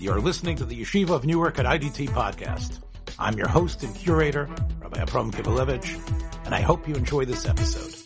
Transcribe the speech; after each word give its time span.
You're 0.00 0.20
listening 0.20 0.54
to 0.58 0.64
the 0.64 0.80
Yeshiva 0.80 1.10
of 1.10 1.24
Newark 1.24 1.58
at 1.58 1.66
IDT 1.66 2.10
podcast. 2.10 2.78
I'm 3.18 3.36
your 3.36 3.48
host 3.48 3.82
and 3.82 3.92
curator, 3.96 4.48
Rabbi 4.80 5.00
Abram 5.00 5.32
Kibalevich, 5.32 6.46
and 6.46 6.54
I 6.54 6.60
hope 6.60 6.86
you 6.86 6.94
enjoy 6.94 7.24
this 7.24 7.44
episode. 7.46 7.96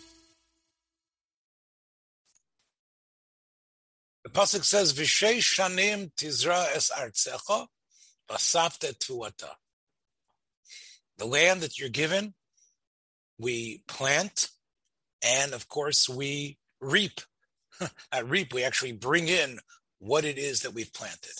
The 4.25 4.31
pasuk 4.31 4.65
says, 4.65 4.95
"V'shei 4.95 5.41
shanim 5.41 6.15
tizra 6.15 6.75
es 6.75 6.91
artzecha, 6.91 7.67
basafte 8.27 8.97
tuata." 8.99 9.51
The 11.19 11.27
land 11.27 11.61
that 11.61 11.79
you're 11.79 11.91
given, 11.91 12.35
we 13.37 13.85
plant, 13.87 14.49
and 15.21 15.53
of 15.53 15.69
course 15.69 16.09
we 16.09 16.59
reap. 16.81 17.21
At 18.13 18.27
reap, 18.31 18.55
we 18.55 18.65
actually 18.65 18.93
bring 18.93 19.29
in 19.29 19.61
what 19.99 20.25
it 20.25 20.39
is 20.39 20.61
that 20.61 20.73
we've 20.73 20.95
planted. 20.95 21.35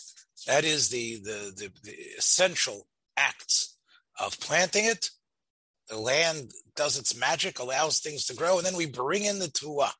That 0.47 0.65
is 0.65 0.89
the, 0.89 1.17
the, 1.17 1.53
the, 1.55 1.71
the 1.83 1.91
essential 2.17 2.87
acts 3.15 3.77
of 4.19 4.39
planting 4.39 4.85
it. 4.85 5.09
The 5.89 5.97
land 5.97 6.51
does 6.75 6.97
its 6.97 7.17
magic, 7.17 7.59
allows 7.59 7.99
things 7.99 8.25
to 8.25 8.35
grow, 8.35 8.57
and 8.57 8.65
then 8.65 8.75
we 8.75 8.85
bring 8.85 9.25
in 9.25 9.39
the 9.39 9.47
tuah. 9.47 9.91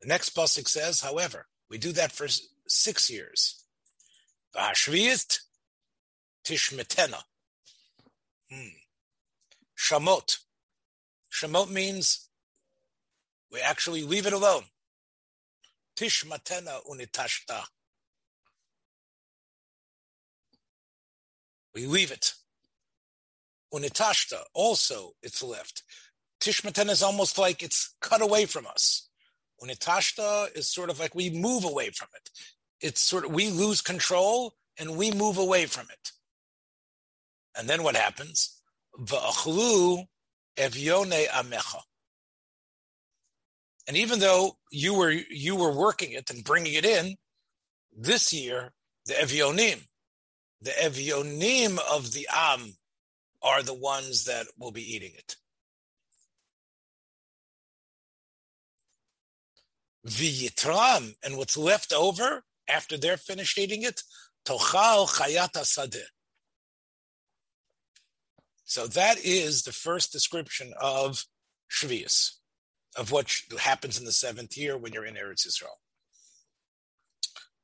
The 0.00 0.08
next 0.08 0.36
pasuk 0.36 0.68
says, 0.68 1.00
however, 1.00 1.46
we 1.70 1.78
do 1.78 1.92
that 1.92 2.12
for 2.12 2.26
six 2.68 3.10
years. 3.10 3.64
V'hashviyit 4.54 5.38
tishmetena. 6.46 7.22
Hmm. 8.50 8.68
Shamot. 9.78 10.38
Shamot 11.32 11.70
means 11.70 12.28
we 13.50 13.60
actually 13.60 14.04
leave 14.04 14.26
it 14.26 14.32
alone. 14.32 14.64
Tishmatena 15.98 16.80
unitashta. 16.90 17.62
We 21.74 21.86
leave 21.86 22.10
it. 22.10 22.34
Unitashta, 23.72 24.42
also 24.54 25.12
it's 25.22 25.42
left. 25.42 25.82
Tishmatena 26.40 26.90
is 26.90 27.02
almost 27.02 27.38
like 27.38 27.62
it's 27.62 27.94
cut 28.00 28.22
away 28.22 28.46
from 28.46 28.66
us. 28.66 29.08
Unitashta 29.62 30.56
is 30.56 30.72
sort 30.72 30.90
of 30.90 31.00
like 31.00 31.14
we 31.14 31.30
move 31.30 31.64
away 31.64 31.90
from 31.90 32.08
it. 32.14 32.30
It's 32.80 33.00
sort 33.00 33.24
of 33.24 33.32
we 33.32 33.50
lose 33.50 33.80
control 33.80 34.54
and 34.78 34.96
we 34.96 35.10
move 35.10 35.38
away 35.38 35.66
from 35.66 35.86
it. 35.90 36.12
And 37.56 37.68
then 37.68 37.82
what 37.82 37.96
happens? 37.96 38.60
Va'achlu 38.98 40.04
evyone 40.58 41.26
amecha. 41.28 41.80
And 43.86 43.96
even 43.96 44.18
though 44.18 44.56
you 44.70 44.94
were 44.94 45.10
you 45.10 45.54
were 45.54 45.72
working 45.72 46.12
it 46.12 46.30
and 46.30 46.44
bringing 46.44 46.74
it 46.74 46.84
in, 46.84 47.16
this 47.96 48.32
year 48.32 48.72
the 49.06 49.14
evionim, 49.14 49.86
the 50.60 50.72
evionim 50.72 51.78
of 51.78 52.12
the 52.12 52.26
am, 52.32 52.74
are 53.42 53.62
the 53.62 53.74
ones 53.74 54.24
that 54.24 54.46
will 54.58 54.72
be 54.72 54.82
eating 54.82 55.12
it. 55.14 55.36
V'yitram, 60.06 61.14
and 61.24 61.36
what's 61.36 61.56
left 61.56 61.92
over 61.92 62.44
after 62.68 62.96
they're 62.96 63.16
finished 63.16 63.58
eating 63.58 63.82
it, 63.82 64.02
tochal 64.44 65.08
chayata 65.08 65.62
sadeh. 65.62 66.10
So 68.64 68.88
that 68.88 69.18
is 69.24 69.62
the 69.62 69.72
first 69.72 70.10
description 70.10 70.72
of 70.80 71.24
Shvius 71.70 72.38
of 72.96 73.12
what 73.12 73.30
happens 73.58 73.98
in 73.98 74.04
the 74.04 74.12
seventh 74.12 74.56
year 74.56 74.76
when 74.76 74.92
you're 74.92 75.04
in 75.04 75.14
Eretz 75.14 75.46
Yisrael. 75.46 75.76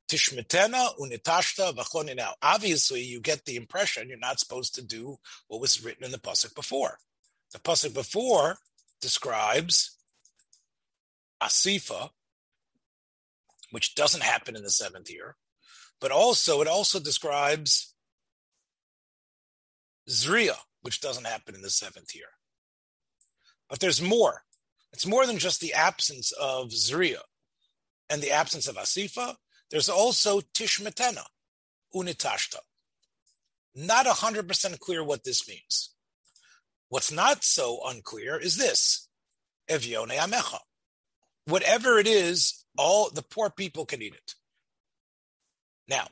Tishmetena 0.09 0.89
unitashta 0.99 1.73
v'choni. 1.73 2.15
Now, 2.15 2.33
obviously, 2.41 3.01
you 3.01 3.19
get 3.19 3.45
the 3.45 3.55
impression 3.55 4.09
you're 4.09 4.17
not 4.17 4.39
supposed 4.39 4.75
to 4.75 4.85
do 4.85 5.17
what 5.47 5.61
was 5.61 5.83
written 5.83 6.03
in 6.03 6.11
the 6.11 6.19
pasuk 6.19 6.53
before. 6.55 6.97
The 7.51 7.59
pasuk 7.59 7.93
before 7.93 8.57
describes 9.01 9.97
asifa, 11.41 12.09
which 13.71 13.95
doesn't 13.95 14.23
happen 14.23 14.55
in 14.55 14.63
the 14.63 14.69
seventh 14.69 15.11
year, 15.11 15.35
but 15.99 16.11
also 16.11 16.61
it 16.61 16.67
also 16.67 16.99
describes 16.99 17.95
zriya, 20.09 20.57
which 20.81 21.01
doesn't 21.01 21.25
happen 21.25 21.55
in 21.55 21.61
the 21.61 21.69
seventh 21.69 22.13
year. 22.13 22.27
But 23.69 23.79
there's 23.79 24.01
more. 24.01 24.43
It's 24.93 25.07
more 25.07 25.25
than 25.25 25.39
just 25.39 25.59
the 25.59 25.73
absence 25.73 26.31
of 26.33 26.69
Zriya 26.69 27.21
and 28.09 28.21
the 28.21 28.31
absence 28.31 28.67
of 28.67 28.75
Asifa. 28.75 29.35
There's 29.71 29.89
also 29.89 30.39
Tishmetena, 30.39 31.23
Unitashta. 31.95 32.59
Not 33.75 34.05
100% 34.05 34.79
clear 34.79 35.03
what 35.03 35.23
this 35.23 35.47
means. 35.47 35.95
What's 36.89 37.11
not 37.11 37.43
so 37.43 37.79
unclear 37.87 38.37
is 38.37 38.55
this 38.55 39.07
Evione 39.67 40.15
Amecha. 40.15 40.59
Whatever 41.45 41.97
it 41.97 42.07
is, 42.07 42.63
all 42.77 43.09
the 43.09 43.23
poor 43.23 43.49
people 43.49 43.85
can 43.87 44.01
eat 44.01 44.13
it. 44.13 44.35
Now, 45.87 46.07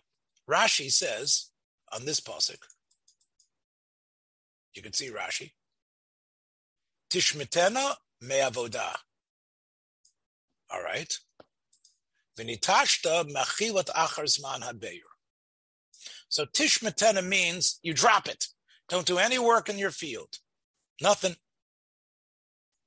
Rashi 0.50 0.91
says 0.91 1.52
on 1.94 2.06
this 2.06 2.20
pasuk, 2.20 2.58
you 4.74 4.81
can 4.81 4.94
see 4.94 5.12
Rashi, 5.12 5.52
Tishmetena 7.12 7.94
me'avoda. 8.22 8.96
All 10.70 10.82
right. 10.82 11.14
V'nitashta 12.38 13.30
machilat 13.32 13.90
achar 13.90 14.62
habeir. 14.62 15.00
So 16.30 16.46
tishmetena 16.46 17.26
means 17.26 17.80
you 17.84 17.94
drop 17.94 18.28
it. 18.28 18.48
Don't 18.88 19.06
do 19.06 19.18
any 19.18 19.40
work 19.40 19.70
in 19.70 19.78
your 19.78 19.92
field. 19.92 20.40
Nothing. 21.02 21.36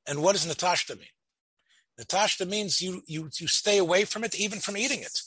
And 0.07 0.23
what 0.23 0.33
does 0.33 0.47
natashta 0.47 0.99
mean? 0.99 1.09
Natashta 2.01 2.49
means 2.49 2.81
you, 2.81 3.03
you, 3.07 3.31
you 3.39 3.47
stay 3.47 3.79
away 3.79 4.05
from 4.05 4.25
it, 4.25 4.35
even 4.35 4.61
from 4.61 4.77
eating 4.77 5.01
it. 5.01 5.21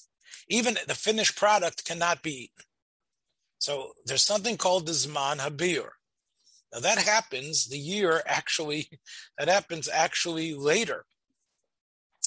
Even 0.50 0.78
the 0.88 0.96
finished 0.96 1.36
product 1.36 1.86
cannot 1.86 2.24
be 2.24 2.44
eaten. 2.44 2.66
So 3.60 3.94
there's 4.06 4.26
something 4.26 4.58
called 4.58 4.86
the 4.86 4.92
Zman 4.92 5.40
Habir. 5.40 5.90
Now 6.74 6.80
that 6.80 6.98
happens 6.98 7.68
the 7.68 7.78
year 7.78 8.22
actually, 8.26 8.90
that 9.38 9.48
happens 9.48 9.90
actually 9.92 10.54
later. 10.54 11.06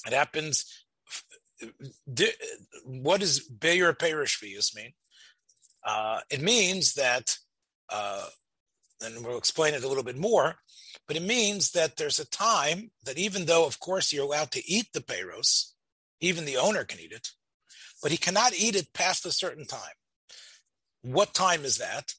It 0.05 0.13
happens. 0.13 0.65
What 2.85 3.19
does 3.19 3.39
Bayer 3.39 3.93
Perishvius 3.93 4.75
mean? 4.75 4.93
Uh, 5.83 6.19
it 6.29 6.41
means 6.41 6.93
that, 6.93 7.37
uh, 7.89 8.27
and 9.03 9.25
we'll 9.25 9.37
explain 9.37 9.73
it 9.73 9.83
a 9.83 9.87
little 9.87 10.03
bit 10.03 10.17
more, 10.17 10.55
but 11.07 11.17
it 11.17 11.23
means 11.23 11.71
that 11.71 11.97
there's 11.97 12.19
a 12.19 12.29
time 12.29 12.91
that 13.03 13.17
even 13.17 13.45
though, 13.45 13.65
of 13.65 13.79
course, 13.79 14.11
you're 14.11 14.23
allowed 14.23 14.51
to 14.51 14.67
eat 14.67 14.87
the 14.93 15.01
Peiros, 15.01 15.71
even 16.19 16.45
the 16.45 16.57
owner 16.57 16.83
can 16.83 16.99
eat 16.99 17.11
it, 17.11 17.29
but 18.01 18.11
he 18.11 18.17
cannot 18.17 18.53
eat 18.53 18.75
it 18.75 18.93
past 18.93 19.25
a 19.25 19.31
certain 19.31 19.65
time. 19.65 19.95
What 21.01 21.33
time 21.33 21.65
is 21.65 21.77
that? 21.77 22.13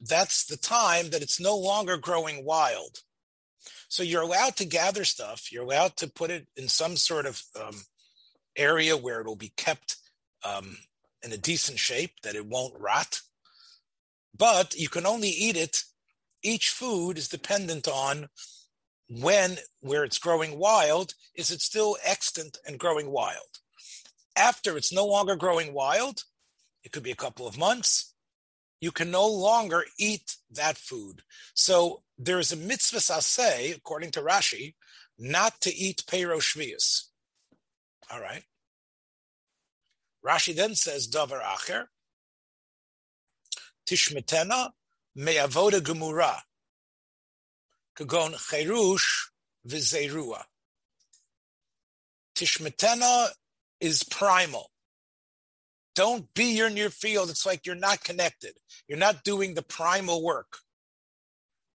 That's 0.00 0.44
the 0.44 0.56
time 0.56 1.10
that 1.10 1.22
it's 1.22 1.40
no 1.40 1.56
longer 1.56 1.96
growing 1.96 2.44
wild. 2.44 2.98
So 3.88 4.02
you're 4.02 4.22
allowed 4.22 4.56
to 4.56 4.64
gather 4.64 5.04
stuff. 5.04 5.52
You're 5.52 5.64
allowed 5.64 5.96
to 5.96 6.08
put 6.08 6.30
it 6.30 6.46
in 6.56 6.68
some 6.68 6.96
sort 6.96 7.26
of 7.26 7.42
um, 7.60 7.82
area 8.56 8.96
where 8.96 9.20
it'll 9.20 9.36
be 9.36 9.52
kept 9.56 9.96
um, 10.44 10.78
in 11.22 11.32
a 11.32 11.36
decent 11.36 11.78
shape, 11.78 12.12
that 12.22 12.34
it 12.34 12.46
won't 12.46 12.78
rot. 12.78 13.20
But 14.36 14.74
you 14.74 14.88
can 14.88 15.06
only 15.06 15.28
eat 15.28 15.56
it. 15.56 15.82
Each 16.42 16.70
food 16.70 17.18
is 17.18 17.28
dependent 17.28 17.86
on 17.88 18.28
when, 19.08 19.58
where 19.80 20.04
it's 20.04 20.18
growing 20.18 20.58
wild, 20.58 21.14
is 21.34 21.50
it 21.50 21.60
still 21.60 21.96
extant 22.04 22.58
and 22.66 22.78
growing 22.78 23.10
wild? 23.10 23.58
After 24.36 24.76
it's 24.76 24.92
no 24.92 25.04
longer 25.04 25.36
growing 25.36 25.74
wild, 25.74 26.22
it 26.84 26.92
could 26.92 27.02
be 27.02 27.10
a 27.10 27.16
couple 27.16 27.46
of 27.46 27.58
months, 27.58 28.09
you 28.80 28.90
can 28.90 29.10
no 29.10 29.26
longer 29.26 29.84
eat 29.98 30.36
that 30.50 30.76
food. 30.76 31.22
So 31.54 32.02
there's 32.18 32.52
a 32.52 32.56
mitzvah 32.56 33.00
say, 33.00 33.72
according 33.72 34.12
to 34.12 34.22
Rashi, 34.22 34.74
not 35.18 35.60
to 35.62 35.74
eat 35.74 36.04
Pero 36.06 36.38
Shvius. 36.38 37.08
All 38.10 38.20
right. 38.20 38.44
Rashi 40.26 40.54
then 40.54 40.74
says, 40.74 41.08
Davar 41.08 41.42
Acher, 41.42 41.84
Tishmetena 43.86 44.70
me'avoda 45.14 45.80
gemura, 45.80 46.40
kagon 47.98 48.34
cherush 48.34 49.28
v'zerua. 49.66 50.42
Tishmetena 52.34 53.28
is 53.80 54.04
primal 54.04 54.70
don't 55.94 56.32
be 56.34 56.58
in 56.60 56.76
your 56.76 56.90
field. 56.90 57.30
It's 57.30 57.46
like 57.46 57.66
you're 57.66 57.74
not 57.74 58.04
connected. 58.04 58.54
You're 58.88 58.98
not 58.98 59.24
doing 59.24 59.54
the 59.54 59.62
primal 59.62 60.22
work. 60.22 60.58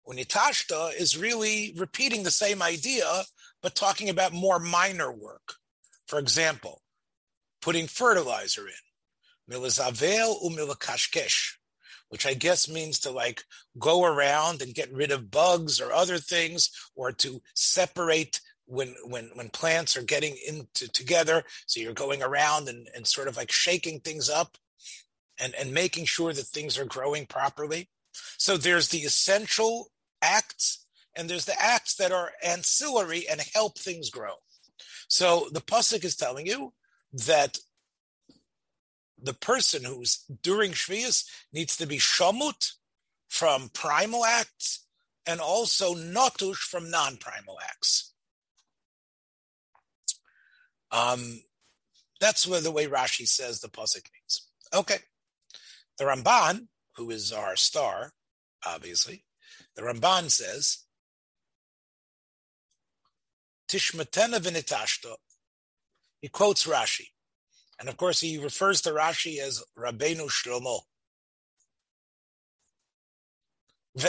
Unitashta 0.06 0.94
is 0.98 1.16
really 1.16 1.74
repeating 1.76 2.22
the 2.22 2.30
same 2.30 2.62
idea, 2.62 3.24
but 3.62 3.74
talking 3.74 4.10
about 4.10 4.32
more 4.32 4.58
minor 4.58 5.10
work. 5.10 5.54
For 6.06 6.18
example, 6.18 6.82
putting 7.62 7.86
fertilizer 7.86 8.66
in. 8.66 8.74
Milazavel 9.50 10.42
umilakashkesh, 10.42 11.54
which 12.08 12.26
I 12.26 12.34
guess 12.34 12.68
means 12.68 12.98
to 13.00 13.10
like 13.10 13.42
go 13.78 14.04
around 14.04 14.62
and 14.62 14.74
get 14.74 14.92
rid 14.92 15.10
of 15.10 15.30
bugs 15.30 15.80
or 15.80 15.92
other 15.92 16.18
things, 16.18 16.70
or 16.94 17.12
to 17.12 17.42
separate 17.54 18.40
when 18.66 18.94
when 19.04 19.30
when 19.34 19.48
plants 19.50 19.96
are 19.96 20.02
getting 20.02 20.36
into 20.46 20.90
together. 20.90 21.44
So 21.66 21.80
you're 21.80 21.92
going 21.92 22.22
around 22.22 22.68
and, 22.68 22.88
and 22.94 23.06
sort 23.06 23.28
of 23.28 23.36
like 23.36 23.52
shaking 23.52 24.00
things 24.00 24.30
up 24.30 24.56
and, 25.38 25.54
and 25.54 25.72
making 25.72 26.06
sure 26.06 26.32
that 26.32 26.46
things 26.46 26.78
are 26.78 26.84
growing 26.84 27.26
properly. 27.26 27.88
So 28.38 28.56
there's 28.56 28.88
the 28.88 28.98
essential 28.98 29.90
acts 30.22 30.86
and 31.16 31.28
there's 31.28 31.44
the 31.44 31.60
acts 31.60 31.96
that 31.96 32.12
are 32.12 32.32
ancillary 32.42 33.26
and 33.28 33.40
help 33.54 33.78
things 33.78 34.10
grow. 34.10 34.34
So 35.08 35.48
the 35.52 35.60
pasuk 35.60 36.04
is 36.04 36.16
telling 36.16 36.46
you 36.46 36.72
that 37.12 37.58
the 39.20 39.34
person 39.34 39.84
who's 39.84 40.24
during 40.42 40.72
Shvius 40.72 41.24
needs 41.52 41.76
to 41.76 41.86
be 41.86 41.98
shamut 41.98 42.72
from 43.28 43.70
primal 43.72 44.24
acts 44.24 44.86
and 45.26 45.40
also 45.40 45.94
notush 45.94 46.56
from 46.56 46.90
non-primal 46.90 47.58
acts. 47.62 48.13
Um, 50.90 51.42
that's 52.20 52.46
where 52.46 52.60
the 52.60 52.70
way 52.70 52.86
Rashi 52.86 53.26
says 53.26 53.60
the 53.60 53.68
pasuk 53.68 54.04
means. 54.12 54.48
Okay, 54.72 54.98
the 55.98 56.04
Ramban, 56.04 56.68
who 56.96 57.10
is 57.10 57.32
our 57.32 57.56
star, 57.56 58.12
obviously, 58.66 59.24
the 59.76 59.82
Ramban 59.82 60.30
says, 60.30 60.84
Tishmatena 63.68 64.38
v'nitashta. 64.38 65.14
He 66.20 66.28
quotes 66.28 66.66
Rashi. 66.66 67.08
And 67.80 67.88
of 67.88 67.96
course, 67.96 68.20
he 68.20 68.38
refers 68.38 68.80
to 68.82 68.90
Rashi 68.90 69.38
as 69.38 69.62
Rabbeinu 69.76 70.30
Shlomo. 70.30 70.80
The 73.94 74.08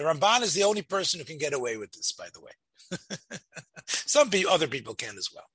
Ramban 0.00 0.42
is 0.42 0.54
the 0.54 0.64
only 0.64 0.82
person 0.82 1.20
who 1.20 1.26
can 1.26 1.38
get 1.38 1.54
away 1.54 1.76
with 1.76 1.92
this, 1.92 2.12
by 2.12 2.28
the 2.32 2.40
way. 2.40 2.52
Some 3.86 4.30
people, 4.30 4.52
other 4.52 4.68
people 4.68 4.94
can 4.94 5.16
as 5.16 5.30
well. 5.34 5.46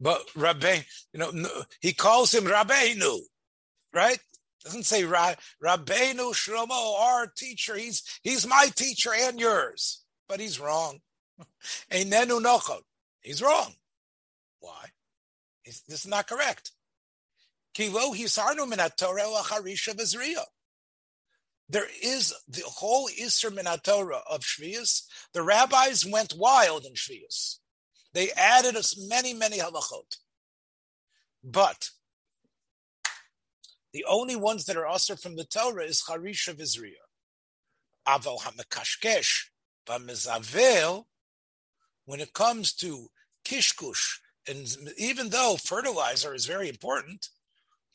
But 0.00 0.22
Rabbe, 0.34 0.84
you 1.12 1.20
know, 1.20 1.32
he 1.80 1.92
calls 1.92 2.34
him 2.34 2.44
Rabbeinu, 2.44 3.20
right? 3.92 4.18
Doesn't 4.64 4.86
say 4.86 5.04
Ra, 5.04 5.34
Rabbeinu 5.62 6.34
Shlomo, 6.34 6.98
our 6.98 7.26
teacher. 7.26 7.76
He's 7.76 8.02
he's 8.22 8.46
my 8.46 8.68
teacher 8.74 9.10
and 9.14 9.38
yours, 9.38 10.02
but 10.28 10.40
he's 10.40 10.58
wrong. 10.58 11.00
Einenu 11.90 12.42
nochot. 12.42 12.80
He's 13.20 13.42
wrong. 13.42 13.74
Why? 14.60 14.86
He's, 15.62 15.82
this 15.82 16.00
is 16.00 16.06
not 16.06 16.26
correct. 16.26 16.72
Kilo 17.74 18.14
hisarnu 18.14 18.70
minat 18.70 18.96
Torah. 18.96 19.24
There 21.68 21.88
is 22.02 22.34
the 22.46 22.62
whole 22.66 23.08
Isser 23.08 23.50
Minatorah 23.50 24.22
of 24.30 24.40
Shvius. 24.42 25.02
The 25.32 25.42
rabbis 25.42 26.04
went 26.06 26.34
wild 26.36 26.84
in 26.84 26.92
Shvius. 26.92 27.58
They 28.12 28.30
added 28.32 28.76
us 28.76 28.96
many, 29.08 29.34
many 29.34 29.58
halachot. 29.58 30.18
But 31.42 31.90
the 33.92 34.04
only 34.08 34.36
ones 34.36 34.64
that 34.66 34.76
are 34.76 34.86
usher 34.86 35.16
from 35.16 35.36
the 35.36 35.44
Torah 35.44 35.84
is 35.84 36.04
Harisha 36.08 36.54
Vizriya. 36.54 37.04
Aval 38.06 38.40
HaMekashkesh 38.40 39.44
V'Mezavel, 39.86 41.04
when 42.04 42.20
it 42.20 42.32
comes 42.32 42.72
to 42.74 43.08
Kishkush, 43.46 44.18
and 44.46 44.66
even 44.98 45.30
though 45.30 45.56
fertilizer 45.56 46.34
is 46.34 46.46
very 46.46 46.68
important, 46.68 47.28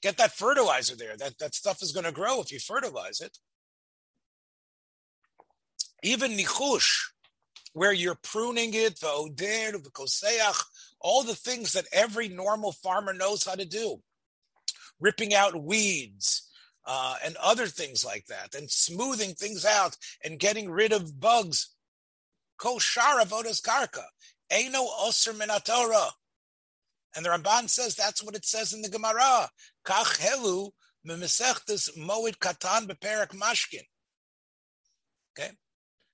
get 0.02 0.18
that 0.18 0.34
fertilizer 0.34 0.96
there. 0.96 1.16
That, 1.18 1.38
that 1.40 1.54
stuff 1.54 1.84
is 1.84 1.92
going 1.92 2.06
to 2.06 2.12
grow 2.12 2.42
if 2.42 2.52
you 2.52 2.60
fertilize 2.60 3.22
it. 3.22 3.38
Even 6.04 6.32
Nichush, 6.32 7.10
where 7.74 7.94
you're 7.94 8.20
pruning 8.22 8.74
it, 8.74 9.00
the 9.00 9.10
oder, 9.10 9.78
the 9.78 9.92
koseach, 9.92 10.64
all 11.00 11.24
the 11.24 11.36
things 11.36 11.74
that 11.74 11.88
every 11.92 12.28
normal 12.28 12.72
farmer 12.72 13.14
knows 13.14 13.46
how 13.46 13.56
to 13.56 13.66
do. 13.66 14.02
Ripping 15.00 15.34
out 15.34 15.62
weeds 15.64 16.50
uh, 16.86 17.16
and 17.24 17.36
other 17.38 17.68
things 17.68 18.04
like 18.04 18.26
that, 18.26 18.56
and 18.56 18.70
smoothing 18.70 19.34
things 19.34 19.66
out 19.66 19.96
and 20.24 20.40
getting 20.40 20.70
rid 20.70 20.92
of 20.92 21.20
bugs. 21.20 21.76
Koshara 22.60 23.24
vodas 23.26 23.62
karka. 23.62 24.04
Eino 24.52 24.88
osir 25.02 25.34
minatora. 25.34 26.10
And 27.16 27.26
the 27.26 27.30
Ramban 27.30 27.70
says 27.70 27.96
that's 27.96 28.24
what 28.24 28.36
it 28.36 28.46
says 28.46 28.74
in 28.74 28.82
the 28.82 28.90
Gemara. 28.90 29.50
Kach 29.86 30.20
helu 30.20 30.72
memesechtes 31.08 31.98
moed 31.98 32.38
katan 32.38 32.88
beperak 32.88 33.30
mashkin. 33.30 33.84
Okay. 35.32 35.52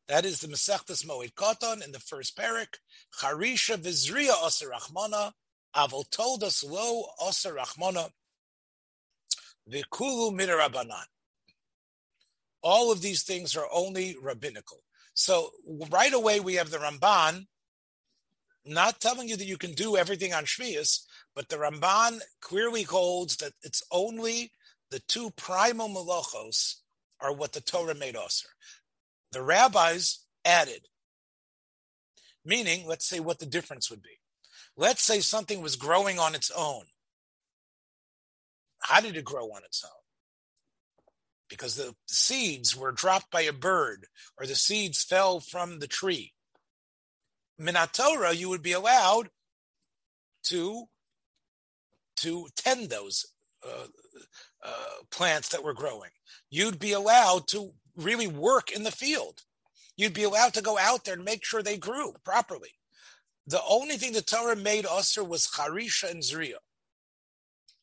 That 0.08 0.26
is 0.26 0.40
the 0.40 0.48
Masechtas 0.48 1.06
Moed 1.06 1.34
Koton 1.34 1.84
in 1.84 1.92
the 1.92 2.00
first 2.00 2.38
parak. 2.38 2.76
Charisha 3.20 3.78
vizriya 3.78 4.34
oser 4.44 4.70
rachmana, 4.70 5.32
avol 5.76 6.10
told 6.12 6.44
us 6.44 6.64
lo 6.64 7.08
oser 7.20 7.56
rachmana, 7.56 8.12
vikulu 9.70 10.32
midarabanan. 10.32 11.06
All 12.62 12.92
of 12.92 13.02
these 13.02 13.24
things 13.24 13.56
are 13.56 13.68
only 13.74 14.16
rabbinical. 14.22 14.84
So 15.16 15.52
right 15.90 16.14
away 16.14 16.40
we 16.40 16.56
have 16.56 16.70
the 16.70 16.78
Ramban 16.78 17.48
not 18.66 19.00
telling 19.00 19.30
you 19.30 19.38
that 19.38 19.46
you 19.46 19.58
can 19.58 19.74
do 19.74 19.96
everything 19.96 20.34
on 20.34 20.46
Shvius, 20.46 21.06
but 21.36 21.50
the 21.50 21.58
Ramban 21.58 22.20
clearly 22.42 22.82
holds 22.82 23.38
that 23.38 23.54
it's 23.62 23.84
only 23.92 24.52
the 24.90 25.00
two 25.00 25.30
primal 25.32 25.88
malachos 25.90 26.76
are 27.22 27.34
what 27.34 27.54
the 27.54 27.62
Torah 27.62 27.96
made 27.96 28.16
osir 28.16 28.48
the 29.36 29.44
rabbis 29.44 30.20
added. 30.46 30.88
Meaning, 32.46 32.88
let's 32.88 33.06
say 33.06 33.20
what 33.20 33.40
the 33.40 33.46
difference 33.46 33.90
would 33.90 34.02
be. 34.02 34.18
Let's 34.78 35.04
say 35.04 35.20
something 35.20 35.62
was 35.62 35.76
growing 35.76 36.20
on 36.20 36.36
its 36.36 36.50
own. 36.56 36.84
How 38.80 39.02
did 39.02 39.18
it 39.18 39.26
grow 39.26 39.48
on 39.48 39.64
its 39.66 39.84
own? 39.84 39.92
Because 41.50 41.76
the 41.76 41.96
seeds 42.08 42.78
were 42.78 42.94
dropped 42.94 43.30
by 43.30 43.42
a 43.42 43.52
bird 43.52 44.08
or 44.40 44.46
the 44.46 44.56
seeds 44.56 45.04
fell 45.04 45.42
from 45.42 45.80
the 45.80 45.88
tree. 45.88 46.32
Minatora, 47.60 48.34
you 48.34 48.48
would 48.48 48.64
be 48.64 48.72
allowed 48.72 49.28
to, 50.44 50.86
to 52.18 52.48
tend 52.56 52.90
those 52.90 53.26
uh, 53.68 53.88
uh, 54.64 55.04
plants 55.12 55.50
that 55.50 55.64
were 55.64 55.74
growing. 55.74 56.12
You'd 56.50 56.80
be 56.80 56.94
allowed 56.94 57.50
to 57.50 57.74
really 57.96 58.28
work 58.28 58.72
in 58.72 58.84
the 58.84 58.92
field. 58.92 59.44
You'd 59.98 60.14
be 60.14 60.24
allowed 60.24 60.54
to 60.56 60.62
go 60.62 60.78
out 60.78 61.06
there 61.06 61.16
and 61.16 61.24
make 61.24 61.46
sure 61.46 61.64
they 61.64 61.78
grew 61.78 62.14
properly. 62.24 62.72
The 63.48 63.62
only 63.68 63.98
thing 63.98 64.14
the 64.14 64.22
Torah 64.22 64.56
made 64.56 64.86
usher 64.86 65.24
was 65.24 65.48
charisha 65.48 66.10
and 66.10 66.22
zriya. 66.22 66.58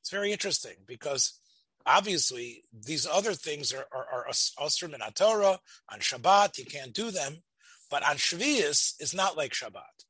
It's 0.01 0.11
very 0.11 0.33
interesting 0.33 0.77
because 0.87 1.39
obviously 1.87 2.65
these 2.73 3.07
other 3.07 3.35
things 3.35 3.73
are, 3.73 3.87
are, 3.93 4.07
are 4.13 4.33
usher 4.59 4.89
min 4.89 5.01
Torah 5.15 5.61
on 5.91 6.01
Shabbat. 6.01 6.59
You 6.59 6.65
can't 6.65 6.93
do 6.93 7.11
them, 7.11 7.43
but 7.91 8.07
on 8.07 8.17
Shvius 8.17 8.95
it's 8.99 9.15
not 9.15 9.37
like 9.37 9.53
Shabbat. 9.53 10.05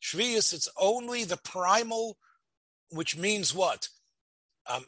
Shvius 0.00 0.52
it's 0.52 0.68
only 0.80 1.24
the 1.24 1.36
primal, 1.36 2.16
which 2.90 3.16
means 3.16 3.52
what? 3.52 3.88
Um, 4.72 4.84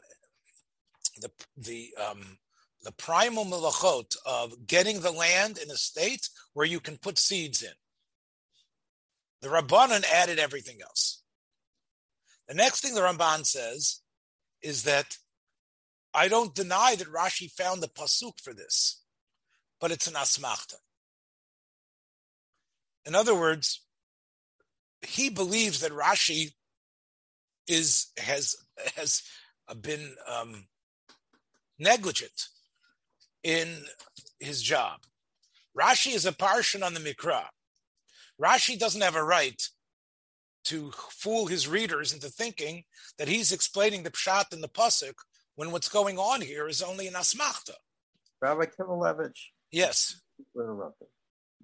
the 1.21 1.30
the 1.56 1.94
um, 2.00 2.38
the 2.84 2.92
primal 2.92 3.44
melachot 3.44 4.14
of 4.26 4.66
getting 4.66 5.00
the 5.00 5.10
land 5.10 5.58
in 5.58 5.70
a 5.70 5.76
state 5.76 6.28
where 6.52 6.66
you 6.66 6.80
can 6.80 6.98
put 6.98 7.18
seeds 7.18 7.62
in. 7.62 7.72
The 9.40 9.48
Rabbanan 9.48 10.04
added 10.04 10.38
everything 10.38 10.78
else. 10.82 11.22
The 12.46 12.54
next 12.54 12.80
thing 12.80 12.94
the 12.94 13.00
Ramban 13.00 13.46
says 13.46 14.00
is 14.62 14.84
that 14.84 15.16
I 16.12 16.28
don't 16.28 16.54
deny 16.54 16.94
that 16.94 17.08
Rashi 17.08 17.50
found 17.50 17.82
the 17.82 17.88
pasuk 17.88 18.40
for 18.40 18.52
this, 18.52 19.02
but 19.80 19.90
it's 19.90 20.06
an 20.06 20.14
asmachta. 20.14 20.76
In 23.06 23.14
other 23.14 23.34
words, 23.34 23.82
he 25.02 25.28
believes 25.30 25.80
that 25.80 25.92
Rashi 25.92 26.52
is 27.66 28.08
has 28.18 28.56
has 28.96 29.22
been 29.80 30.14
um, 30.28 30.66
negligent 31.78 32.48
in 33.44 33.84
his 34.40 34.62
job. 34.62 35.00
Rashi 35.78 36.14
is 36.14 36.26
a 36.26 36.32
parshan 36.32 36.84
on 36.84 36.94
the 36.94 37.00
Mikra. 37.00 37.44
Rashi 38.40 38.78
doesn't 38.78 39.02
have 39.02 39.14
a 39.14 39.22
right 39.22 39.62
to 40.64 40.90
fool 40.92 41.46
his 41.46 41.68
readers 41.68 42.12
into 42.12 42.28
thinking 42.28 42.84
that 43.18 43.28
he's 43.28 43.52
explaining 43.52 44.02
the 44.02 44.10
pshat 44.10 44.52
in 44.52 44.60
the 44.60 44.68
pasuk 44.68 45.14
when 45.56 45.70
what's 45.70 45.88
going 45.88 46.18
on 46.18 46.40
here 46.40 46.66
is 46.66 46.82
only 46.82 47.06
an 47.06 47.14
asmachta. 47.14 47.74
Rabbi 48.40 48.64
Kivelevitz. 48.64 49.38
Yes. 49.70 50.20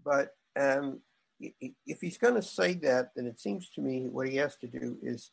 But 0.05 0.29
um, 0.59 1.01
if 1.41 2.01
he's 2.01 2.19
going 2.19 2.35
to 2.35 2.43
say 2.43 2.75
that, 2.75 3.11
then 3.17 3.27
it 3.27 3.41
seems 3.41 3.71
to 3.71 3.81
me 3.81 4.09
what 4.09 4.29
he 4.29 4.37
has 4.37 4.57
to 4.57 4.67
do 4.67 4.97
is 5.03 5.31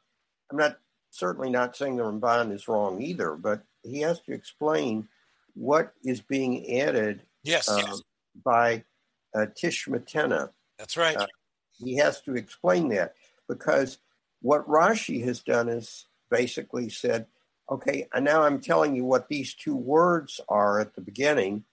I'm 0.51 0.57
not 0.57 0.77
certainly 1.09 1.49
not 1.49 1.75
saying 1.75 1.97
the 1.97 2.03
Ramban 2.03 2.53
is 2.53 2.67
wrong 2.67 3.01
either, 3.01 3.35
but 3.35 3.61
he 3.83 4.01
has 4.01 4.21
to 4.21 4.33
explain 4.33 5.07
what 5.57 5.93
is 6.03 6.21
being 6.21 6.79
added 6.79 7.23
yes, 7.43 7.67
uh, 7.69 7.81
yes. 7.85 8.01
by 8.45 8.83
uh, 9.35 9.47
Tishmatena. 9.61 10.49
That's 10.77 10.97
right. 10.97 11.17
Uh, 11.17 11.27
he 11.79 11.97
has 11.97 12.21
to 12.21 12.35
explain 12.35 12.89
that 12.89 13.13
because 13.47 13.97
what 14.41 14.67
Rashi 14.67 15.23
has 15.25 15.41
done 15.41 15.69
is 15.69 16.05
basically 16.29 16.89
said, 16.89 17.27
okay, 17.69 18.07
and 18.13 18.23
now 18.23 18.43
I'm 18.43 18.61
telling 18.61 18.95
you 18.95 19.05
what 19.05 19.27
these 19.27 19.53
two 19.53 19.75
words 19.75 20.39
are 20.47 20.79
at 20.79 20.95
the 20.95 21.01
beginning 21.01 21.63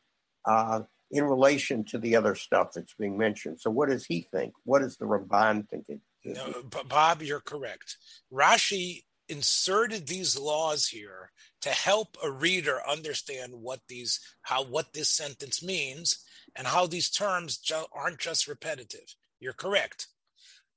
uh, 0.45 0.83
in 1.11 1.25
relation 1.25 1.85
to 1.85 1.99
the 1.99 2.17
other 2.17 2.35
stuff 2.35 2.73
that's 2.75 2.95
being 2.95 3.17
mentioned. 3.17 3.61
So, 3.61 3.71
what 3.71 3.88
does 3.88 4.07
he 4.07 4.26
think? 4.33 4.55
What 4.64 4.81
does 4.81 4.97
the 4.97 5.05
Ramban 5.05 5.69
think? 5.69 5.87
It, 5.88 6.00
no, 6.25 6.62
Bob, 6.88 7.23
you're 7.23 7.41
correct. 7.41 7.97
Rashi 8.33 9.05
inserted 9.28 10.07
these 10.07 10.38
laws 10.38 10.88
here 10.88 11.31
to 11.62 11.71
help 11.71 12.16
a 12.23 12.31
reader 12.31 12.81
understand 12.87 13.52
what 13.54 13.81
these 13.88 14.21
how 14.43 14.64
what 14.64 14.93
this 14.93 15.09
sentence 15.09 15.62
means 15.62 16.23
and 16.54 16.66
how 16.66 16.87
these 16.87 17.11
terms 17.11 17.59
ju- 17.59 17.87
aren't 17.93 18.19
just 18.19 18.47
repetitive. 18.47 19.14
You're 19.40 19.54
correct. 19.54 20.09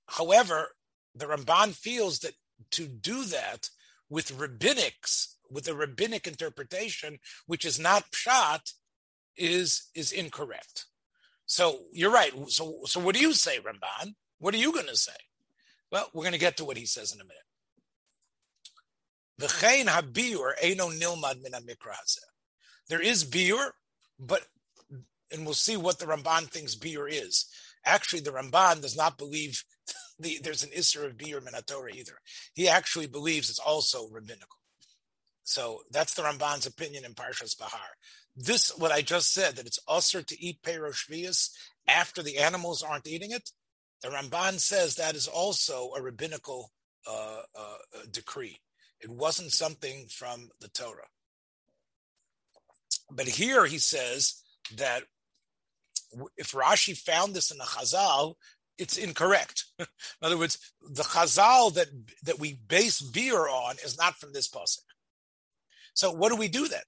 However, 0.08 0.70
the 1.14 1.26
Ramban 1.26 1.74
feels 1.76 2.20
that 2.20 2.34
to 2.72 2.88
do 2.88 3.26
that 3.26 3.70
with 4.10 4.38
rabbinics, 4.38 5.36
with 5.52 5.68
a 5.68 5.76
rabbinic 5.76 6.28
interpretation, 6.28 7.20
which 7.46 7.66
is 7.66 7.78
not 7.80 8.12
pshat, 8.12 8.74
is 9.36 9.90
is 9.94 10.12
incorrect. 10.12 10.86
So 11.46 11.80
you're 11.92 12.12
right. 12.12 12.32
So 12.50 12.80
so 12.86 13.00
what 13.00 13.16
do 13.16 13.22
you 13.22 13.34
say, 13.34 13.60
Ramban? 13.60 14.16
What 14.40 14.54
are 14.54 14.58
you 14.58 14.72
going 14.72 14.88
to 14.88 14.96
say? 14.96 15.14
Well, 15.92 16.10
we're 16.14 16.24
going 16.24 16.34
to 16.34 16.40
get 16.40 16.58
to 16.58 16.66
what 16.66 16.78
he 16.78 16.86
says 16.86 17.14
in 17.14 17.22
a 17.22 17.24
minute. 17.24 17.47
There 22.90 23.02
is 23.02 23.26
biur, 23.26 23.70
but 24.20 24.44
and 25.32 25.44
we'll 25.44 25.54
see 25.54 25.78
what 25.78 26.00
the 26.00 26.06
Ramban 26.06 26.50
thinks 26.50 26.76
biur 26.76 27.08
is. 27.10 27.46
Actually, 27.86 28.22
the 28.22 28.32
Ramban 28.32 28.82
does 28.82 28.96
not 28.96 29.18
believe 29.18 29.64
the, 30.20 30.40
there's 30.42 30.64
an 30.64 30.70
Isser 30.72 31.06
of 31.06 31.18
biur 31.18 31.42
minatora 31.42 31.94
either. 31.94 32.20
He 32.54 32.68
actually 32.68 33.08
believes 33.08 33.50
it's 33.50 33.60
also 33.60 34.10
rabbinical. 34.10 34.58
So 35.44 35.82
that's 35.92 36.14
the 36.14 36.24
Ramban's 36.24 36.66
opinion 36.66 37.06
in 37.06 37.14
Parshas 37.14 37.58
Bahar. 37.58 37.96
This, 38.36 38.70
what 38.78 38.92
I 38.92 39.02
just 39.02 39.34
said, 39.34 39.56
that 39.56 39.66
it's 39.66 39.80
usher 39.88 40.22
to 40.22 40.44
eat 40.44 40.62
Peroshvius 40.62 41.52
after 41.88 42.22
the 42.22 42.38
animals 42.38 42.84
aren't 42.84 43.08
eating 43.08 43.32
it, 43.32 43.50
the 44.02 44.10
Ramban 44.10 44.60
says 44.60 44.96
that 44.96 45.16
is 45.16 45.28
also 45.28 45.92
a 45.98 46.02
rabbinical 46.02 46.72
uh, 47.10 47.42
uh, 47.58 47.78
decree. 48.12 48.60
It 49.02 49.10
wasn't 49.10 49.52
something 49.52 50.08
from 50.10 50.50
the 50.60 50.70
Torah. 50.70 51.08
But 53.12 53.28
here 53.28 53.66
he 53.66 53.78
says 53.78 54.42
that 54.76 55.04
if 56.36 56.52
Rashi 56.52 56.98
found 56.98 57.34
this 57.34 57.52
in 57.52 57.58
the 57.58 57.64
Chazal, 57.64 58.36
it's 58.78 58.98
incorrect. 58.98 59.66
in 59.80 59.88
other 60.22 60.38
words, 60.38 60.58
the 60.82 61.04
Chazal 61.04 61.74
that 61.76 61.88
that 62.24 62.40
we 62.40 62.60
base 62.68 63.02
beer 63.02 63.48
on 63.48 63.76
is 63.84 63.98
not 63.98 64.16
from 64.16 64.34
this 64.34 64.48
pasuk. 64.48 64.80
So 65.94 66.12
what 66.12 66.30
do 66.30 66.36
we 66.36 66.48
do 66.48 66.68
then? 66.68 66.82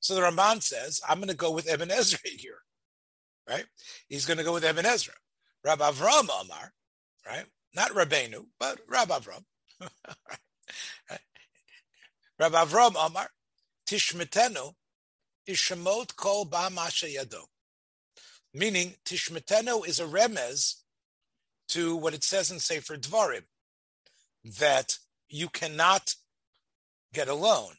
So 0.00 0.16
the 0.16 0.22
Ramban 0.22 0.62
says, 0.62 1.00
I'm 1.08 1.18
going 1.18 1.28
to 1.28 1.36
go 1.36 1.52
with 1.52 1.70
Ibn 1.70 1.90
Ezra 1.90 2.18
here, 2.24 2.58
right? 3.48 3.64
He's 4.08 4.26
going 4.26 4.38
to 4.38 4.44
go 4.44 4.52
with 4.52 4.64
Ibn 4.64 4.84
Ezra. 4.84 5.14
Rab 5.64 5.78
Avram 5.78 6.24
Amar, 6.24 6.72
right? 7.24 7.44
Not 7.74 7.92
Rabbeinu, 7.92 8.46
but 8.58 8.80
Rab 8.88 9.08
Avram. 9.08 9.44
Rab 12.38 12.52
Avram 12.52 12.94
Amar, 12.98 13.28
Tishmetenu, 13.86 14.74
Ishamot 15.48 16.16
Kol 16.16 16.44
Ba 16.44 16.70
Masha 16.72 17.06
Yado. 17.06 17.44
Meaning, 18.54 18.94
Tishmetenu 19.04 19.86
is 19.86 20.00
a 20.00 20.04
remez 20.04 20.76
to 21.68 21.96
what 21.96 22.14
it 22.14 22.24
says 22.24 22.50
in 22.50 22.58
Sefer 22.58 22.96
Dvarim, 22.96 23.44
that 24.58 24.98
you 25.28 25.48
cannot 25.48 26.14
get 27.14 27.28
a 27.28 27.34
loan. 27.34 27.74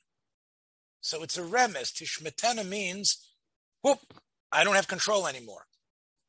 So 1.02 1.22
it's 1.24 1.38
a 1.38 1.42
remez. 1.42 1.92
Tishmetena 1.92 2.68
means, 2.68 3.28
whoop, 3.82 4.00
I 4.52 4.64
don't 4.64 4.76
have 4.76 4.88
control 4.88 5.28
anymore. 5.28 5.66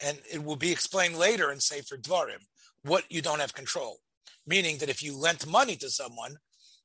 And 0.01 0.19
it 0.31 0.43
will 0.43 0.57
be 0.57 0.73
explained 0.73 1.17
later 1.17 1.53
in 1.53 1.61
Sefer 1.61 1.97
Dvarim 1.97 2.45
what 2.83 3.05
you 3.09 3.23
don't 3.23 3.41
have 3.41 3.55
control. 3.55 3.99
Meaning 4.47 4.79
that 4.79 4.91
if 4.91 5.03
you 5.03 5.17
lent 5.17 5.47
money 5.47 5.77
to 5.77 5.89
someone, 5.89 6.37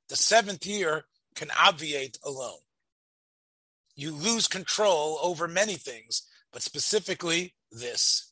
the 0.09 0.15
seventh 0.15 0.65
year 0.65 1.05
can 1.35 1.49
obviate 1.57 2.17
a 2.25 2.29
loan. 2.29 2.59
You 3.95 4.11
lose 4.11 4.47
control 4.47 5.19
over 5.21 5.47
many 5.47 5.75
things, 5.75 6.23
but 6.51 6.61
specifically 6.61 7.53
this. 7.71 8.31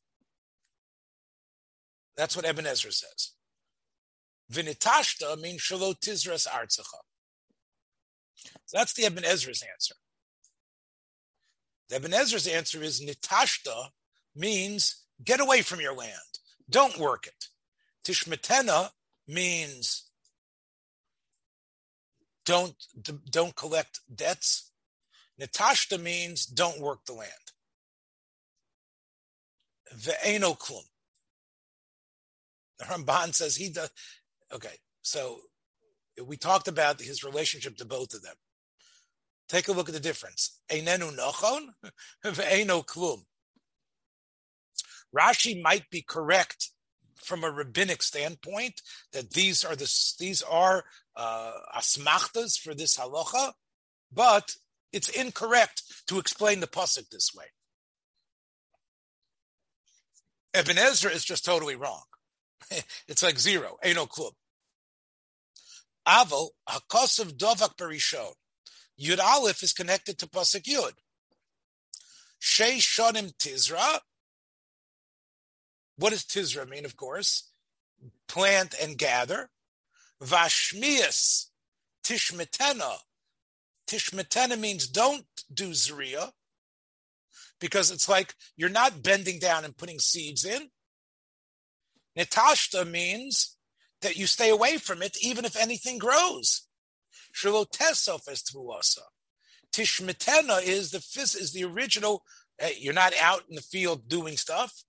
That's 2.16 2.36
what 2.36 2.46
Ibn 2.46 2.66
Ezra 2.66 2.92
says. 2.92 3.32
Vinitashta 4.52 5.40
means 5.40 5.62
shalot 5.62 6.00
tizras 6.00 6.48
artzacha. 6.48 7.02
So 8.66 8.78
that's 8.78 8.94
the 8.94 9.06
Ibn 9.06 9.24
Ezra's 9.24 9.64
answer. 9.74 9.96
The 11.90 12.54
answer 12.54 12.82
is 12.84 13.02
nitashta 13.02 13.90
means 14.36 15.04
get 15.24 15.40
away 15.40 15.62
from 15.62 15.80
your 15.80 15.94
land. 15.94 16.14
Don't 16.70 16.98
work 16.98 17.28
it. 17.28 17.48
Tishmetena 18.04 18.90
means 19.28 20.07
don't 22.48 22.76
don't 23.30 23.56
collect 23.56 24.00
debts. 24.14 24.72
Natashta 25.40 26.02
means 26.02 26.46
don't 26.46 26.82
work 26.82 27.06
the 27.06 27.14
land. 27.14 27.32
Ve'eno 29.96 30.58
klum. 30.58 30.84
The 32.80 32.86
Ramban 32.86 33.36
says 33.36 33.58
he 33.58 33.70
does. 33.70 33.92
Okay, 34.52 34.76
so 35.02 35.42
we 36.26 36.38
talked 36.38 36.68
about 36.68 37.02
his 37.02 37.24
relationship 37.24 37.76
to 37.78 37.86
both 37.86 38.14
of 38.14 38.24
them. 38.24 38.36
Take 39.50 39.68
a 39.68 39.74
look 39.74 39.90
at 39.90 39.94
the 39.94 40.00
difference. 40.00 40.60
Einenu 40.72 41.16
nochon, 41.18 41.68
ve'eno 42.26 42.86
klum. 42.86 43.24
Rashi 45.16 45.62
might 45.62 45.90
be 45.90 46.02
correct 46.02 46.72
from 47.18 47.44
a 47.44 47.52
rabbinic 47.52 48.02
standpoint 48.02 48.82
that 49.14 49.32
these 49.32 49.64
are 49.64 49.76
the 49.76 49.92
these 50.20 50.42
are 50.42 50.84
uh, 51.16 51.52
asmachtas 51.76 52.60
for 52.60 52.74
this 52.74 52.98
halacha, 52.98 53.54
but 54.12 54.56
it's 54.94 55.10
incorrect 55.10 55.84
to 56.08 56.20
explain 56.20 56.60
the 56.60 56.68
pasuk 56.68 57.10
this 57.10 57.32
way. 57.36 57.46
Ibn 60.54 60.78
Ezra 60.78 61.12
is 61.12 61.26
just 61.26 61.46
totally 61.46 61.76
wrong. 61.76 62.04
it's 63.08 63.24
like 63.24 63.40
zero, 63.40 63.78
ain't 63.84 63.98
no 63.98 64.06
club. 64.06 64.34
Aval 66.08 66.50
hakosav 66.70 67.38
dovak 67.38 67.76
barishon. 67.76 68.34
Yud 69.00 69.20
Aleph 69.20 69.62
is 69.62 69.74
connected 69.74 70.18
to 70.18 70.28
pasuk 70.28 70.64
Yud. 70.64 70.94
Shei 72.40 72.78
shonim 72.78 73.36
tizra 73.38 74.00
what 75.98 76.12
does 76.12 76.24
Tizra 76.24 76.68
mean, 76.68 76.86
of 76.86 76.96
course? 76.96 77.52
Plant 78.28 78.76
and 78.82 78.98
gather. 78.98 79.50
Vashmias, 80.24 81.48
Tishmetena. 82.04 82.98
Tishmetena 83.88 84.60
means 84.60 84.88
don't 84.88 85.26
do 85.54 85.70
Zriya 85.70 86.32
because 87.60 87.92
it's 87.92 88.10
like 88.10 88.34
you're 88.56 88.70
not 88.70 89.02
bending 89.02 89.40
down 89.40 89.66
and 89.66 89.78
putting 89.78 90.00
seeds 90.00 90.46
in. 90.46 90.70
Natashta 92.18 92.90
means 92.90 93.58
that 94.02 94.18
you 94.18 94.28
stay 94.28 94.50
away 94.50 94.78
from 94.78 95.02
it 95.02 95.18
even 95.22 95.46
if 95.46 95.56
anything 95.56 95.98
grows. 95.98 96.68
Shalotesof 97.34 98.28
es 98.30 98.44
tvuasa. 98.44 99.04
Tishmetena 99.72 100.64
is 100.64 100.92
the 100.92 100.98
is 100.98 101.54
the 101.54 101.64
original. 101.64 102.24
Hey, 102.58 102.76
you're 102.80 102.94
not 102.94 103.14
out 103.22 103.44
in 103.50 103.56
the 103.56 103.62
field 103.62 104.08
doing 104.08 104.38
stuff. 104.38 104.84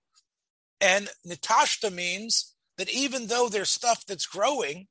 And 0.80 1.08
Natashta 1.26 1.92
means 1.92 2.54
that 2.76 2.90
even 2.90 3.26
though 3.26 3.48
there's 3.48 3.70
stuff 3.70 4.04
that's 4.06 4.26
growing, 4.26 4.86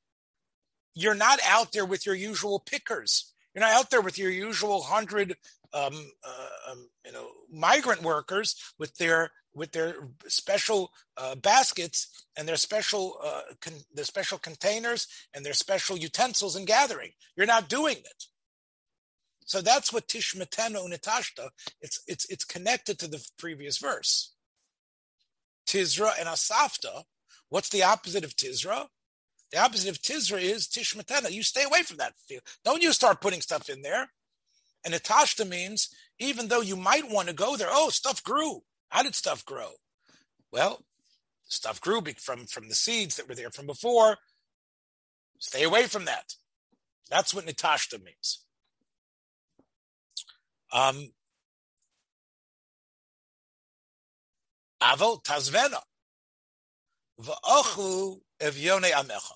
you're 0.93 1.15
not 1.15 1.39
out 1.47 1.71
there 1.71 1.85
with 1.85 2.05
your 2.05 2.15
usual 2.15 2.59
pickers. 2.59 3.33
You're 3.53 3.63
not 3.63 3.73
out 3.73 3.89
there 3.89 4.01
with 4.01 4.17
your 4.17 4.29
usual 4.29 4.83
hundred, 4.83 5.35
um, 5.73 6.11
uh, 6.23 6.71
um, 6.71 6.89
you 7.05 7.11
know, 7.11 7.29
migrant 7.51 8.03
workers 8.03 8.55
with 8.77 8.95
their 8.97 9.31
with 9.53 9.71
their 9.71 9.95
special 10.27 10.91
uh, 11.17 11.33
baskets 11.35 12.25
and 12.37 12.47
their 12.47 12.57
special 12.57 13.17
uh, 13.25 13.41
con- 13.59 13.85
their 13.93 14.05
special 14.05 14.37
containers 14.37 15.07
and 15.33 15.43
their 15.45 15.53
special 15.53 15.97
utensils 15.97 16.55
in 16.55 16.65
gathering. 16.65 17.11
You're 17.35 17.47
not 17.47 17.69
doing 17.69 17.97
it. 17.97 18.25
So 19.45 19.61
that's 19.61 19.93
what 19.93 20.07
Tishmatenu 20.07 20.87
Natashta. 20.91 21.49
It's 21.81 22.01
it's 22.05 22.29
it's 22.29 22.43
connected 22.43 22.99
to 22.99 23.07
the 23.07 23.25
previous 23.39 23.77
verse. 23.77 24.33
Tizra 25.67 26.11
and 26.19 26.27
Asafta. 26.27 27.03
What's 27.49 27.69
the 27.69 27.83
opposite 27.83 28.23
of 28.23 28.35
Tizra? 28.35 28.87
The 29.51 29.59
opposite 29.59 29.89
of 29.89 30.01
Tizra 30.01 30.41
is 30.41 30.67
Tishmatena. 30.67 31.31
You 31.31 31.43
stay 31.43 31.63
away 31.63 31.83
from 31.83 31.97
that 31.97 32.13
field. 32.27 32.41
Don't 32.65 32.81
you 32.81 32.91
start 32.91 33.21
putting 33.21 33.41
stuff 33.41 33.69
in 33.69 33.81
there. 33.81 34.09
And 34.85 34.93
Atashta 34.93 35.47
means 35.47 35.89
even 36.19 36.47
though 36.47 36.61
you 36.61 36.75
might 36.75 37.09
want 37.09 37.27
to 37.27 37.33
go 37.33 37.55
there, 37.55 37.69
oh, 37.69 37.89
stuff 37.89 38.23
grew. 38.23 38.61
How 38.89 39.03
did 39.03 39.15
stuff 39.15 39.45
grow? 39.45 39.71
Well, 40.51 40.83
stuff 41.45 41.81
grew 41.81 42.01
from, 42.17 42.45
from 42.45 42.69
the 42.69 42.75
seeds 42.75 43.15
that 43.17 43.27
were 43.27 43.35
there 43.35 43.51
from 43.51 43.65
before. 43.67 44.17
Stay 45.39 45.63
away 45.63 45.83
from 45.83 46.05
that. 46.05 46.35
That's 47.09 47.33
what 47.33 47.45
Natashta 47.45 48.03
means. 48.03 48.43
Um, 50.73 51.11
Aval 54.81 55.23
tazvena. 55.23 55.81
V'ochu 57.21 58.19
evyone 58.39 58.91
amecha. 58.91 59.33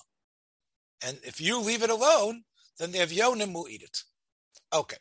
And 1.04 1.20
if 1.24 1.42
you 1.42 1.60
leave 1.60 1.82
it 1.84 1.90
alone, 1.90 2.44
then 2.78 2.92
the 2.92 3.00
evyonim 3.00 3.54
will 3.54 3.68
eat 3.68 3.82
it. 3.82 4.04
Okay. 4.74 4.98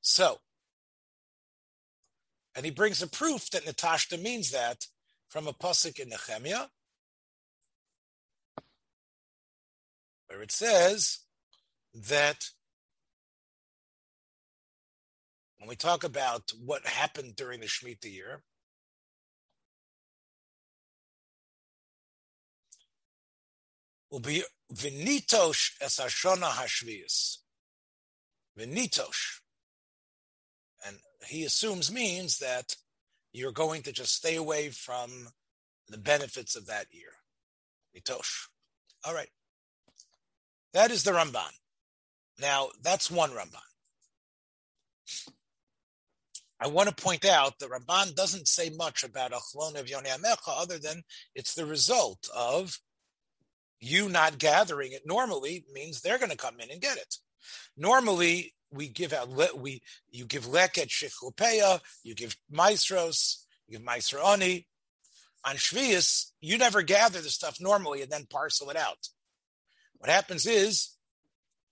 So, 0.00 0.38
and 2.56 2.64
he 2.64 2.70
brings 2.70 3.02
a 3.02 3.06
proof 3.06 3.50
that 3.50 3.64
Natashta 3.64 4.20
means 4.20 4.50
that 4.50 4.86
from 5.28 5.46
a 5.46 5.52
pasuk 5.52 6.00
in 6.00 6.08
Nehemiah, 6.08 6.66
where 10.28 10.42
it 10.42 10.50
says 10.50 11.20
that 11.94 12.46
when 15.58 15.68
we 15.68 15.76
talk 15.76 16.02
about 16.02 16.52
what 16.64 16.86
happened 16.86 17.36
during 17.36 17.60
the 17.60 17.66
Shemitah 17.66 18.12
year, 18.12 18.42
will 24.10 24.20
be 24.20 24.42
vinitosh 24.72 25.72
es 25.80 25.98
hashona 25.98 26.50
hashvius. 26.50 27.38
Vinitosh. 28.58 29.40
And 30.86 30.96
he 31.26 31.44
assumes 31.44 31.92
means 31.92 32.38
that 32.38 32.76
you're 33.32 33.52
going 33.52 33.82
to 33.82 33.92
just 33.92 34.14
stay 34.14 34.36
away 34.36 34.70
from 34.70 35.28
the 35.88 35.98
benefits 35.98 36.56
of 36.56 36.66
that 36.66 36.86
year. 36.90 37.12
Nitosh. 37.96 38.48
All 39.04 39.14
right. 39.14 39.28
That 40.72 40.90
is 40.90 41.02
the 41.02 41.12
Ramban. 41.12 41.52
Now, 42.40 42.68
that's 42.82 43.10
one 43.10 43.30
Ramban. 43.30 43.56
I 46.62 46.68
want 46.68 46.88
to 46.88 46.94
point 46.94 47.24
out 47.24 47.58
the 47.58 47.66
Ramban 47.66 48.14
doesn't 48.14 48.46
say 48.46 48.70
much 48.70 49.02
about 49.02 49.32
Achlon 49.32 49.78
of 49.78 49.88
Yoni 49.88 50.10
Amecha 50.10 50.48
other 50.48 50.78
than 50.78 51.02
it's 51.34 51.54
the 51.54 51.64
result 51.64 52.28
of 52.36 52.78
you 53.80 54.08
not 54.08 54.38
gathering 54.38 54.92
it 54.92 55.02
normally 55.06 55.64
means 55.72 56.00
they're 56.00 56.18
going 56.18 56.30
to 56.30 56.36
come 56.36 56.60
in 56.60 56.70
and 56.70 56.80
get 56.80 56.96
it. 56.96 57.16
Normally, 57.76 58.54
we 58.70 58.88
give 58.88 59.12
out 59.12 59.28
we 59.58 59.82
you 60.10 60.24
give 60.24 60.46
leket 60.46 60.88
shechlupeya, 60.88 61.80
you 62.02 62.14
give 62.14 62.36
maestros, 62.50 63.46
you 63.66 63.78
give 63.78 63.84
maestro 63.84 64.22
On 64.22 64.40
Shvius, 65.56 66.32
you 66.40 66.58
never 66.58 66.82
gather 66.82 67.20
the 67.20 67.30
stuff 67.30 67.58
normally 67.60 68.02
and 68.02 68.10
then 68.10 68.26
parcel 68.30 68.70
it 68.70 68.76
out. 68.76 69.08
What 69.98 70.10
happens 70.10 70.46
is 70.46 70.96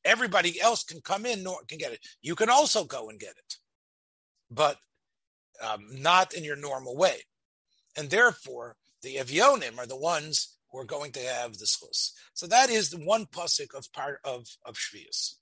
everybody 0.05 0.61
else 0.61 0.83
can 0.85 1.01
come 1.01 1.27
in, 1.27 1.47
can 1.69 1.79
get 1.79 1.93
it. 1.93 2.01
You 2.23 2.35
can 2.35 2.51
also 2.51 2.85
go 2.85 3.11
and 3.11 3.21
get 3.21 3.31
it, 3.31 3.57
but 4.51 4.79
um, 5.63 5.87
not 5.93 6.35
in 6.35 6.45
your 6.45 6.57
normal 6.57 6.97
way. 6.97 7.23
And 7.97 8.11
therefore, 8.11 8.77
the 9.03 9.17
Evionim 9.17 9.79
are 9.79 9.87
the 9.87 9.97
ones 9.97 10.58
who 10.71 10.79
are 10.79 10.85
going 10.85 11.13
to 11.13 11.21
have 11.21 11.59
the 11.59 11.65
schus. 11.65 12.13
So 12.35 12.47
that 12.47 12.71
is 12.71 12.91
the 12.91 12.99
one 12.99 13.27
pasuk 13.27 13.75
of 13.75 13.93
part 13.93 14.21
of 14.25 14.47
of 14.65 14.77
Shvius. 14.77 15.35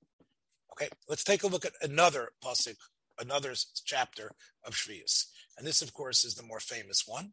Okay, 0.73 0.89
let's 1.09 1.25
take 1.25 1.43
a 1.43 1.47
look 1.47 1.65
at 1.65 1.73
another 1.83 2.31
pasuk, 2.45 2.77
another 3.19 3.55
chapter 3.85 4.33
of 4.65 4.75
Shvius, 4.75 5.27
and 5.57 5.67
this, 5.67 5.83
of 5.83 5.93
course, 5.93 6.25
is 6.25 6.35
the 6.35 6.43
more 6.43 6.61
famous 6.61 7.05
one, 7.07 7.33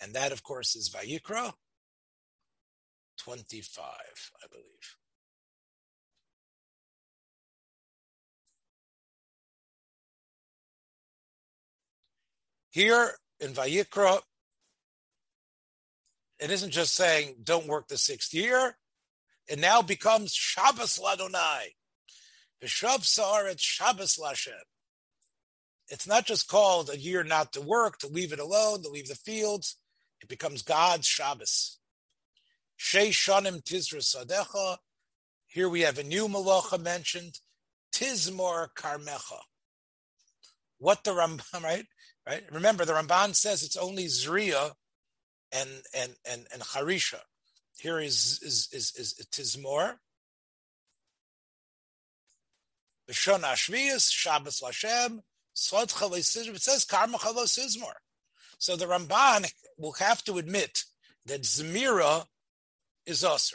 and 0.00 0.14
that, 0.14 0.32
of 0.32 0.42
course, 0.42 0.74
is 0.74 0.90
Vayikra 0.90 1.52
twenty-five, 3.18 4.30
I 4.42 4.46
believe. 4.50 4.96
Here 12.70 13.12
in 13.40 13.52
Vayikra, 13.52 14.20
it 16.38 16.50
isn't 16.50 16.70
just 16.70 16.94
saying 16.94 17.36
don't 17.42 17.66
work 17.66 17.88
the 17.88 17.98
sixth 17.98 18.34
year. 18.34 18.76
It 19.48 19.58
now 19.58 19.80
becomes 19.82 20.34
Shabbos 20.34 20.98
Ladonai. 20.98 21.74
B'shav 22.62 23.04
Sa'aret 23.04 23.58
Shabbos 23.58 24.16
Lashem. 24.16 24.52
It's 25.88 26.06
not 26.06 26.26
just 26.26 26.48
called 26.48 26.90
a 26.90 26.98
year 26.98 27.22
not 27.22 27.52
to 27.52 27.60
work, 27.60 27.98
to 27.98 28.08
leave 28.08 28.32
it 28.32 28.40
alone, 28.40 28.82
to 28.82 28.88
leave 28.88 29.08
the 29.08 29.14
fields. 29.14 29.76
It 30.20 30.28
becomes 30.28 30.62
God's 30.62 31.06
Shabbos. 31.06 31.78
Shei 32.76 33.10
Shanim 33.10 33.62
Tizra 33.62 34.00
Sadecha. 34.00 34.78
Here 35.46 35.68
we 35.68 35.82
have 35.82 35.98
a 35.98 36.02
new 36.02 36.28
malacha 36.28 36.82
mentioned, 36.82 37.38
Tizmor 37.94 38.68
Karmecha. 38.76 39.38
What 40.78 41.04
the 41.04 41.12
Ramban, 41.12 41.62
right? 41.62 41.86
Right. 42.26 42.42
Remember, 42.50 42.84
the 42.84 42.92
Ramban 42.92 43.34
says 43.36 43.62
it's 43.62 43.76
only 43.76 44.06
Zriya 44.06 44.72
and 45.52 45.70
and 45.94 46.16
and 46.28 46.46
and 46.52 46.62
Harisha. 46.62 47.20
Here 47.78 48.00
is 48.00 48.40
is 48.42 48.68
is, 48.72 48.92
is 48.96 49.14
Tizmor. 49.30 49.98
Shabbos 53.08 54.62
It 55.54 56.62
says 56.62 56.84
Karma 56.84 57.18
Chalos. 57.18 57.84
So 58.58 58.76
the 58.76 58.86
Ramban 58.86 59.52
will 59.78 59.92
have 59.92 60.24
to 60.24 60.38
admit 60.38 60.82
that 61.26 61.42
Zemira 61.42 62.26
is 63.04 63.22
Usr. 63.22 63.54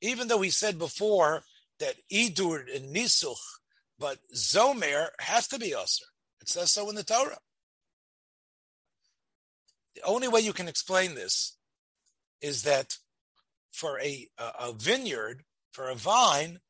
Even 0.00 0.28
though 0.28 0.38
we 0.38 0.50
said 0.50 0.78
before 0.78 1.42
that 1.80 1.96
Idur 2.10 2.74
and 2.74 2.94
Nisuch, 2.94 3.36
but 3.98 4.18
Zomer 4.34 5.08
has 5.18 5.48
to 5.48 5.58
be 5.58 5.72
Usr. 5.72 6.02
It 6.48 6.52
says 6.52 6.72
so 6.72 6.88
in 6.88 6.94
the 6.94 7.04
Torah. 7.04 7.40
The 9.94 10.00
only 10.02 10.28
way 10.28 10.40
you 10.40 10.54
can 10.54 10.66
explain 10.66 11.14
this 11.14 11.58
is 12.40 12.62
that 12.62 12.96
for 13.70 14.00
a, 14.00 14.28
a, 14.38 14.72
vineyard, 14.72 15.44
for 15.72 15.90
a 15.90 15.94
vine, 15.94 16.60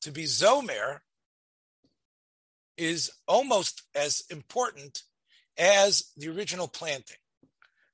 to 0.00 0.10
be 0.10 0.24
Zomer 0.24 1.02
is 2.76 3.12
almost 3.28 3.82
as 3.94 4.24
important 4.28 5.04
as 5.56 6.10
the 6.16 6.28
original 6.28 6.66
planting. 6.66 7.18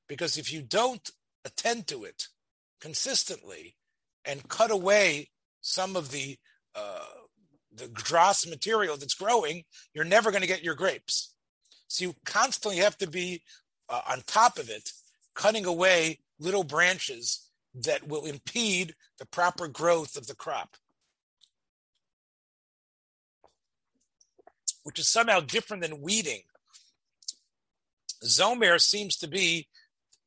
Because 0.08 0.38
if 0.38 0.50
you 0.50 0.62
don't 0.62 1.10
attend 1.44 1.88
to 1.88 2.04
it 2.04 2.28
consistently 2.80 3.76
and 4.24 4.48
cut 4.48 4.70
away 4.70 5.28
some 5.60 5.94
of 5.94 6.10
the 6.10 6.38
uh, 6.74 7.04
the 7.74 7.88
grass 7.88 8.46
material 8.46 8.96
that's 8.96 9.14
growing, 9.14 9.64
you're 9.92 10.04
never 10.04 10.30
going 10.30 10.42
to 10.42 10.48
get 10.48 10.62
your 10.62 10.74
grapes. 10.74 11.34
So 11.88 12.04
you 12.04 12.14
constantly 12.24 12.80
have 12.80 12.96
to 12.98 13.08
be 13.08 13.42
uh, 13.88 14.00
on 14.08 14.22
top 14.26 14.58
of 14.58 14.68
it, 14.68 14.90
cutting 15.34 15.66
away 15.66 16.20
little 16.38 16.64
branches 16.64 17.48
that 17.74 18.06
will 18.06 18.24
impede 18.24 18.94
the 19.18 19.26
proper 19.26 19.68
growth 19.68 20.16
of 20.16 20.26
the 20.26 20.34
crop. 20.34 20.76
Which 24.84 24.98
is 24.98 25.08
somehow 25.08 25.40
different 25.40 25.82
than 25.82 26.02
weeding. 26.02 26.42
Zomer 28.24 28.80
seems 28.80 29.16
to 29.16 29.28
be 29.28 29.68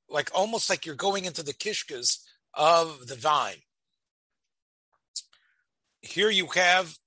like 0.09 0.29
almost 0.33 0.69
like 0.69 0.85
you're 0.85 0.95
going 0.95 1.25
into 1.25 1.43
the 1.43 1.53
kishkas 1.53 2.19
of 2.53 3.07
the 3.07 3.15
vine. 3.15 3.61
Here 6.01 6.29
you 6.29 6.47
have 6.47 6.97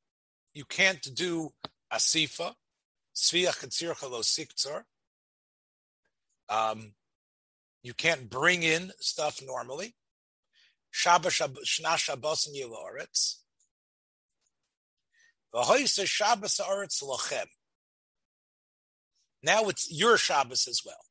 you 0.61 0.67
can't 0.67 1.09
do 1.15 1.55
asifa, 1.91 2.53
siktzar. 3.17 4.83
Um, 6.51 6.93
you 7.83 7.95
can't 7.95 8.29
bring 8.29 8.63
in 8.63 8.93
stuff 9.01 9.41
normally. 9.43 9.95
Shabbos 10.91 11.33
Shabbos 11.33 12.47
and 12.47 12.55
yiloretz. 12.55 13.37
V'hoyse 15.55 16.07
Shabbos 16.07 16.61
aretz 16.63 17.03
lochem. 17.03 17.47
Now 19.43 19.71
it's 19.71 19.91
your 19.91 20.19
Shabbos 20.19 20.69
as 20.69 20.83
well. 20.85 21.07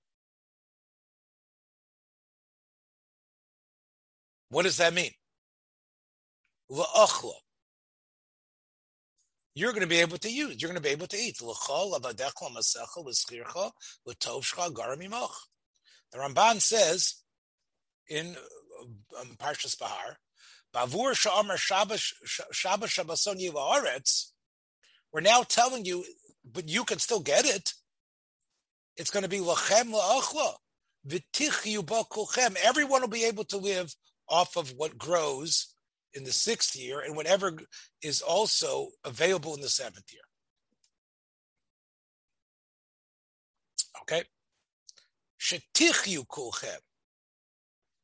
What 4.50 4.66
does 4.66 4.78
that 4.78 4.94
mean? 4.94 5.14
La'achlo 6.72 7.34
you're 9.60 9.74
going 9.74 9.82
to 9.82 9.88
be 9.88 10.00
able 10.00 10.18
to 10.18 10.32
use. 10.32 10.62
You're 10.62 10.70
going 10.70 10.82
to 10.82 10.88
be 10.88 10.90
able 10.90 11.08
to 11.08 11.18
eat. 11.18 11.38
The 11.38 11.46
Ramban 16.16 16.62
says 16.62 17.16
in 18.08 18.38
um, 19.20 19.36
Parshas 19.38 19.78
Bahar, 19.78 20.18
Bavur 20.74 21.14
Sha'amar 21.14 21.58
Shabbos 21.58 22.14
Shabbason 22.54 24.32
we're 25.12 25.22
now 25.22 25.44
telling 25.44 25.86
you, 25.86 26.06
but 26.46 26.70
you 26.70 26.84
can 26.84 27.00
still 27.00 27.20
get 27.20 27.46
it. 27.46 27.74
It's 28.96 29.10
going 29.10 29.24
to 29.24 29.30
be 29.30 29.40
Lachem 29.40 29.92
La'achla. 29.92 30.54
Everyone 32.64 33.02
will 33.02 33.08
be 33.08 33.26
able 33.26 33.46
to 33.46 33.58
live 33.58 33.94
off 34.28 34.56
of 34.56 34.74
what 34.78 34.98
grows 34.98 35.74
in 36.14 36.24
the 36.24 36.32
sixth 36.32 36.76
year 36.76 37.00
and 37.00 37.16
whatever 37.16 37.54
is 38.02 38.22
also 38.22 38.90
available 39.06 39.56
in 39.56 39.62
the 39.62 39.70
seventh 39.70 40.12
year. 40.12 40.22
Okay? 44.02 44.24
Shetichyu 45.40 46.26
Kulchem. 46.28 46.80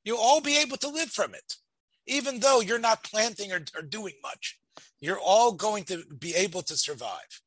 You'll 0.03 0.19
all 0.19 0.41
be 0.41 0.57
able 0.57 0.77
to 0.77 0.89
live 0.89 1.09
from 1.09 1.33
it, 1.33 1.55
even 2.05 2.39
though 2.39 2.61
you're 2.61 2.79
not 2.79 3.03
planting 3.03 3.51
or, 3.51 3.61
or 3.75 3.81
doing 3.81 4.13
much. 4.21 4.59
You're 4.99 5.19
all 5.19 5.51
going 5.51 5.83
to 5.85 6.03
be 6.17 6.35
able 6.35 6.61
to 6.63 6.77
survive. 6.77 7.41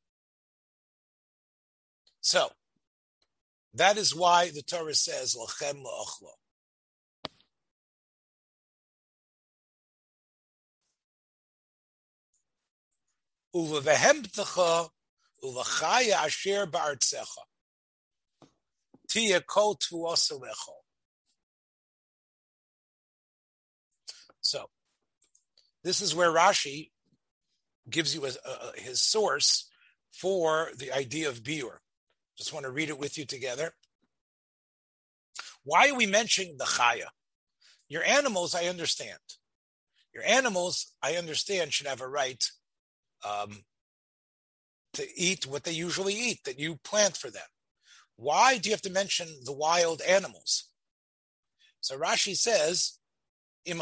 So, 2.21 2.51
that 3.75 3.97
is 3.97 4.15
why 4.15 4.51
the 4.51 4.63
Torah 4.63 4.95
says, 4.95 5.37
Lachem 5.37 5.83
la'achlo. 5.85 6.33
Uvevehemtecha 13.55 14.89
ulachaya 15.43 16.25
asher 16.25 16.67
ba'artzecha. 16.67 17.45
Tia 19.09 19.41
kol 19.41 19.77
tuoselecho. 19.77 20.75
So, 24.41 24.67
this 25.83 26.01
is 26.01 26.15
where 26.15 26.31
Rashi 26.31 26.91
gives 27.89 28.15
you 28.15 28.27
a, 28.27 28.29
a, 28.29 28.81
his 28.81 29.03
source 29.03 29.69
for 30.13 30.71
the 30.77 30.93
idea 30.93 31.29
of 31.29 31.43
biur. 31.43 31.79
Just 32.37 32.53
want 32.53 32.65
to 32.65 32.71
read 32.71 32.89
it 32.89 32.99
with 32.99 33.19
you 33.19 33.25
together. 33.25 33.73
Why 35.65 35.89
are 35.89 35.95
we 35.95 36.07
mentioning 36.07 36.57
the 36.59 36.65
chaya? 36.65 37.09
Your 37.89 38.05
animals, 38.05 38.55
I 38.55 38.67
understand. 38.67 39.19
Your 40.15 40.25
animals, 40.25 40.95
I 41.03 41.17
understand, 41.17 41.73
should 41.73 41.87
have 41.87 42.01
a 42.01 42.09
right 42.09 42.45
um, 43.25 43.65
to 44.95 45.07
eat 45.17 45.47
what 45.47 45.65
they 45.65 45.73
usually 45.73 46.15
eat 46.15 46.45
that 46.45 46.59
you 46.59 46.77
plant 46.77 47.17
for 47.17 47.31
them. 47.31 47.43
Why 48.17 48.59
do 48.59 48.69
you 48.69 48.75
have 48.75 48.83
to 48.83 48.91
mention 48.91 49.29
the 49.45 49.53
wild 49.53 50.01
animals? 50.03 50.69
So 51.81 51.97
Rashi 51.99 52.37
says 52.37 52.99
Im 53.65 53.81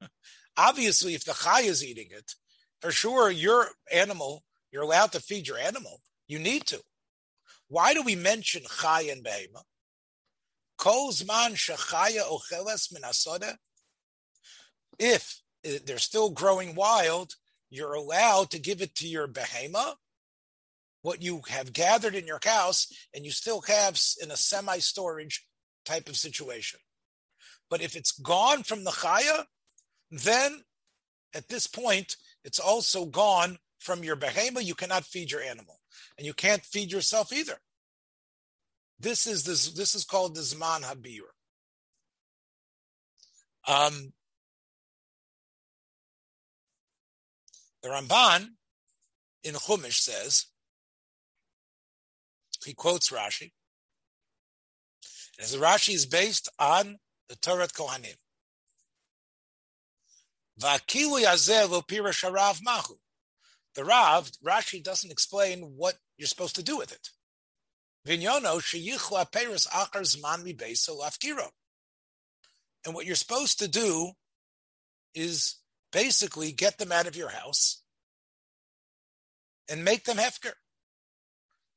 Obviously, 0.56 1.14
if 1.14 1.24
the 1.24 1.34
chay 1.34 1.66
is 1.66 1.84
eating 1.84 2.08
it, 2.10 2.34
for 2.80 2.90
sure 2.90 3.30
your 3.30 3.68
animal, 3.92 4.44
you're 4.72 4.82
allowed 4.82 5.12
to 5.12 5.20
feed 5.20 5.46
your 5.46 5.58
animal. 5.58 6.00
You 6.26 6.38
need 6.38 6.66
to. 6.66 6.80
Why 7.68 7.92
do 7.92 8.02
we 8.02 8.14
mention 8.16 8.62
chay 8.80 9.10
and 9.10 9.24
behema? 9.24 9.62
If 14.98 15.42
they're 15.62 15.98
still 15.98 16.30
growing 16.30 16.74
wild, 16.74 17.34
you're 17.70 17.94
allowed 17.94 18.50
to 18.50 18.58
give 18.58 18.80
it 18.80 18.94
to 18.96 19.08
your 19.08 19.28
behema, 19.28 19.94
what 21.02 21.22
you 21.22 21.42
have 21.48 21.72
gathered 21.72 22.14
in 22.14 22.26
your 22.26 22.40
house, 22.44 22.92
and 23.14 23.24
you 23.24 23.30
still 23.30 23.60
have 23.62 23.98
in 24.22 24.30
a 24.30 24.36
semi-storage 24.36 25.46
type 25.84 26.08
of 26.08 26.16
situation. 26.16 26.80
But 27.70 27.82
if 27.82 27.96
it's 27.96 28.12
gone 28.12 28.62
from 28.62 28.84
the 28.84 28.90
chaya, 28.90 29.44
then 30.10 30.62
at 31.34 31.48
this 31.48 31.66
point, 31.66 32.16
it's 32.44 32.58
also 32.58 33.04
gone 33.04 33.58
from 33.78 34.02
your 34.02 34.16
behema. 34.16 34.64
You 34.64 34.74
cannot 34.74 35.04
feed 35.04 35.30
your 35.30 35.42
animal, 35.42 35.80
and 36.16 36.26
you 36.26 36.32
can't 36.32 36.64
feed 36.64 36.90
yourself 36.90 37.32
either. 37.32 37.58
This 38.98 39.26
is 39.26 39.44
this. 39.44 39.72
This 39.72 39.94
is 39.94 40.04
called 40.04 40.34
the 40.34 40.40
zman 40.40 40.82
habir. 40.82 41.28
Um, 43.66 44.12
the 47.82 47.88
Ramban 47.88 48.48
in 49.44 49.54
Chumash 49.54 50.00
says 50.00 50.46
he 52.64 52.74
quotes 52.74 53.10
Rashi. 53.10 53.52
As 55.40 55.52
the 55.52 55.58
Rashi 55.58 55.94
is 55.94 56.06
based 56.06 56.48
on 56.58 56.98
the 57.28 57.36
Toras 57.36 57.72
Kohanim. 57.72 58.16
The 63.74 63.84
Rav, 63.84 64.30
Rashi 64.44 64.82
doesn't 64.82 65.12
explain 65.12 65.74
what 65.76 65.94
you're 66.16 66.26
supposed 66.26 66.56
to 66.56 66.64
do 66.64 66.76
with 66.76 66.90
it. 66.90 67.10
And 72.84 72.94
what 72.94 73.06
you're 73.06 73.14
supposed 73.14 73.58
to 73.60 73.68
do 73.68 74.12
is 75.14 75.56
basically 75.92 76.52
get 76.52 76.78
them 76.78 76.92
out 76.92 77.06
of 77.06 77.16
your 77.16 77.30
house 77.30 77.82
and 79.68 79.84
make 79.84 80.04
them 80.04 80.16
hefker. 80.16 80.52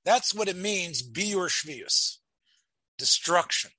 That's 0.06 0.34
what 0.34 0.48
it 0.48 0.56
means, 0.56 1.02
be 1.02 1.26
your 1.26 1.48
shvius, 1.48 2.18
destruction. 2.98 3.72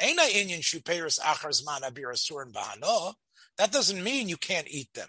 Eina 0.00 0.28
inyan 0.30 0.60
shupeirus 0.60 1.20
achar 1.20 1.50
zman 1.50 1.82
abir 1.82 2.12
asur. 2.12 3.14
That 3.58 3.72
doesn't 3.72 4.02
mean 4.02 4.28
you 4.28 4.38
can't 4.38 4.68
eat 4.70 4.94
them. 4.94 5.08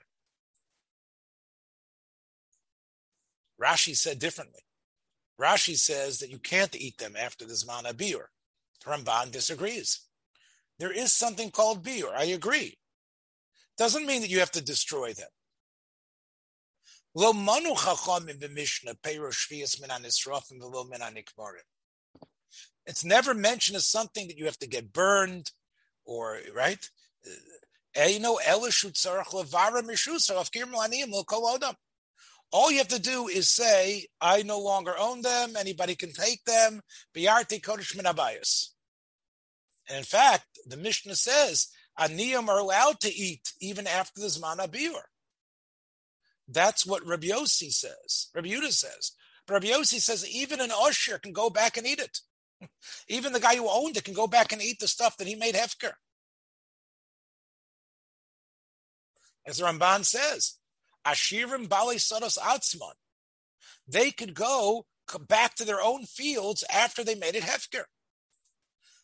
Rashi 3.61 3.95
said 3.95 4.19
differently. 4.19 4.61
Rashi 5.39 5.77
says 5.77 6.19
that 6.19 6.29
you 6.29 6.39
can't 6.39 6.75
eat 6.75 6.97
them 6.97 7.15
after 7.15 7.45
the 7.45 7.53
Zman 7.53 7.85
Abir. 7.85 8.25
Ramban 8.85 9.31
disagrees. 9.31 10.01
There 10.79 10.91
is 10.91 11.13
something 11.13 11.51
called 11.51 11.83
Biur. 11.83 12.13
I 12.13 12.25
agree. 12.25 12.77
Doesn't 13.77 14.05
mean 14.05 14.21
that 14.21 14.29
you 14.29 14.39
have 14.39 14.51
to 14.51 14.61
destroy 14.63 15.13
them. 15.13 15.29
It's 22.85 23.03
never 23.03 23.33
mentioned 23.33 23.75
as 23.75 23.85
something 23.85 24.27
that 24.27 24.37
you 24.37 24.45
have 24.45 24.57
to 24.59 24.67
get 24.67 24.93
burned 24.93 25.51
or, 26.05 26.39
right? 26.55 26.89
All 32.53 32.71
you 32.71 32.77
have 32.77 32.87
to 32.87 32.99
do 32.99 33.27
is 33.27 33.49
say, 33.49 34.07
I 34.19 34.43
no 34.43 34.59
longer 34.59 34.97
own 34.97 35.21
them, 35.21 35.55
anybody 35.57 35.95
can 35.95 36.11
take 36.13 36.43
them. 36.45 36.81
And 39.87 39.97
in 39.97 40.03
fact, 40.03 40.59
the 40.65 40.77
Mishnah 40.77 41.15
says, 41.15 41.67
Aniyim 41.99 42.47
are 42.47 42.59
allowed 42.59 42.99
to 43.01 43.13
eat 43.13 43.53
even 43.59 43.87
after 43.87 44.21
the 44.21 44.27
Zman 44.27 44.57
Abiyur. 44.57 45.01
That's 46.47 46.85
what 46.85 47.05
Rabbi 47.05 47.27
Yossi 47.27 47.71
says. 47.71 48.29
Rabbi 48.33 48.49
Yudah 48.49 48.71
says. 48.71 49.11
But 49.47 49.55
Rabbi 49.55 49.67
Yossi 49.67 49.99
says 49.99 50.27
even 50.29 50.59
an 50.59 50.69
Osher 50.69 51.21
can 51.21 51.33
go 51.33 51.49
back 51.49 51.77
and 51.77 51.87
eat 51.87 51.99
it. 51.99 52.19
Even 53.07 53.33
the 53.33 53.39
guy 53.39 53.55
who 53.55 53.67
owned 53.67 53.97
it 53.97 54.03
can 54.03 54.13
go 54.13 54.27
back 54.27 54.51
and 54.51 54.61
eat 54.61 54.79
the 54.79 54.87
stuff 54.87 55.17
that 55.17 55.27
he 55.27 55.33
made 55.35 55.55
hefker. 55.55 55.93
As 59.47 59.59
Ramban 59.59 60.05
says, 60.05 60.57
Ashirim 61.05 61.67
Bali 61.67 61.95
Sodos 61.95 62.37
Atzman. 62.37 62.93
They 63.87 64.11
could 64.11 64.35
go 64.35 64.85
back 65.27 65.55
to 65.55 65.65
their 65.65 65.81
own 65.81 66.05
fields 66.05 66.63
after 66.71 67.03
they 67.03 67.15
made 67.15 67.35
it 67.35 67.43
hefker. 67.43 67.83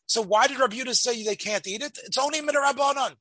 So 0.07 0.21
why 0.21 0.47
did 0.47 0.57
Rabbi 0.57 0.77
Yudah 0.77 0.95
say 0.95 1.21
they 1.23 1.35
can't 1.35 1.67
eat 1.67 1.81
it? 1.81 1.99
It's 2.05 2.17
only 2.17 2.41
midrabanan. 2.41 3.15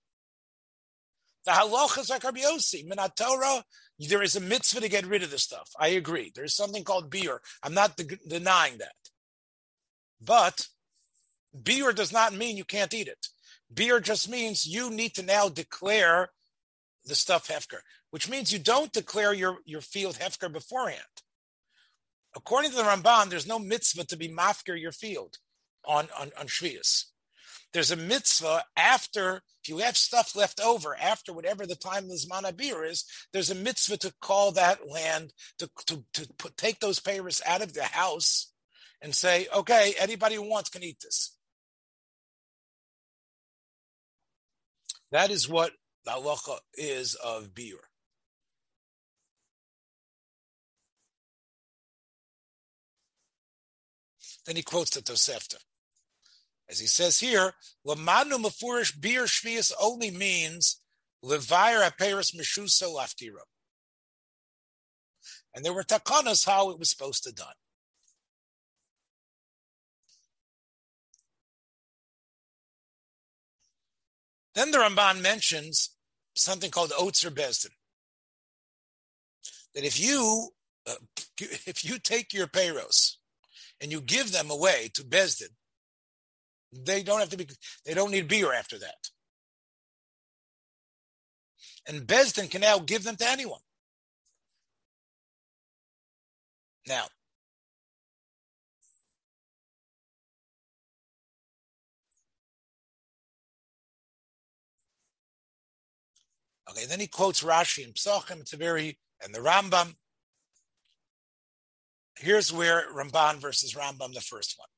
The 1.44 1.50
halacha 1.52 1.98
is 1.98 2.10
like 2.10 2.24
Rabbi 2.24 2.40
Yossi. 2.40 2.88
Minatora, 2.88 3.62
there 3.98 4.22
is 4.22 4.36
a 4.36 4.40
mitzvah 4.40 4.80
to 4.80 4.88
get 4.88 5.06
rid 5.06 5.22
of 5.22 5.30
the 5.30 5.38
stuff. 5.38 5.70
I 5.78 5.88
agree. 5.88 6.32
There's 6.34 6.54
something 6.54 6.84
called 6.84 7.10
beer. 7.10 7.40
I'm 7.62 7.74
not 7.74 7.96
de- 7.96 8.18
denying 8.28 8.78
that. 8.78 8.94
But 10.20 10.68
beer 11.60 11.92
does 11.92 12.12
not 12.12 12.34
mean 12.34 12.56
you 12.56 12.64
can't 12.64 12.94
eat 12.94 13.08
it. 13.08 13.28
Beer 13.72 13.98
just 13.98 14.28
means 14.28 14.66
you 14.66 14.90
need 14.90 15.14
to 15.14 15.24
now 15.24 15.48
declare 15.48 16.30
the 17.04 17.16
stuff 17.16 17.48
hefker, 17.48 17.80
which 18.10 18.28
means 18.28 18.52
you 18.52 18.60
don't 18.60 18.92
declare 18.92 19.32
your, 19.32 19.58
your 19.64 19.80
field 19.80 20.16
hefker 20.16 20.52
beforehand. 20.52 21.02
According 22.36 22.70
to 22.70 22.76
the 22.76 22.82
Ramban, 22.82 23.28
there's 23.28 23.46
no 23.46 23.58
mitzvah 23.58 24.04
to 24.06 24.16
be 24.16 24.28
mafker 24.28 24.80
your 24.80 24.92
field 24.92 25.38
on, 25.86 26.08
on, 26.18 26.32
on 26.38 26.46
Shvius. 26.46 27.04
There's 27.72 27.90
a 27.90 27.96
mitzvah 27.96 28.64
after, 28.76 29.42
if 29.62 29.68
you 29.68 29.78
have 29.78 29.96
stuff 29.96 30.34
left 30.34 30.60
over 30.60 30.96
after 30.96 31.32
whatever 31.32 31.66
the 31.66 31.76
time 31.76 32.04
of 32.04 32.08
the 32.08 32.14
Zman 32.14 32.90
is, 32.90 33.04
there's 33.32 33.50
a 33.50 33.54
mitzvah 33.54 33.98
to 33.98 34.14
call 34.22 34.52
that 34.52 34.88
land, 34.88 35.32
to, 35.58 35.68
to, 35.86 36.04
to 36.14 36.28
put, 36.38 36.56
take 36.56 36.80
those 36.80 37.00
payers 37.00 37.42
out 37.46 37.62
of 37.62 37.74
the 37.74 37.84
house 37.84 38.52
and 39.02 39.14
say, 39.14 39.46
okay, 39.54 39.94
anybody 39.98 40.36
who 40.36 40.48
wants 40.48 40.70
can 40.70 40.82
eat 40.82 40.98
this. 41.02 41.36
That 45.12 45.30
is 45.30 45.48
what 45.48 45.72
the 46.04 46.12
halacha 46.12 46.58
is 46.74 47.14
of 47.14 47.54
beer. 47.54 47.78
Then 54.46 54.56
he 54.56 54.62
quotes 54.62 54.90
the 54.90 55.02
Tosefta. 55.02 55.56
As 56.68 56.80
he 56.80 56.86
says 56.86 57.20
here, 57.20 57.52
Lamanu 57.86 58.42
Mafurish 58.42 59.00
Bir 59.00 59.24
Shvius 59.24 59.72
only 59.80 60.10
means 60.10 60.80
Levire 61.24 61.88
Aperis 61.88 62.34
Meshusa 62.34 62.84
Laftira. 62.84 63.42
And 65.54 65.64
there 65.64 65.72
were 65.72 65.84
takanas 65.84 66.44
how 66.44 66.70
it 66.70 66.78
was 66.78 66.90
supposed 66.90 67.24
to 67.24 67.32
done. 67.32 67.54
Then 74.54 74.70
the 74.70 74.78
Ramban 74.78 75.20
mentions 75.20 75.90
something 76.34 76.70
called 76.70 76.90
Otzer 76.90 77.30
Bezdin. 77.30 77.72
That 79.74 79.84
if 79.84 80.00
you 80.00 80.48
uh, 80.86 80.94
if 81.38 81.84
you 81.84 81.98
take 81.98 82.32
your 82.32 82.46
payros 82.46 83.16
and 83.80 83.92
you 83.92 84.00
give 84.00 84.32
them 84.32 84.50
away 84.50 84.90
to 84.94 85.02
Bezdin, 85.02 85.50
they 86.84 87.02
don't 87.02 87.20
have 87.20 87.30
to 87.30 87.36
be 87.36 87.46
they 87.84 87.94
don't 87.94 88.10
need 88.10 88.28
beer 88.28 88.52
after 88.52 88.78
that. 88.78 89.10
And 91.88 92.06
Bezdin 92.06 92.50
can 92.50 92.62
now 92.62 92.78
give 92.78 93.04
them 93.04 93.16
to 93.16 93.28
anyone. 93.28 93.60
Now, 96.88 97.06
Okay, 106.70 106.86
then 106.86 107.00
he 107.00 107.06
quotes 107.06 107.42
Rashi 107.42 107.84
and 107.84 107.94
Psachim. 107.94 108.40
It's 108.40 108.52
a 108.52 108.56
very 108.56 108.98
and 109.22 109.34
the 109.34 109.38
Rambam. 109.38 109.94
Here's 112.18 112.52
where 112.52 112.84
Ramban 112.92 113.36
versus 113.36 113.74
Rambam, 113.74 114.14
the 114.14 114.20
first 114.20 114.56
one. 114.58 114.68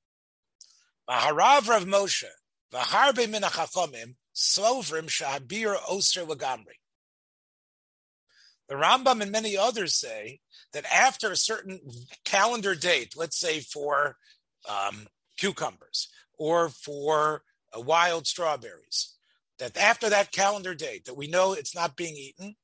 Vaharav 1.09 1.69
Rav 1.69 1.85
Moshe, 1.85 2.25
Vaharbe 2.73 3.27
Minachachomim, 3.27 4.15
Slovrim 4.35 5.09
Shahabir 5.09 5.77
Osir 5.91 6.27
Lagamri. 6.27 6.79
The 8.69 8.75
Rambam 8.75 9.23
and 9.23 9.33
many 9.33 9.57
others 9.57 9.95
say 9.95 10.41
that 10.73 10.85
after 10.93 11.33
a 11.33 11.37
certain 11.37 11.81
calendar 12.25 12.75
date, 12.75 13.15
let's 13.17 13.39
say 13.39 13.61
for 13.61 14.17
um, 14.69 15.07
cucumbers 15.39 16.09
or 16.39 16.69
for 16.69 17.43
uh, 17.75 17.81
wild 17.81 18.27
strawberries, 18.27 19.15
that 19.59 19.77
after 19.77 20.11
that 20.11 20.33
calendar 20.33 20.75
date 20.75 21.07
that 21.07 21.17
we 21.17 21.27
know 21.27 21.55
it's 21.55 21.75
not 21.75 21.97
being 21.97 22.17
eaten, 22.17 22.57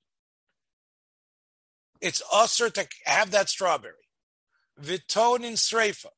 it's 2.00 2.22
usher 2.32 2.68
to 2.68 2.86
have 3.06 3.30
that 3.30 3.48
strawberry. 3.48 3.94
Vitonin 4.80 5.54
sreifa, 5.54 6.10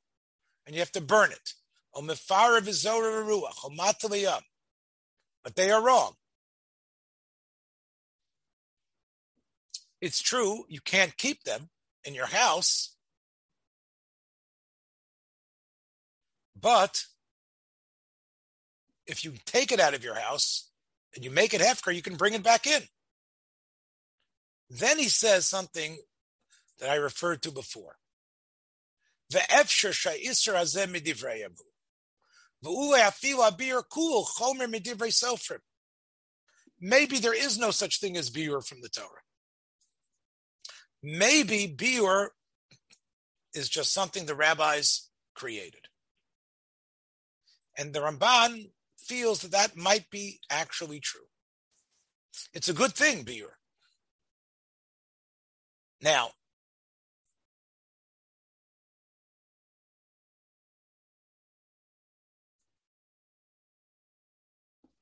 and 0.66 0.74
you 0.74 0.80
have 0.80 0.92
to 0.92 1.00
burn 1.00 1.30
it. 1.30 1.52
But 5.42 5.56
they 5.56 5.70
are 5.70 5.82
wrong. 5.82 6.14
It's 10.00 10.20
true, 10.20 10.64
you 10.68 10.80
can't 10.80 11.16
keep 11.16 11.44
them 11.44 11.70
in 12.04 12.14
your 12.14 12.26
house, 12.26 12.96
but 16.60 17.04
if 19.06 19.24
you 19.24 19.32
take 19.46 19.72
it 19.72 19.80
out 19.80 19.94
of 19.94 20.04
your 20.04 20.14
house 20.14 20.70
and 21.14 21.24
you 21.24 21.30
make 21.30 21.54
it 21.54 21.60
hefker, 21.60 21.94
you 21.94 22.02
can 22.02 22.16
bring 22.16 22.34
it 22.34 22.42
back 22.42 22.66
in. 22.66 22.82
Then 24.68 24.98
he 24.98 25.08
says 25.08 25.46
something 25.46 25.96
that 26.78 26.90
I 26.90 26.96
referred 26.96 27.42
to 27.42 27.50
before. 27.50 27.96
Maybe 32.62 32.78
there 37.18 37.34
is 37.34 37.58
no 37.58 37.70
such 37.70 38.00
thing 38.00 38.16
as 38.16 38.30
biur 38.30 38.66
from 38.66 38.80
the 38.80 38.88
Torah. 38.88 39.08
Maybe 41.02 41.68
biur 41.68 42.28
is 43.54 43.68
just 43.68 43.92
something 43.92 44.26
the 44.26 44.34
rabbis 44.34 45.10
created. 45.34 45.88
And 47.78 47.92
the 47.92 48.00
Ramban 48.00 48.70
feels 48.98 49.42
that 49.42 49.52
that 49.52 49.76
might 49.76 50.10
be 50.10 50.40
actually 50.50 51.00
true. 51.00 51.26
It's 52.52 52.68
a 52.68 52.74
good 52.74 52.92
thing, 52.92 53.24
biur. 53.24 53.52
Now, 56.02 56.32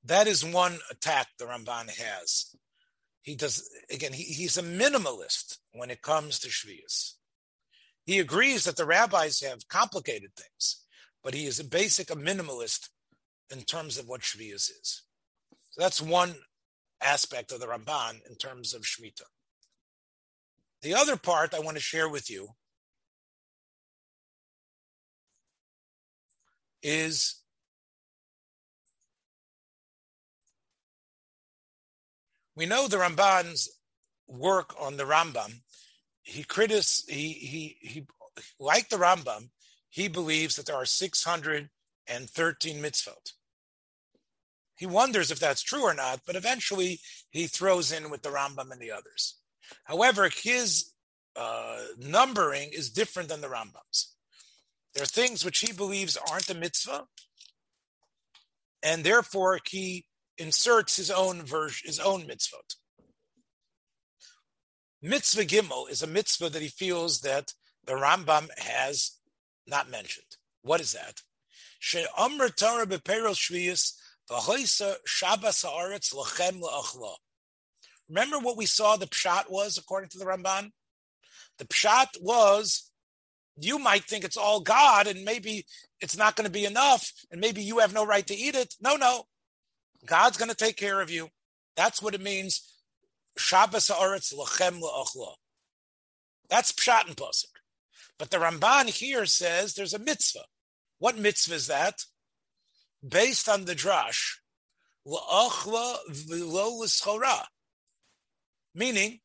that 0.05 0.27
is 0.27 0.45
one 0.45 0.79
attack 0.91 1.29
the 1.39 1.47
Ramban 1.47 1.89
has. 1.91 2.55
He 3.23 3.35
does 3.35 3.69
again. 3.91 4.13
He, 4.13 4.25
he's 4.25 4.59
a 4.59 4.63
minimalist 4.63 5.59
when 5.73 5.91
it 5.91 6.03
comes 6.03 6.39
to 6.41 6.49
shvius. 6.49 7.15
He 8.05 8.19
agrees 8.19 8.65
that 8.65 8.77
the 8.77 8.85
rabbis 8.85 9.41
have 9.41 9.67
complicated 9.69 10.33
things, 10.37 10.85
but 11.23 11.35
he 11.35 11.47
is 11.47 11.59
a 11.59 11.65
basic 11.65 12.11
a 12.11 12.17
minimalist 12.17 12.91
in 13.51 13.63
terms 13.63 13.99
of 13.99 14.09
what 14.09 14.21
Shvius 14.21 14.71
is. 14.71 15.03
So 15.71 15.81
that's 15.81 16.01
one 16.03 16.35
aspect 17.03 17.53
of 17.53 17.61
the 17.61 17.67
Ramban 17.67 18.21
in 18.29 18.37
terms 18.37 18.75
of 18.75 18.83
shmita. 18.83 19.23
The 20.83 20.95
other 20.95 21.17
part 21.17 21.55
I 21.55 21.61
want 21.61 21.77
to 21.77 21.83
share 21.83 22.09
with 22.09 22.31
you 22.31 22.49
is 26.83 27.37
we 32.57 32.67
know 32.67 32.89
the 32.89 32.99
Ramban's 32.99 33.69
work 34.27 34.75
on 34.81 34.97
the 34.97 35.05
Rambam. 35.05 35.61
He 36.23 36.43
critic 36.43 36.85
he 37.09 37.33
he 37.33 37.77
he 37.81 38.07
like 38.59 38.89
the 38.89 38.97
Rambam, 38.97 39.51
he 39.91 40.09
believes 40.09 40.57
that 40.57 40.67
there 40.67 40.77
are 40.77 40.87
613 40.87 41.69
mitzvot. 42.83 43.33
He 44.77 44.87
wonders 44.87 45.31
if 45.31 45.39
that's 45.39 45.63
true 45.63 45.83
or 45.83 45.95
not, 45.95 46.23
but 46.27 46.37
eventually 46.37 47.01
he 47.31 47.47
throws 47.47 47.93
in 47.93 48.11
with 48.11 48.23
the 48.23 48.31
Rambam 48.31 48.73
and 48.73 48.81
the 48.81 48.91
others. 48.91 49.39
However, 49.85 50.29
his 50.29 50.93
uh, 51.37 51.79
numbering 51.99 52.71
is 52.73 52.91
different 52.91 53.29
than 53.29 53.41
the 53.41 53.49
Rambam's. 53.49 54.15
There 54.95 55.03
are 55.03 55.07
things 55.07 55.45
which 55.45 55.61
he 55.61 55.73
believes 55.73 56.17
aren't 56.31 56.51
a 56.51 56.55
mitzvah, 56.55 57.07
and 58.83 59.05
therefore 59.05 59.61
he 59.69 60.07
inserts 60.39 60.97
his 60.97 61.11
own 61.11 61.43
version, 61.43 61.87
his 61.87 62.01
own 62.01 62.23
mitzvot. 62.23 62.77
Mitzvah 65.03 65.45
Gimel 65.45 65.91
is 65.91 66.03
a 66.03 66.07
mitzvah 66.07 66.49
that 66.51 66.63
he 66.63 66.69
feels 66.69 67.21
that 67.21 67.53
the 67.85 67.93
Rambam 67.93 68.49
has 68.59 69.19
not 69.67 69.91
mentioned. 69.91 70.37
What 70.63 70.81
is 70.81 70.93
that? 70.93 71.21
Remember 78.09 78.39
what 78.39 78.57
we 78.57 78.67
saw 78.67 78.97
the 78.97 79.07
pshat 79.07 79.51
was 79.51 79.77
according 79.77 80.09
to 80.11 80.19
the 80.19 80.25
Ramban? 80.25 80.71
The 81.59 81.67
pshat 81.67 82.21
was 82.21 82.91
you 83.57 83.79
might 83.79 84.05
think 84.05 84.25
it's 84.25 84.37
all 84.37 84.61
God 84.61 85.07
and 85.07 85.25
maybe 85.25 85.67
it's 86.01 86.17
not 86.17 86.37
going 86.37 86.47
to 86.47 86.53
be 86.53 86.65
enough 86.65 87.13
and 87.31 87.41
maybe 87.41 87.63
you 87.63 87.79
have 87.79 87.95
no 87.95 88.05
right 88.07 88.27
to 88.27 88.35
eat 88.35 88.55
it. 88.55 88.75
No, 88.81 88.97
no. 88.97 89.25
God's 90.07 90.37
going 90.37 90.51
to 90.51 90.57
take 90.57 90.77
care 90.77 91.01
of 91.01 91.11
you. 91.11 91.29
That's 91.77 92.03
what 92.03 92.15
it 92.15 92.21
means. 92.21 92.61
Shabbos 93.37 93.89
haaretz 93.89 94.35
lachem 94.35 94.81
la'achla. 94.81 95.35
That's 96.49 96.73
pshat 96.73 97.07
and 97.07 97.17
pasuk. 97.17 97.47
But 98.19 98.31
the 98.31 98.37
Ramban 98.39 98.87
here 98.87 99.27
says 99.27 99.75
there's 99.75 99.95
a 99.95 99.99
mitzvah. 99.99 100.45
What 100.99 101.19
mitzvah 101.19 101.55
is 101.55 101.67
that? 101.67 102.05
based 103.07 103.49
on 103.49 103.65
the 103.65 103.75
drash, 103.75 104.37
la'achla 105.07 105.97
v'lo 106.11 106.81
l'schora. 106.81 107.45
meaning 108.75 109.21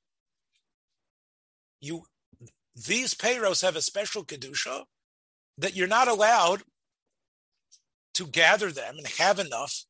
you 1.80 2.04
these 2.76 3.14
payros 3.14 3.62
have 3.62 3.76
a 3.76 3.82
special 3.82 4.24
kedusha 4.26 4.84
that 5.58 5.76
you're 5.76 5.88
not 5.88 6.08
allowed 6.08 6.64
to 8.14 8.28
gather 8.28 8.72
them 8.72 8.98
and 8.98 9.08
have 9.08 9.40
enough 9.40 9.86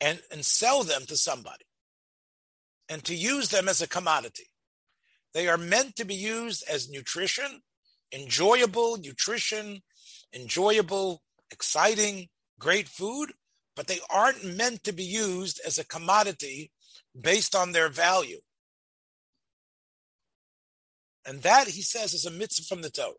and, 0.00 0.20
and 0.30 0.44
sell 0.44 0.82
them 0.82 1.02
to 1.06 1.16
somebody 1.16 1.64
and 2.88 3.04
to 3.04 3.14
use 3.14 3.48
them 3.48 3.68
as 3.68 3.82
a 3.82 3.88
commodity. 3.88 4.46
They 5.34 5.48
are 5.48 5.58
meant 5.58 5.96
to 5.96 6.04
be 6.04 6.14
used 6.14 6.64
as 6.68 6.88
nutrition, 6.88 7.62
enjoyable 8.12 8.96
nutrition, 8.96 9.82
enjoyable, 10.34 11.22
exciting, 11.50 12.28
great 12.58 12.88
food, 12.88 13.32
but 13.76 13.86
they 13.86 14.00
aren't 14.10 14.44
meant 14.44 14.84
to 14.84 14.92
be 14.92 15.04
used 15.04 15.60
as 15.66 15.78
a 15.78 15.86
commodity 15.86 16.72
based 17.18 17.54
on 17.54 17.72
their 17.72 17.88
value. 17.88 18.40
And 21.26 21.42
that, 21.42 21.68
he 21.68 21.82
says, 21.82 22.14
is 22.14 22.24
a 22.24 22.30
mitzvah 22.30 22.64
from 22.66 22.82
the 22.82 22.90
Torah. 22.90 23.14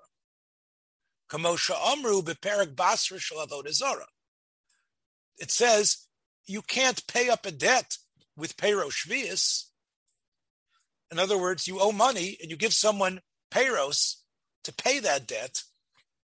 It 5.38 5.52
says 5.52 6.09
you 6.50 6.64
can't 6.64 7.06
pay 7.06 7.30
up 7.30 7.46
a 7.46 7.52
debt 7.52 7.98
with 8.36 8.58
payro 8.58 8.90
shvius. 8.90 9.66
In 11.12 11.20
other 11.20 11.38
words, 11.38 11.68
you 11.68 11.80
owe 11.80 11.92
money 11.92 12.38
and 12.42 12.50
you 12.50 12.58
give 12.58 12.74
someone 12.74 13.22
payros 13.52 14.16
to 14.64 14.74
pay 14.74 15.00
that 15.00 15.28
debt. 15.28 15.62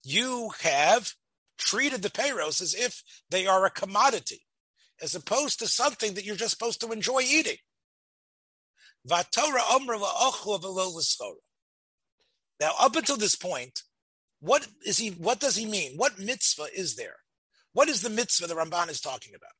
You 0.01 0.51
have 0.61 1.13
treated 1.57 2.01
the 2.01 2.09
payros 2.09 2.61
as 2.61 2.73
if 2.73 3.03
they 3.29 3.45
are 3.45 3.65
a 3.65 3.69
commodity, 3.69 4.45
as 5.01 5.13
opposed 5.13 5.59
to 5.59 5.67
something 5.67 6.13
that 6.13 6.23
you're 6.23 6.37
just 6.37 6.51
supposed 6.51 6.79
to 6.81 6.91
enjoy 6.93 7.21
eating. 7.21 7.57
Now, 12.61 12.71
up 12.79 12.95
until 12.95 13.17
this 13.17 13.35
point, 13.35 13.83
what 14.39 14.67
is 14.85 14.97
he? 14.97 15.09
What 15.09 15.41
does 15.41 15.57
he 15.57 15.65
mean? 15.65 15.97
What 15.97 16.17
mitzvah 16.17 16.67
is 16.73 16.95
there? 16.95 17.17
What 17.73 17.89
is 17.89 18.01
the 18.01 18.09
mitzvah 18.09 18.47
the 18.47 18.55
Ramban 18.55 18.89
is 18.89 19.01
talking 19.01 19.35
about? 19.35 19.51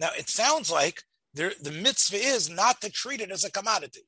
Now, 0.00 0.08
it 0.18 0.30
sounds 0.30 0.70
like 0.70 1.02
there, 1.34 1.52
the 1.60 1.70
mitzvah 1.70 2.16
is 2.16 2.48
not 2.48 2.80
to 2.80 2.90
treat 2.90 3.20
it 3.20 3.30
as 3.30 3.44
a 3.44 3.52
commodity, 3.52 4.06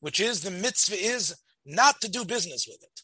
which 0.00 0.20
is 0.20 0.40
the 0.40 0.50
mitzvah 0.50 0.96
is 0.96 1.34
not 1.66 2.00
to 2.00 2.08
do 2.08 2.24
business 2.24 2.66
with 2.66 2.82
it. 2.82 3.02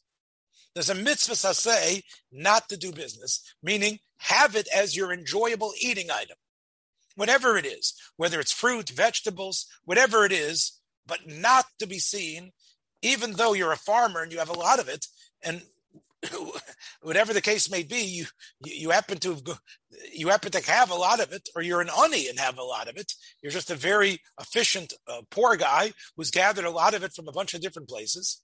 There's 0.74 0.90
a 0.90 0.94
mitzvah 0.94 1.35
say 1.35 2.03
not 2.31 2.68
to 2.68 2.77
do 2.77 2.92
business, 2.92 3.42
meaning 3.62 3.98
have 4.18 4.55
it 4.55 4.68
as 4.74 4.96
your 4.96 5.12
enjoyable 5.12 5.72
eating 5.81 6.11
item, 6.11 6.37
whatever 7.16 7.57
it 7.57 7.66
is, 7.66 7.94
whether 8.16 8.38
it's 8.38 8.53
fruit, 8.53 8.88
vegetables, 8.90 9.66
whatever 9.85 10.24
it 10.24 10.33
is, 10.33 10.79
but 11.07 11.27
not 11.27 11.66
to 11.81 11.87
be 11.87 11.98
seen, 11.98 12.53
even 13.03 13.33
though 13.33 13.55
you're 13.55 13.72
a 13.72 13.77
farmer 13.77 14.22
and 14.22 14.33
you 14.33 14.38
have 14.38 14.51
a 14.51 14.59
lot 14.59 14.79
of 14.79 14.88
it, 14.88 15.07
and 15.42 15.62
whatever 17.02 17.33
the 17.33 17.40
case 17.40 17.70
may 17.70 17.83
be, 17.83 18.00
you 18.00 18.26
you 18.64 18.90
happen 18.90 19.18
to 19.18 19.40
you 20.12 20.28
happen 20.28 20.50
to 20.50 20.70
have 20.70 20.90
a 20.90 20.94
lot 20.94 21.20
of 21.20 21.33
it, 21.33 21.48
or 21.54 21.62
you're 21.62 21.81
an 21.81 21.90
oni 21.96 22.28
and 22.28 22.38
have 22.38 22.59
a 22.59 22.62
lot 22.62 22.88
of 22.88 22.96
it. 22.96 23.12
You're 23.42 23.52
just 23.52 23.70
a 23.70 23.76
very 23.76 24.20
efficient 24.40 24.92
uh, 25.07 25.22
poor 25.31 25.57
guy 25.57 25.92
who's 26.16 26.31
gathered 26.31 26.64
a 26.64 26.70
lot 26.70 26.94
of 26.94 27.02
it 27.02 27.12
from 27.12 27.28
a 27.28 27.33
bunch 27.33 27.54
of 27.54 27.61
different 27.61 27.88
places. 27.88 28.42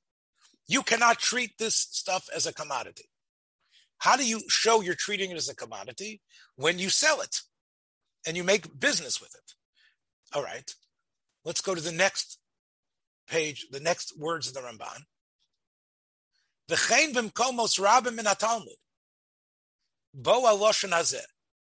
You 0.66 0.82
cannot 0.82 1.18
treat 1.18 1.58
this 1.58 1.74
stuff 1.74 2.28
as 2.34 2.46
a 2.46 2.54
commodity. 2.54 3.08
How 3.98 4.16
do 4.16 4.26
you 4.26 4.42
show 4.48 4.80
you're 4.80 4.94
treating 4.94 5.30
it 5.30 5.36
as 5.36 5.48
a 5.48 5.56
commodity 5.56 6.20
when 6.56 6.78
you 6.78 6.90
sell 6.90 7.20
it 7.20 7.40
and 8.26 8.36
you 8.36 8.44
make 8.44 8.78
business 8.78 9.20
with 9.20 9.34
it? 9.34 9.52
All 10.34 10.42
right, 10.42 10.70
let's 11.44 11.60
go 11.60 11.74
to 11.74 11.80
the 11.80 11.92
next 11.92 12.38
page, 13.28 13.66
the 13.70 13.80
next 13.80 14.18
words 14.18 14.48
of 14.48 14.54
the 14.54 14.60
Ramban. 14.60 15.02
V'chein 16.70 17.12
b'mkomos 17.12 17.78
rabim 17.78 18.14
min 18.14 18.26
ha-Talmud. 18.26 18.76
Bo 20.14 20.46
al-loshen 20.46 20.90
hazeh. 20.90 21.20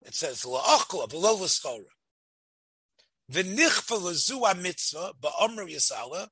It 0.02 0.14
says, 0.14 0.42
la'achla 0.42 1.08
v'lo 1.08 1.40
l'skora. 1.40 1.84
V'nichfa 3.32 4.00
l'zu 4.00 4.44
ha-mitzvah 4.44 5.14
ba'omru 5.20 5.68
yisala. 5.68 6.28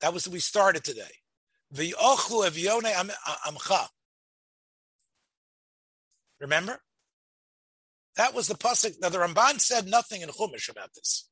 That 0.00 0.14
was 0.14 0.28
we 0.28 0.40
started 0.40 0.84
today. 0.84 1.02
V'yochlu 1.74 2.48
evyone 2.48 2.92
amcha. 3.46 3.88
Remember? 6.40 6.80
That 8.16 8.34
was 8.34 8.48
the 8.48 8.54
pasuk. 8.54 9.00
Now 9.00 9.10
the 9.10 9.18
Ramban 9.18 9.60
said 9.60 9.86
nothing 9.86 10.22
in 10.22 10.28
Chumash 10.30 10.70
about 10.70 10.94
this. 10.94 11.28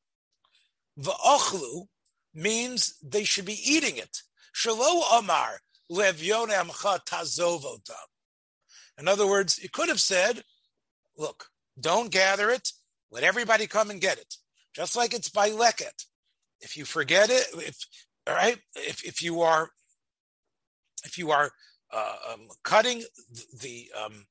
V'ochlu 1.01 1.87
means 2.35 2.97
they 3.03 3.25
should 3.25 3.47
be 3.47 3.59
eating 3.65 3.97
it. 3.97 4.23
Shalo 4.55 5.03
Omar 5.11 5.61
in 8.99 9.09
other 9.09 9.27
words, 9.27 9.59
it 9.59 9.73
could 9.73 9.89
have 9.89 10.01
said, 10.01 10.43
look, 11.17 11.47
don't 11.79 12.11
gather 12.11 12.51
it, 12.51 12.73
let 13.11 13.23
everybody 13.23 13.67
come 13.67 13.91
and 13.91 14.01
get 14.01 14.19
it. 14.19 14.37
Just 14.75 14.97
like 14.97 15.15
it's 15.15 15.29
by 15.29 15.51
leket. 15.51 16.07
If 16.61 16.77
you 16.77 16.85
forget 16.85 17.31
it, 17.31 17.47
if 17.55 17.79
all 18.27 18.35
right, 18.35 18.59
if, 18.75 19.05
if 19.05 19.23
you 19.23 19.43
are 19.43 19.71
if 21.05 21.17
you 21.17 21.31
are 21.31 21.51
uh, 21.93 22.17
um, 22.33 22.49
cutting 22.65 23.05
the 23.61 23.91
um, 23.99 24.27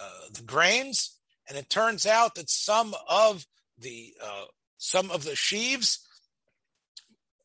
uh, 0.00 0.28
the 0.32 0.42
grains, 0.42 1.16
and 1.48 1.56
it 1.56 1.70
turns 1.70 2.06
out 2.06 2.34
that 2.34 2.50
some 2.50 2.94
of 3.08 3.46
the 3.78 4.14
uh, 4.22 4.44
some 4.76 5.10
of 5.10 5.24
the 5.24 5.34
sheaves 5.34 6.06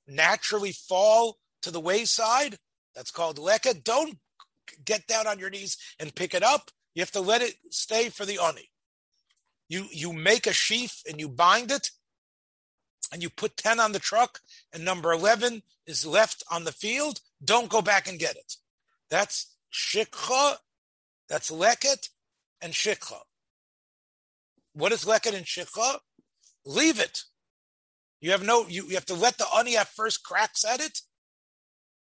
naturally 0.07 0.71
fall 0.71 1.37
to 1.61 1.71
the 1.71 1.79
wayside, 1.79 2.57
that's 2.95 3.11
called 3.11 3.37
leket. 3.37 3.83
Don't 3.83 4.17
get 4.83 5.07
down 5.07 5.27
on 5.27 5.39
your 5.39 5.49
knees 5.49 5.77
and 5.99 6.15
pick 6.15 6.33
it 6.33 6.43
up. 6.43 6.71
You 6.93 7.01
have 7.01 7.11
to 7.11 7.21
let 7.21 7.41
it 7.41 7.55
stay 7.69 8.09
for 8.09 8.25
the 8.25 8.39
oni. 8.39 8.69
You 9.67 9.85
you 9.91 10.13
make 10.13 10.47
a 10.47 10.53
sheaf 10.53 11.01
and 11.09 11.19
you 11.19 11.27
bind 11.27 11.71
it, 11.71 11.91
and 13.11 13.21
you 13.21 13.29
put 13.29 13.57
ten 13.57 13.79
on 13.79 13.91
the 13.91 13.99
truck, 13.99 14.39
and 14.71 14.85
number 14.85 15.11
eleven 15.11 15.63
is 15.85 16.05
left 16.05 16.43
on 16.51 16.63
the 16.63 16.71
field. 16.71 17.21
Don't 17.43 17.69
go 17.69 17.81
back 17.81 18.07
and 18.07 18.19
get 18.19 18.35
it. 18.35 18.55
That's 19.09 19.55
shikha. 19.73 20.57
That's 21.27 21.51
leket 21.51 22.09
and 22.61 22.73
shikha. 22.73 23.17
What 24.73 24.91
is 24.91 25.05
leket 25.05 25.35
and 25.35 25.45
shikha? 25.45 25.99
Leave 26.65 26.99
it. 26.99 27.23
You 28.21 28.31
have 28.31 28.43
no. 28.43 28.67
You, 28.67 28.85
you 28.87 28.95
have 28.95 29.05
to 29.07 29.15
let 29.15 29.37
the 29.37 29.47
oni 29.53 29.75
have 29.75 29.89
first 29.89 30.23
cracks 30.23 30.63
at 30.63 30.79
it, 30.79 31.01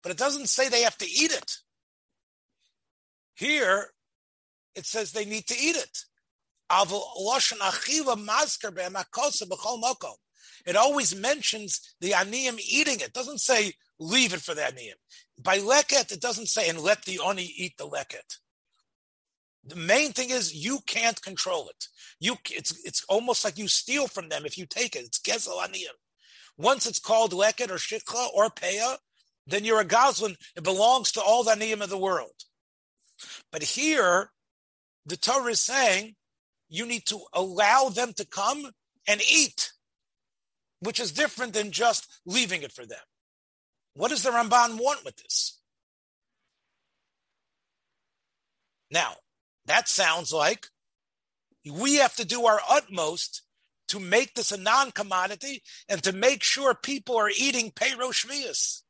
but 0.03 0.13
it 0.13 0.19
doesn't 0.19 0.49
say 0.49 0.69
they 0.69 0.83
have 0.83 0.99
to 0.99 1.07
eat 1.07 1.33
it. 1.33 1.53
Here, 3.35 3.89
it 4.75 4.87
says 4.87 5.13
they 5.13 5.25
need 5.25 5.47
to 5.49 5.59
eat 5.59 5.77
it. 5.77 5.99
It 10.67 10.77
always 10.77 11.15
mentions 11.15 11.95
the 12.01 12.11
aniyim 12.11 12.59
eating 12.59 12.97
it. 12.97 13.03
it. 13.03 13.13
Doesn't 13.13 13.41
say 13.41 13.75
leave 13.99 14.35
it 14.35 14.41
for 14.41 14.55
the 14.55 14.63
aniyim. 14.63 14.97
By 15.43 15.59
leket, 15.59 16.13
it 16.13 16.21
doesn't 16.21 16.49
say 16.49 16.69
and 16.69 16.81
let 16.81 17.05
the 17.05 17.21
oni 17.21 17.45
eat 17.57 17.77
the 17.77 17.87
leket. 17.87 18.39
The 19.65 19.77
main 19.77 20.13
thing 20.13 20.31
is 20.31 20.55
you 20.55 20.81
can't 20.87 21.21
control 21.23 21.69
it. 21.69 21.89
You, 22.21 22.37
it's 22.51 22.73
it's 22.85 23.05
almost 23.09 23.45
like 23.45 23.59
you 23.59 23.69
steal 23.69 24.07
from 24.07 24.29
them 24.29 24.47
if 24.47 24.57
you 24.57 24.67
take 24.67 24.97
it. 24.97 25.05
It's 25.05 25.19
gezel 25.19 25.59
aniyim. 25.59 25.97
Once 26.57 26.87
it's 26.87 26.99
called 26.99 27.33
leket 27.33 27.71
or 27.71 27.75
shikha 27.75 28.29
or 28.33 28.49
peah, 28.49 28.97
then 29.47 29.65
you're 29.65 29.81
a 29.81 29.85
gazlan. 29.85 30.37
It 30.57 30.65
belongs 30.65 31.13
to 31.13 31.21
all 31.21 31.45
the 31.45 31.53
Aniyim 31.53 31.83
of 31.83 31.91
the 31.91 31.99
world. 31.99 32.33
But 33.53 33.63
here, 33.63 34.31
the 35.05 35.17
Torah 35.17 35.53
is 35.53 35.61
saying 35.61 36.17
you 36.69 36.85
need 36.85 37.07
to 37.07 37.21
allow 37.33 37.89
them 37.89 38.13
to 38.15 38.27
come 38.27 38.71
and 39.07 39.21
eat, 39.23 39.73
which 40.81 40.99
is 40.99 41.13
different 41.13 41.53
than 41.53 41.71
just 41.71 42.09
leaving 42.27 42.63
it 42.63 42.73
for 42.73 42.85
them. 42.85 42.99
What 43.95 44.11
does 44.11 44.23
the 44.23 44.31
Ramban 44.31 44.79
want 44.79 45.05
with 45.05 45.17
this? 45.17 45.61
Now, 48.91 49.15
that 49.67 49.89
sounds 49.89 50.33
like 50.33 50.67
we 51.71 51.97
have 51.97 52.15
to 52.17 52.25
do 52.25 52.47
our 52.47 52.61
utmost 52.69 53.43
to 53.89 54.01
make 54.01 54.35
this 54.35 54.53
a 54.53 54.61
non 54.61 54.91
commodity 54.91 55.63
and 55.89 56.03
to 56.03 56.13
make 56.13 56.43
sure 56.43 56.75
people 56.75 57.17
are 57.17 57.31
eating 57.31 57.71
payro 57.71 58.13
shvius 58.13 58.83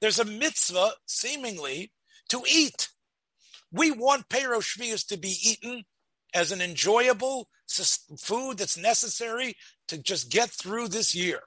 there's 0.00 0.18
a 0.18 0.24
mitzvah, 0.24 0.92
seemingly, 1.06 1.92
to 2.28 2.42
eat. 2.48 2.88
We 3.72 3.90
want 3.90 4.28
Pero 4.28 4.60
Shvius 4.60 5.06
to 5.08 5.16
be 5.16 5.36
eaten 5.42 5.84
as 6.34 6.52
an 6.52 6.60
enjoyable 6.60 7.48
food 8.18 8.58
that's 8.58 8.78
necessary 8.78 9.56
to 9.88 9.98
just 9.98 10.30
get 10.30 10.50
through 10.50 10.88
this 10.88 11.14
year. 11.14 11.40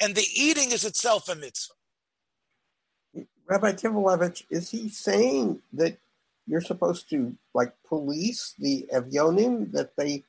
And 0.00 0.14
the 0.14 0.26
eating 0.34 0.72
is 0.72 0.84
itself 0.84 1.28
a 1.28 1.34
mitzvah. 1.34 1.74
Rabbi 3.46 3.72
Kivelevitz, 3.72 4.44
is 4.50 4.70
he 4.70 4.88
saying 4.88 5.60
that 5.72 5.98
you're 6.46 6.60
supposed 6.60 7.08
to 7.10 7.34
like 7.54 7.72
police 7.86 8.54
the 8.58 8.88
Evyonim, 8.92 9.72
that 9.72 9.96
they 9.96 10.24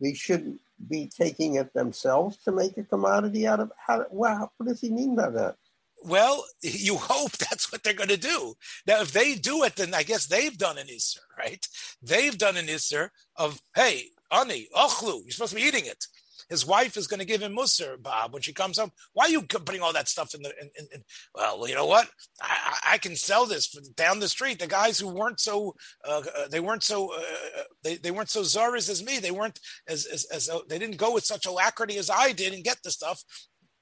they 0.00 0.14
shouldn't 0.14 0.60
be 0.88 1.06
taking 1.06 1.56
it 1.56 1.74
themselves 1.74 2.38
to 2.38 2.52
make 2.52 2.76
a 2.78 2.84
commodity 2.84 3.46
out 3.46 3.60
of 3.60 3.72
how 3.76 4.06
wow, 4.10 4.50
what 4.56 4.68
does 4.68 4.80
he 4.80 4.90
mean 4.90 5.14
by 5.16 5.30
that? 5.30 5.56
Well, 6.02 6.44
you 6.62 6.96
hope 6.96 7.32
that's 7.32 7.70
what 7.70 7.82
they're 7.82 7.92
going 7.92 8.08
to 8.08 8.16
do. 8.16 8.54
Now, 8.86 9.00
if 9.00 9.12
they 9.12 9.34
do 9.34 9.64
it, 9.64 9.76
then 9.76 9.94
I 9.94 10.02
guess 10.02 10.26
they've 10.26 10.56
done 10.56 10.78
an 10.78 10.86
Isser, 10.86 11.18
right? 11.38 11.66
They've 12.02 12.36
done 12.36 12.56
an 12.56 12.66
Isser 12.66 13.10
of, 13.36 13.60
hey, 13.74 14.06
Ani, 14.32 14.68
Ochlu, 14.74 15.22
you're 15.22 15.30
supposed 15.30 15.52
to 15.52 15.56
be 15.56 15.62
eating 15.66 15.86
it. 15.86 16.06
his 16.48 16.64
wife 16.64 16.96
is 16.96 17.08
going 17.08 17.18
to 17.18 17.26
give 17.26 17.42
him 17.42 17.56
musr, 17.56 18.00
Bob, 18.00 18.32
when 18.32 18.42
she 18.42 18.52
comes 18.52 18.78
home. 18.78 18.92
Why 19.12 19.24
are 19.24 19.30
you 19.30 19.42
putting 19.42 19.82
all 19.82 19.92
that 19.92 20.08
stuff 20.08 20.34
in 20.34 20.42
the? 20.42 20.50
In, 20.60 20.70
in, 20.78 20.86
in? 20.94 21.02
Well, 21.34 21.68
you 21.68 21.74
know 21.74 21.86
what? 21.86 22.08
I, 22.40 22.78
I, 22.92 22.98
can 22.98 23.16
sell 23.16 23.44
this 23.44 23.68
down 23.96 24.20
the 24.20 24.28
street. 24.28 24.60
The 24.60 24.68
guys 24.68 25.00
who 25.00 25.08
weren't 25.08 25.40
so, 25.40 25.74
uh, 26.04 26.22
uh 26.36 26.48
they 26.48 26.60
weren't 26.60 26.84
so, 26.84 27.12
uh, 27.12 27.18
uh, 27.58 27.62
they, 27.82 27.96
they 27.96 28.10
weren't 28.12 28.30
so 28.30 28.42
zaris 28.42 28.88
as 28.88 29.02
me. 29.02 29.18
They 29.18 29.32
weren't 29.32 29.58
as 29.88 30.06
as, 30.06 30.24
as 30.26 30.48
uh, 30.48 30.60
they 30.68 30.78
didn't 30.78 30.96
go 30.96 31.12
with 31.12 31.24
such 31.24 31.46
alacrity 31.46 31.96
as 31.98 32.08
I 32.08 32.32
did 32.32 32.52
and 32.52 32.64
get 32.64 32.78
the 32.84 32.90
stuff. 32.92 33.22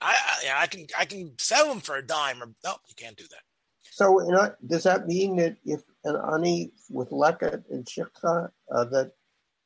I, 0.00 0.16
I, 0.46 0.62
I 0.62 0.66
can 0.66 0.86
I 0.98 1.04
can 1.04 1.32
sell 1.38 1.68
them 1.68 1.80
for 1.80 1.96
a 1.96 2.06
dime. 2.06 2.42
Or 2.42 2.46
no, 2.64 2.76
you 2.88 2.94
can't 2.96 3.16
do 3.16 3.24
that. 3.30 3.42
So, 3.90 4.22
you 4.24 4.32
know, 4.32 4.52
does 4.66 4.84
that 4.84 5.06
mean 5.06 5.36
that 5.36 5.56
if 5.64 5.80
an 6.04 6.16
ani 6.32 6.72
with 6.88 7.10
leket 7.10 7.64
and 7.70 7.84
shikha 7.84 8.50
uh, 8.72 8.84
that 8.84 9.12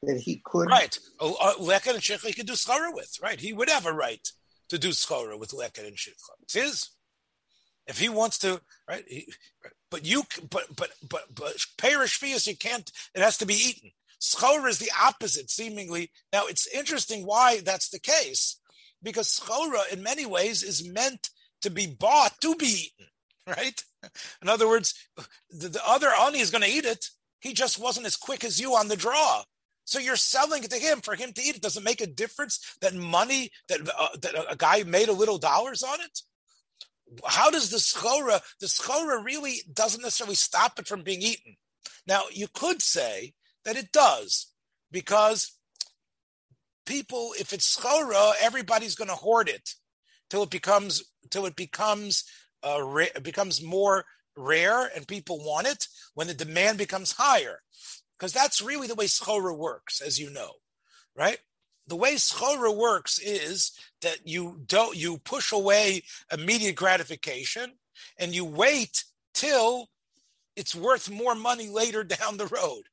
that 0.03 0.19
he 0.19 0.43
could 0.45 0.69
right. 0.69 0.99
Oh, 1.21 1.37
uh, 1.41 1.55
leket 1.63 1.95
and 1.95 2.03
shikha 2.03 2.27
he 2.27 2.33
could 2.33 2.47
do 2.47 2.55
schara 2.55 2.95
with 2.95 3.19
right? 3.23 3.39
He 3.39 3.53
would 3.53 3.69
have 3.69 3.87
a 3.87 3.93
right 3.93 4.27
to 4.71 4.79
do 4.79 4.89
schara 4.89 5.39
with 5.39 5.51
leket 5.51 5.87
and 5.87 5.97
shikha. 5.97 6.31
It's 6.43 6.55
his. 6.55 6.91
If 7.87 7.99
he 7.99 8.09
wants 8.09 8.39
to 8.39 8.61
right 8.89 9.05
he, 9.07 9.33
but 9.91 10.07
you 10.07 10.23
but 10.51 10.65
but 10.77 10.93
but 11.09 11.23
but 11.35 11.57
perish 11.77 12.19
fias 12.19 12.47
you 12.47 12.57
can't 12.57 12.91
it 13.15 13.21
has 13.21 13.39
to 13.39 13.47
be 13.47 13.55
eaten. 13.55 13.91
Schora 14.21 14.69
is 14.69 14.79
the 14.79 14.91
opposite 14.99 15.51
seemingly. 15.51 16.11
Now 16.33 16.47
it's 16.47 16.69
interesting 16.69 17.27
why 17.27 17.61
that's 17.61 17.91
the 17.91 17.99
case 17.99 18.61
because 19.03 19.29
schora 19.29 19.93
in 19.93 20.03
many 20.03 20.27
ways 20.27 20.63
is 20.63 20.89
meant 20.89 21.31
to 21.61 21.71
be 21.71 21.87
bought 21.87 22.41
to 22.41 22.55
be 22.57 22.91
eaten 22.91 23.07
right 23.47 23.85
in 24.41 24.49
other 24.49 24.69
words 24.69 24.95
the, 25.51 25.69
the 25.69 25.83
other 25.87 26.09
ani 26.21 26.41
is 26.41 26.51
going 26.51 26.63
to 26.63 26.71
eat 26.71 26.85
it 26.85 27.07
he 27.41 27.53
just 27.53 27.79
wasn't 27.79 28.07
as 28.07 28.17
quick 28.17 28.45
as 28.45 28.61
you 28.61 28.75
on 28.75 28.89
the 28.89 28.97
draw 28.97 29.43
so 29.85 29.99
you're 29.99 30.17
selling 30.17 30.65
it 30.65 30.71
to 30.71 30.79
him 30.79 31.01
for 31.01 31.15
him 31.15 31.33
to 31.33 31.43
eat. 31.43 31.57
It 31.57 31.63
doesn't 31.63 31.85
make 31.85 32.01
a 32.01 32.07
difference 32.07 32.77
that 32.81 32.95
money 32.95 33.51
that 33.69 33.81
uh, 33.99 34.09
that 34.21 34.35
a 34.49 34.57
guy 34.57 34.85
made 34.85 35.09
a 35.09 35.13
little 35.13 35.39
dollars 35.39 35.83
on 35.83 36.01
it. 36.01 36.21
How 37.27 37.51
does 37.51 37.71
the 37.71 37.79
schora? 37.79 38.41
The 38.61 38.67
schora 38.67 39.25
really 39.25 39.57
doesn't 39.73 40.03
necessarily 40.03 40.37
stop 40.37 40.79
it 40.79 40.87
from 40.87 41.03
being 41.03 41.23
eaten. 41.23 41.57
Now 42.07 42.23
you 42.33 42.47
could 42.53 42.81
say 42.81 43.35
that 43.65 43.77
it 43.77 43.93
does 43.93 44.53
because 44.91 45.53
people, 46.85 47.33
if 47.39 47.53
it's 47.53 47.77
schora, 47.77 48.33
everybody's 48.41 48.95
going 48.95 49.09
to 49.09 49.15
hoard 49.15 49.49
it 49.49 49.75
till 50.31 50.43
it 50.43 50.51
becomes 50.51 51.03
till 51.31 51.47
it 51.47 51.57
becomes 51.57 52.25
uh, 52.67 52.83
ra- 52.83 53.21
becomes 53.23 53.63
more 53.63 54.05
rare 54.37 54.91
and 54.95 55.07
people 55.07 55.39
want 55.45 55.67
it 55.67 55.87
when 56.15 56.27
the 56.27 56.35
demand 56.35 56.79
becomes 56.79 57.13
higher 57.13 57.61
because 58.19 58.33
that's 58.33 58.63
really 58.63 58.87
the 58.87 58.95
way 58.95 59.07
schora 59.07 59.57
works, 59.57 60.01
as 60.01 60.19
you 60.19 60.31
know, 60.31 60.53
right? 61.17 61.39
The 61.89 61.97
way 61.97 62.15
schora 62.15 62.75
works 62.75 63.19
is 63.19 63.73
that 64.01 64.21
you 64.25 64.63
don't 64.67 64.97
you 64.97 65.19
push 65.19 65.53
away 65.53 66.03
immediate 66.33 66.77
gratification 66.77 67.73
and 68.19 68.35
you 68.35 68.45
wait 68.45 69.05
till 69.35 69.89
it's 70.57 70.75
worth 70.75 71.11
more 71.11 71.35
money 71.35 71.69
later 71.69 72.05
down 72.05 72.37
the 72.37 72.47
road. 72.47 72.85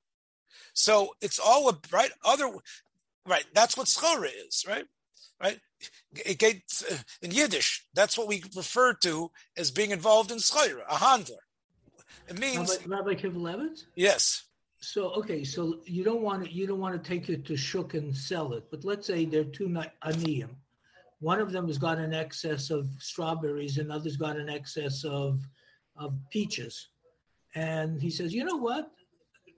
So 0.74 1.16
it's 1.22 1.40
all 1.40 1.70
a, 1.70 1.78
right. 1.92 2.12
Other 2.24 2.50
right. 3.28 3.46
That's 3.54 3.78
what 3.78 3.88
schora 3.88 4.30
is, 4.48 4.66
right? 4.68 4.86
Right. 5.42 5.60
Uh, 6.28 6.98
in 7.22 7.32
Yiddish, 7.32 7.86
that's 7.94 8.18
what 8.18 8.28
we 8.28 8.44
refer 8.56 8.94
to 8.96 9.32
as 9.58 9.72
being 9.72 9.92
involved 9.92 10.32
in 10.32 10.38
schora, 10.38 10.84
a 10.90 10.98
handler. 10.98 11.38
It 12.28 12.38
means 12.38 12.78
Rabbi, 12.86 13.16
Rabbi 13.32 13.68
Yes. 13.96 14.44
So 14.82 15.10
okay, 15.12 15.44
so 15.44 15.80
you 15.86 16.04
don't 16.04 16.22
want 16.22 16.46
to 16.46 16.52
you 16.52 16.66
don't 16.66 16.80
want 16.80 17.02
to 17.02 17.08
take 17.10 17.28
it 17.30 17.46
to 17.46 17.58
Shuk 17.58 17.96
and 17.96 18.16
sell 18.16 18.54
it, 18.54 18.66
but 18.72 18.86
let's 18.86 19.08
say 19.08 19.26
there 19.26 19.42
are 19.42 19.46
two 19.46 19.68
aniyim. 19.68 20.50
One 21.20 21.42
of 21.42 21.52
them 21.52 21.68
has 21.68 21.78
got 21.78 21.98
an 21.98 22.14
excess 22.14 22.70
of 22.70 22.88
strawberries, 22.98 23.78
another's 23.78 24.16
got 24.16 24.38
an 24.38 24.50
excess 24.50 25.04
of 25.04 25.42
of 25.98 26.14
peaches, 26.32 26.90
and 27.56 28.02
he 28.02 28.10
says, 28.10 28.34
you 28.34 28.46
know 28.46 28.56
what? 28.56 28.92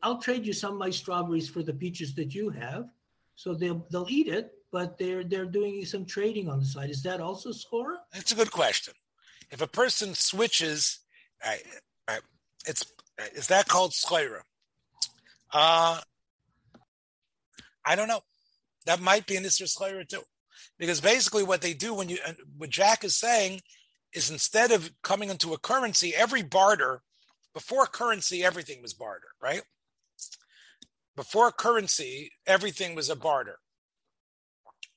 I'll 0.01 0.17
trade 0.17 0.45
you 0.45 0.53
some 0.53 0.73
of 0.73 0.79
my 0.79 0.89
strawberries 0.89 1.47
for 1.47 1.61
the 1.61 1.73
peaches 1.73 2.15
that 2.15 2.33
you 2.33 2.49
have. 2.49 2.89
So 3.35 3.53
they'll 3.53 3.85
they'll 3.91 4.07
eat 4.09 4.27
it, 4.27 4.51
but 4.71 4.97
they're 4.97 5.23
they're 5.23 5.45
doing 5.45 5.85
some 5.85 6.05
trading 6.05 6.49
on 6.49 6.59
the 6.59 6.65
side. 6.65 6.89
Is 6.89 7.03
that 7.03 7.21
also 7.21 7.49
schora? 7.49 7.97
That's 8.13 8.31
a 8.31 8.35
good 8.35 8.51
question. 8.51 8.93
If 9.49 9.61
a 9.61 9.67
person 9.67 10.13
switches, 10.13 10.99
right, 11.43 11.63
right, 12.09 12.21
it's 12.67 12.85
is 13.35 13.47
that 13.47 13.67
called 13.67 13.91
schora? 13.91 14.41
Uh, 15.53 15.99
I 17.85 17.95
don't 17.95 18.07
know. 18.07 18.21
That 18.85 18.99
might 18.99 19.25
be 19.27 19.35
an 19.35 19.43
Isser 19.43 19.63
Schleira 19.63 20.07
too. 20.07 20.21
Because 20.77 21.01
basically 21.01 21.43
what 21.43 21.61
they 21.61 21.73
do 21.73 21.93
when 21.93 22.09
you, 22.09 22.17
what 22.57 22.69
Jack 22.69 23.03
is 23.03 23.15
saying 23.15 23.61
is 24.13 24.29
instead 24.29 24.71
of 24.71 24.91
coming 25.01 25.29
into 25.29 25.53
a 25.53 25.59
currency, 25.59 26.13
every 26.15 26.41
barter, 26.41 27.01
before 27.53 27.85
currency, 27.85 28.43
everything 28.43 28.81
was 28.81 28.93
barter, 28.93 29.27
right? 29.41 29.61
Before 31.15 31.51
currency, 31.51 32.31
everything 32.47 32.95
was 32.95 33.09
a 33.09 33.15
barter. 33.15 33.59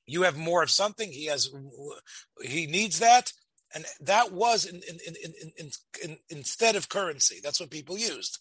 You 0.07 0.23
have 0.23 0.37
more 0.37 0.63
of 0.63 0.69
something, 0.69 1.11
he 1.11 1.25
has, 1.25 1.49
he 2.41 2.67
needs 2.67 2.99
that. 2.99 3.33
And 3.73 3.85
that 4.01 4.31
was 4.31 4.65
in, 4.65 4.75
in, 4.75 5.15
in, 5.57 5.71
in, 6.01 6.17
instead 6.29 6.75
of 6.75 6.87
currency. 6.87 7.39
That's 7.43 7.59
what 7.59 7.71
people 7.71 7.97
used. 7.97 8.39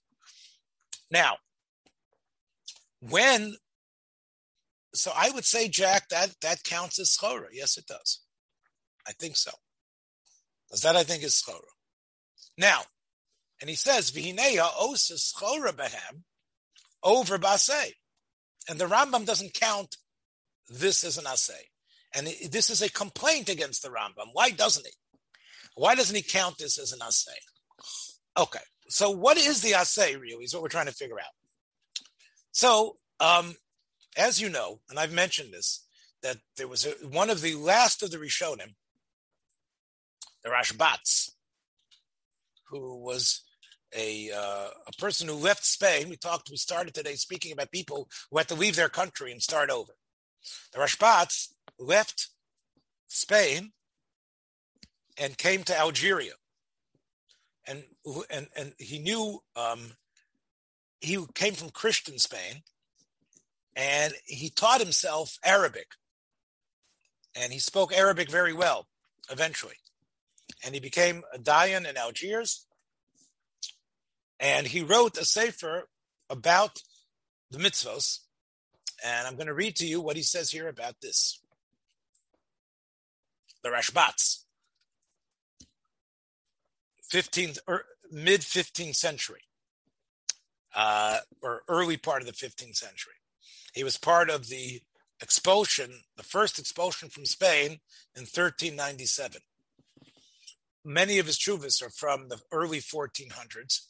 Now, 1.10 1.38
when 3.00 3.56
so 4.94 5.10
I 5.14 5.30
would 5.30 5.44
say, 5.44 5.68
Jack, 5.68 6.08
that 6.08 6.34
that 6.40 6.62
counts 6.62 6.98
as 6.98 7.16
schora. 7.16 7.48
Yes, 7.52 7.76
it 7.76 7.86
does. 7.86 8.20
I 9.06 9.12
think 9.12 9.36
so. 9.36 9.50
Because 10.68 10.82
that 10.82 10.96
I 10.96 11.02
think 11.02 11.24
is 11.24 11.42
schora. 11.42 11.60
Now, 12.56 12.82
and 13.60 13.68
he 13.68 13.76
says, 13.76 14.12
Vihineya 14.12 14.68
osa 14.78 15.14
schora 15.14 15.72
behem 15.72 16.22
over 17.05 17.38
basei. 17.38 17.92
And 18.68 18.78
the 18.78 18.86
Rambam 18.86 19.26
doesn't 19.26 19.55
count 19.55 19.96
this 20.68 21.05
as 21.05 21.18
an 21.18 21.26
assay. 21.26 21.68
And 22.14 22.26
this 22.50 22.70
is 22.70 22.80
a 22.80 22.90
complaint 22.90 23.48
against 23.48 23.82
the 23.82 23.90
Rambam. 23.90 24.30
Why 24.32 24.50
doesn't 24.50 24.86
he? 24.86 24.92
Why 25.74 25.94
doesn't 25.94 26.16
he 26.16 26.22
count 26.22 26.59
this 26.59 26.78
as 26.78 26.92
an 26.92 27.00
assay? 27.02 27.32
Okay, 28.38 28.61
so 28.88 29.11
what 29.11 29.36
is 29.36 29.61
the 29.61 29.74
assay 29.74 30.16
really 30.16 30.44
is 30.44 30.55
what 30.55 30.62
we're 30.62 30.68
trying 30.68 30.86
to 30.86 30.92
figure 30.92 31.18
out. 31.18 31.26
So, 32.52 32.96
um, 33.20 33.57
as 34.16 34.40
you 34.40 34.48
know, 34.48 34.80
and 34.88 34.98
I've 34.98 35.12
mentioned 35.12 35.52
this, 35.52 35.84
that 36.22 36.38
there 36.57 36.68
was 36.68 36.86
a, 36.86 36.90
one 37.07 37.30
of 37.30 37.40
the 37.40 37.55
last 37.55 38.02
of 38.02 38.11
the 38.11 38.16
Rishonim, 38.16 38.74
the 40.42 40.50
Rashbats, 40.50 41.30
who 42.68 43.02
was 43.02 43.42
a 43.95 44.30
uh, 44.32 44.68
a 44.86 44.92
person 44.99 45.28
who 45.28 45.34
left 45.34 45.64
Spain. 45.64 46.09
We 46.09 46.16
talked, 46.16 46.51
we 46.51 46.57
started 46.57 46.95
today 46.95 47.14
speaking 47.14 47.53
about 47.53 47.70
people 47.70 48.09
who 48.30 48.38
had 48.38 48.49
to 48.49 48.55
leave 48.55 48.76
their 48.76 48.88
country 48.88 49.32
and 49.32 49.42
start 49.42 49.70
over. 49.70 49.92
The 50.72 50.78
Rashbats 50.78 51.49
left 51.78 52.28
Spain 53.07 53.72
and 55.18 55.38
came 55.38 55.62
to 55.64 55.78
Algeria, 55.78 56.34
and 57.66 57.84
and 58.30 58.49
and 58.57 58.74
he 58.78 58.99
knew 58.99 59.40
um, 59.57 59.92
he 61.01 61.18
came 61.34 61.55
from 61.55 61.70
Christian 61.70 62.18
Spain 62.18 62.62
and 63.76 64.14
he 64.24 64.51
taught 64.51 64.80
himself 64.80 65.38
Arabic. 65.45 65.88
And 67.36 67.53
he 67.53 67.59
spoke 67.59 67.92
Arabic 67.92 68.30
very 68.30 68.53
well 68.53 68.86
eventually. 69.30 69.76
And 70.64 70.74
he 70.74 70.80
became 70.80 71.22
a 71.32 71.38
Dayan 71.38 71.88
in 71.88 71.97
Algiers. 71.97 72.66
And 74.41 74.66
he 74.66 74.82
wrote 74.82 75.16
a 75.16 75.24
sefer 75.24 75.89
about 76.28 76.82
the 77.51 77.59
mitzvos. 77.59 78.20
And 79.05 79.26
I'm 79.26 79.35
going 79.35 79.47
to 79.47 79.55
read 79.55 79.76
to 79.76 79.87
you 79.87 80.01
what 80.01 80.16
he 80.16 80.22
says 80.22 80.51
here 80.51 80.68
about 80.68 80.97
this. 81.01 81.41
The 83.62 83.70
Rashbats, 83.70 84.45
15th 87.11 87.59
or 87.66 87.85
mid 88.11 88.41
15th 88.43 88.97
century 88.97 89.43
uh, 90.74 91.18
or 91.43 91.62
early 91.68 91.97
part 91.97 92.22
of 92.22 92.26
the 92.26 92.32
15th 92.32 92.76
century. 92.76 93.14
He 93.72 93.85
was 93.85 93.97
part 93.97 94.30
of 94.30 94.49
the 94.49 94.82
expulsion, 95.20 96.03
the 96.16 96.22
first 96.22 96.59
expulsion 96.59 97.09
from 97.09 97.24
Spain 97.24 97.80
in 98.14 98.22
1397. 98.22 99.43
Many 100.85 101.18
of 101.18 101.26
his 101.26 101.39
chuvas 101.39 101.82
are 101.82 101.91
from 101.91 102.28
the 102.28 102.41
early 102.53 102.78
1400s, 102.78 103.87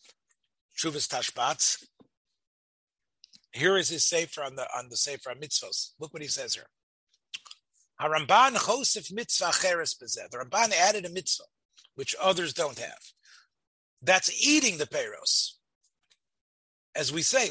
chuvas 0.76 1.08
tashbats. 1.08 1.84
Here 3.52 3.76
is 3.76 3.88
his 3.88 4.04
sefer 4.04 4.42
on 4.42 4.56
the 4.56 4.66
on 4.76 4.88
the 4.88 4.96
sefer 4.96 5.34
mitzvos. 5.34 5.90
Look 6.00 6.12
what 6.12 6.22
he 6.22 6.28
says 6.28 6.54
here. 6.54 6.66
Haramban 8.00 8.56
chosif 8.56 9.12
mitzvah. 9.12 9.52
The 10.30 10.38
Ramban 10.38 10.72
added 10.72 11.04
a 11.04 11.10
mitzvah 11.10 11.44
which 11.94 12.16
others 12.20 12.52
don't 12.52 12.78
have. 12.78 12.98
That's 14.02 14.30
eating 14.44 14.78
the 14.78 14.86
peros 14.86 15.52
as 16.94 17.12
we 17.12 17.22
say, 17.22 17.50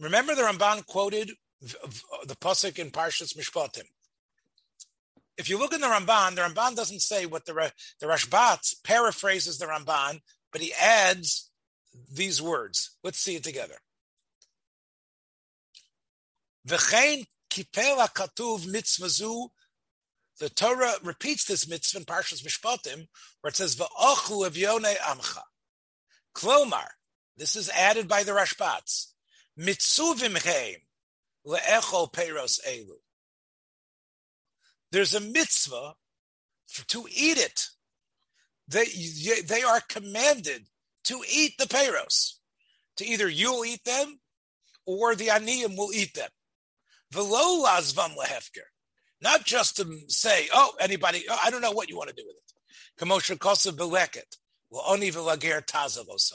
Remember 0.00 0.34
the 0.34 0.42
Ramban 0.42 0.86
quoted 0.86 1.32
the 1.60 2.36
pasuk 2.36 2.78
in 2.78 2.90
Parshas 2.90 3.36
Mishpatim. 3.36 3.84
If 5.38 5.48
you 5.48 5.56
look 5.58 5.72
in 5.72 5.80
the 5.80 5.86
Ramban, 5.86 6.34
the 6.34 6.42
Ramban 6.42 6.74
doesn't 6.74 7.00
say 7.00 7.24
what 7.24 7.46
the 7.46 7.72
the 8.00 8.06
Rashbat 8.06 8.82
paraphrases 8.82 9.58
the 9.58 9.66
Ramban, 9.66 10.20
but 10.52 10.60
he 10.60 10.74
adds 10.74 11.50
these 12.12 12.42
words. 12.42 12.96
Let's 13.04 13.18
see 13.18 13.36
it 13.36 13.44
together. 13.44 13.76
V'chein. 16.66 17.26
The 20.38 20.50
Torah 20.50 20.94
repeats 21.02 21.44
this 21.46 21.66
mitzvah 21.66 21.98
in 21.98 22.04
Parshas 22.04 22.44
Mishpatim, 22.44 23.08
where 23.40 23.48
it 23.48 23.56
says 23.56 23.74
v'ochlu 23.74 24.46
evyone 24.48 24.94
amcha. 24.98 25.42
Klomar, 26.34 26.86
this 27.36 27.56
is 27.56 27.70
added 27.70 28.06
by 28.06 28.22
the 28.22 28.32
Rashbats. 28.32 29.12
Mitzuvim 29.58 30.36
heim 30.44 30.76
le'echol 31.46 32.12
peiros 32.12 32.60
elu. 32.68 33.00
There's 34.90 35.14
a 35.14 35.20
mitzvah 35.20 35.94
to 36.88 37.06
eat 37.10 37.38
it. 37.38 37.66
They, 38.66 38.86
they 39.46 39.62
are 39.62 39.80
commanded 39.88 40.66
to 41.04 41.22
eat 41.30 41.54
the 41.58 41.66
peiros. 41.66 42.34
To 42.98 43.06
either 43.06 43.28
you'll 43.28 43.64
eat 43.64 43.84
them 43.84 44.20
or 44.86 45.14
the 45.14 45.28
aniyim 45.28 45.76
will 45.76 45.92
eat 45.92 46.14
them. 46.14 46.30
Velo 47.10 47.64
lazvam 47.64 48.16
lehefker. 48.16 48.66
Not 49.20 49.44
just 49.44 49.76
to 49.76 50.00
say, 50.08 50.48
oh, 50.52 50.72
anybody, 50.80 51.24
oh, 51.28 51.38
I 51.42 51.50
don't 51.50 51.62
know 51.62 51.72
what 51.72 51.88
you 51.88 51.96
want 51.96 52.10
to 52.10 52.14
do 52.14 52.24
with 52.26 52.36
it. 52.36 53.04
Kamosha 53.04 53.38
kosa 53.38 53.72
beleket. 53.72 54.36
Well, 54.70 54.84
only 54.86 55.10
velager 55.10 55.64
tazavosam. 55.64 56.34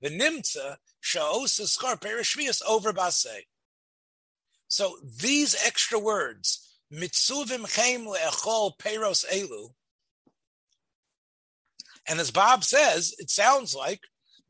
The 0.00 0.10
nimtza 0.10 0.76
shaosa 1.02 1.66
skar 1.68 2.00
perishvias 2.00 2.60
over 2.68 2.92
basei. 2.92 3.42
So 4.68 4.96
these 5.20 5.54
extra 5.64 5.98
words, 5.98 6.71
mitzuvim 6.92 7.72
chem 7.74 8.06
le'echol 8.06 8.76
peros 8.78 9.24
elu, 9.32 9.70
and 12.06 12.20
as 12.20 12.30
Bob 12.30 12.64
says, 12.64 13.14
it 13.18 13.30
sounds 13.30 13.74
like 13.74 14.00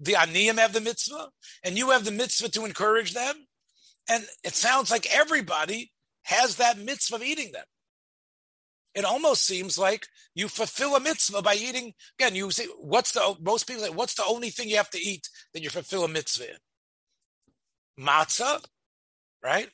the 0.01 0.14
aniyim 0.14 0.59
have 0.59 0.72
the 0.72 0.80
mitzvah, 0.80 1.28
and 1.62 1.76
you 1.76 1.90
have 1.90 2.05
the 2.05 2.11
mitzvah 2.11 2.49
to 2.51 2.64
encourage 2.64 3.12
them, 3.12 3.47
and 4.09 4.24
it 4.43 4.55
sounds 4.55 4.90
like 4.90 5.07
everybody 5.14 5.93
has 6.24 6.57
that 6.57 6.78
mitzvah 6.78 7.16
of 7.16 7.22
eating 7.22 7.53
them. 7.53 7.64
It 8.95 9.05
almost 9.05 9.47
seems 9.47 9.78
like 9.78 10.07
you 10.34 10.49
fulfill 10.49 10.97
a 10.97 11.01
mitzvah 11.01 11.40
by 11.40 11.55
eating. 11.55 11.95
Again, 12.18 12.34
you 12.34 12.51
say, 12.51 12.66
what's 12.78 13.12
the 13.12 13.36
most 13.40 13.66
people 13.66 13.82
say, 13.82 13.90
what's 13.90 14.14
the 14.14 14.24
only 14.24 14.51
thing 14.51 14.68
you 14.68 14.76
have 14.76 14.90
to 14.90 15.01
eat 15.01 15.28
that 15.55 15.62
you 15.62 15.70
fulfill 15.70 16.05
a 16.05 16.09
mitzvah 16.09 16.51
in? 16.51 18.05
Matzah, 18.05 18.62
right? 19.43 19.70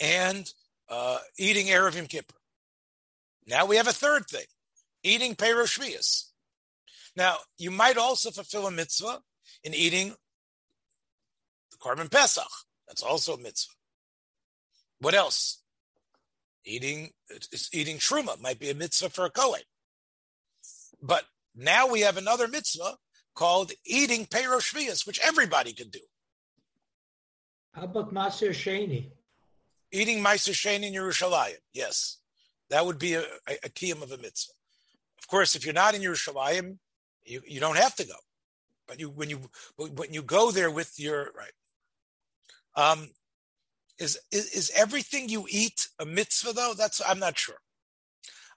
and 0.00 0.50
uh, 0.90 1.18
eating 1.38 1.66
Erev 1.66 1.96
Yom 1.96 2.06
Kippur. 2.06 2.34
Now 3.46 3.66
we 3.66 3.76
have 3.76 3.88
a 3.88 3.92
third 3.92 4.26
thing, 4.26 4.44
eating 5.02 5.34
Perosh 5.34 5.78
Shvius. 5.78 6.26
Now, 7.16 7.36
you 7.58 7.70
might 7.70 7.96
also 7.96 8.30
fulfill 8.30 8.66
a 8.66 8.70
mitzvah 8.70 9.20
in 9.64 9.74
eating 9.74 10.14
the 11.70 11.76
Korban 11.78 12.10
Pesach. 12.10 12.44
That's 12.86 13.02
also 13.02 13.34
a 13.34 13.40
mitzvah. 13.40 13.74
What 15.00 15.14
else? 15.14 15.62
Eating 16.64 17.10
eating 17.72 17.96
truma 17.96 18.38
might 18.40 18.58
be 18.58 18.70
a 18.70 18.74
mitzvah 18.74 19.10
for 19.10 19.24
a 19.24 19.30
kohen. 19.30 19.62
But 21.02 21.24
now 21.54 21.86
we 21.86 22.00
have 22.00 22.18
another 22.18 22.48
mitzvah 22.48 22.96
called 23.34 23.72
eating 23.86 24.26
Perosh 24.26 24.74
Shvius, 24.74 25.06
which 25.06 25.18
everybody 25.20 25.72
can 25.72 25.88
do. 25.88 26.00
How 27.72 27.84
about 27.84 28.12
Maser 28.12 28.50
Sheni? 28.50 29.10
Eating 29.92 30.22
Meiser 30.22 30.52
Sheni 30.52 30.88
in 30.88 30.94
Yerushalayim, 30.94 31.56
yes, 31.72 32.18
that 32.70 32.86
would 32.86 32.98
be 32.98 33.14
a, 33.14 33.24
a, 33.48 33.68
kiyum 33.68 34.02
of 34.02 34.12
a 34.12 34.18
mitzvah. 34.18 34.52
Of 35.18 35.26
course, 35.28 35.56
if 35.56 35.64
you're 35.64 35.74
not 35.74 35.94
in 35.94 36.02
Yerushalayim, 36.02 36.78
you, 37.24 37.42
you 37.46 37.60
don't 37.60 37.76
have 37.76 37.96
to 37.96 38.06
go. 38.06 38.14
But 38.86 38.98
you 38.98 39.10
when 39.10 39.30
you 39.30 39.40
when 39.76 40.12
you 40.12 40.22
go 40.22 40.50
there 40.50 40.70
with 40.70 40.98
your 40.98 41.30
right, 41.36 41.52
um, 42.74 43.08
is, 43.98 44.18
is 44.32 44.46
is 44.52 44.72
everything 44.74 45.28
you 45.28 45.46
eat 45.48 45.86
a 46.00 46.04
mitzvah 46.04 46.52
though? 46.52 46.74
That's 46.76 47.00
I'm 47.06 47.20
not 47.20 47.38
sure. 47.38 47.58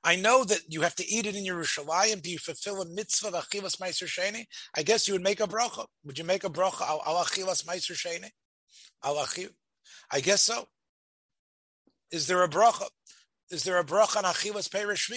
I 0.03 0.15
know 0.15 0.43
that 0.43 0.61
you 0.67 0.81
have 0.81 0.95
to 0.95 1.07
eat 1.07 1.25
it 1.25 1.35
in 1.35 1.45
Yerushalayim. 1.45 2.21
Do 2.21 2.29
you 2.29 2.37
fulfill 2.37 2.81
a 2.81 2.85
mitzvah 2.89 3.29
of 3.29 3.47
meiser 3.49 4.07
sheni? 4.07 4.45
I 4.75 4.83
guess 4.83 5.07
you 5.07 5.13
would 5.13 5.23
make 5.23 5.39
a 5.39 5.47
bracha. 5.47 5.85
Would 6.03 6.17
you 6.17 6.25
make 6.25 6.43
a 6.43 6.49
bracha 6.49 6.81
al 6.81 7.23
achilas 7.23 7.63
meiser 7.65 7.93
sheni? 7.93 8.29
Al 9.03 9.23
I 10.11 10.19
guess 10.19 10.41
so. 10.41 10.67
Is 12.13 12.27
there 12.27 12.43
a 12.43 12.47
bracha? 12.47 12.85
Is 13.49 13.63
there 13.63 13.79
a 13.79 13.83
bracha 13.83 14.17
on 14.17 14.25
achilas 14.25 14.69
peirish 14.69 15.09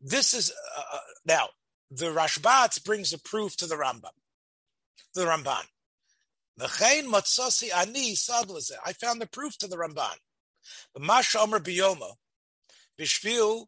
This 0.00 0.32
is 0.32 0.50
uh, 0.50 0.80
uh, 0.94 0.98
now 1.26 1.48
the 1.90 2.06
Rashbat 2.06 2.82
brings 2.82 3.12
a 3.12 3.18
proof 3.18 3.54
to 3.58 3.66
the 3.66 3.74
Rambam, 3.74 4.16
the 5.14 5.26
Ramban. 5.26 5.64
V'chein 6.58 7.04
matzasi 7.04 7.68
ani 7.76 8.14
sadlaze. 8.14 8.72
I 8.86 8.94
found 8.94 9.20
the 9.20 9.26
proof 9.26 9.58
to 9.58 9.66
the 9.66 9.76
Ramban. 9.76 10.16
B'mash 10.96 11.38
omer 11.38 11.60
biyoma 11.60 12.14
b'shvil 12.98 13.66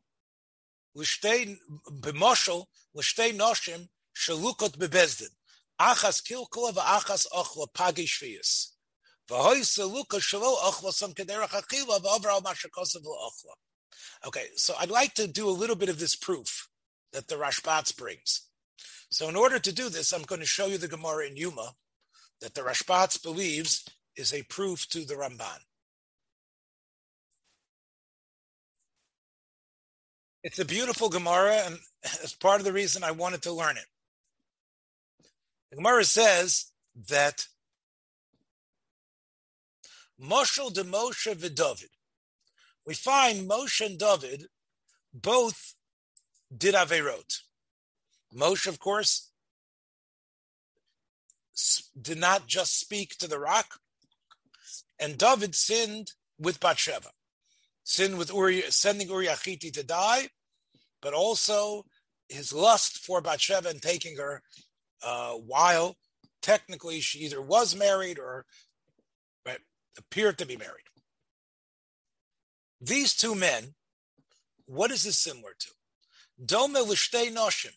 l'shtei 0.94 1.58
b'moshel 1.90 2.64
l'shtei 2.94 3.36
noshim 3.36 3.88
shalukot 4.16 4.78
bebezdin. 4.78 5.28
Achas 5.78 6.22
kilkula 6.26 6.72
v'achas 6.72 7.26
ochla 7.34 7.66
pagi 7.74 8.06
shviyas. 8.06 8.75
Okay, 14.26 14.46
so 14.54 14.74
I'd 14.78 14.90
like 14.90 15.14
to 15.14 15.26
do 15.26 15.48
a 15.48 15.50
little 15.50 15.76
bit 15.76 15.88
of 15.88 15.98
this 15.98 16.16
proof 16.16 16.68
that 17.12 17.28
the 17.28 17.36
Rashbats 17.36 17.96
brings. 17.96 18.42
So 19.10 19.28
in 19.28 19.36
order 19.36 19.58
to 19.58 19.72
do 19.72 19.88
this, 19.88 20.12
I'm 20.12 20.22
going 20.22 20.40
to 20.40 20.46
show 20.46 20.66
you 20.66 20.78
the 20.78 20.88
Gemara 20.88 21.26
in 21.26 21.36
Yuma 21.36 21.72
that 22.40 22.54
the 22.54 22.60
Rashbats 22.60 23.22
believes 23.22 23.84
is 24.16 24.32
a 24.32 24.42
proof 24.44 24.88
to 24.90 25.04
the 25.04 25.14
Ramban. 25.14 25.58
It's 30.42 30.58
a 30.58 30.64
beautiful 30.64 31.08
Gemara, 31.08 31.62
and 31.66 31.78
it's 32.04 32.34
part 32.34 32.60
of 32.60 32.64
the 32.64 32.72
reason 32.72 33.02
I 33.02 33.10
wanted 33.10 33.42
to 33.42 33.52
learn 33.52 33.76
it. 33.76 33.86
The 35.70 35.76
Gemara 35.76 36.04
says 36.04 36.70
that 37.08 37.46
Moshel 40.20 40.72
de 40.72 40.82
Moshe 40.84 41.34
v'David. 41.34 41.90
We 42.86 42.94
find 42.94 43.48
Moshe 43.48 43.84
and 43.84 43.98
David 43.98 44.46
both 45.12 45.74
did 46.56 46.74
Averot. 46.74 47.40
Moshe, 48.34 48.66
of 48.66 48.78
course, 48.78 49.30
did 52.00 52.18
not 52.18 52.46
just 52.46 52.78
speak 52.78 53.16
to 53.18 53.26
the 53.26 53.38
rock, 53.38 53.78
and 54.98 55.18
David 55.18 55.54
sinned 55.54 56.12
with 56.38 56.60
Bathsheba, 56.60 57.10
sinned 57.82 58.18
with 58.18 58.32
Uri, 58.32 58.62
sending 58.68 59.08
Uri 59.08 59.26
Achiti 59.26 59.72
to 59.72 59.82
die, 59.82 60.28
but 61.00 61.14
also 61.14 61.84
his 62.28 62.52
lust 62.52 62.98
for 62.98 63.20
Bathsheba 63.20 63.68
and 63.70 63.80
taking 63.80 64.16
her 64.16 64.42
uh, 65.02 65.32
while 65.32 65.96
technically 66.42 67.00
she 67.00 67.20
either 67.20 67.40
was 67.40 67.74
married 67.74 68.18
or 68.18 68.44
appeared 69.98 70.38
to 70.38 70.46
be 70.46 70.56
married. 70.56 70.84
These 72.80 73.14
two 73.14 73.34
men, 73.34 73.74
what 74.66 74.90
is 74.90 75.04
this 75.04 75.18
similar 75.18 75.54
to? 75.58 75.70
Dome 76.44 76.74
l'shtei 76.74 77.32
noshim. 77.32 77.72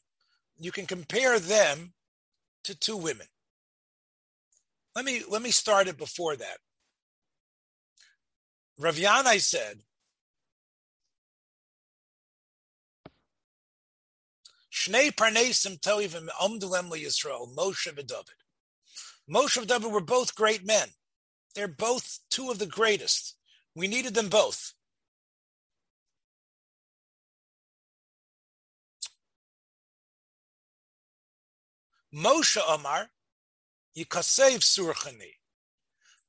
You 0.57 0.71
can 0.71 0.85
compare 0.85 1.39
them 1.39 1.93
to 2.65 2.77
two 2.77 2.97
women. 2.97 3.27
Let 4.95 5.05
me 5.05 5.23
let 5.29 5.41
me 5.41 5.51
start 5.51 5.87
it 5.87 5.97
before 5.97 6.35
that. 6.35 6.57
Rav 8.77 8.95
Yanai 8.95 9.39
said, 9.39 9.79
Shnei 14.73 15.13
parnesim 15.13 15.79
tovim 15.79 16.27
omdulem 16.41 16.89
Yisrael, 16.91 17.53
Moshe 17.55 17.87
and 17.87 18.07
David. 18.07 18.25
Moshe 19.29 19.57
and 19.57 19.67
David 19.67 19.91
were 19.91 20.01
both 20.01 20.35
great 20.35 20.65
men. 20.65 20.89
They're 21.55 21.67
both 21.67 22.19
two 22.29 22.51
of 22.51 22.59
the 22.59 22.65
greatest. 22.65 23.35
We 23.75 23.87
needed 23.87 24.13
them 24.13 24.29
both. 24.29 24.73
Moshe 32.13 32.57
Omar, 32.67 33.09
Yikasev 33.95 34.59
Surchani. 34.59 35.33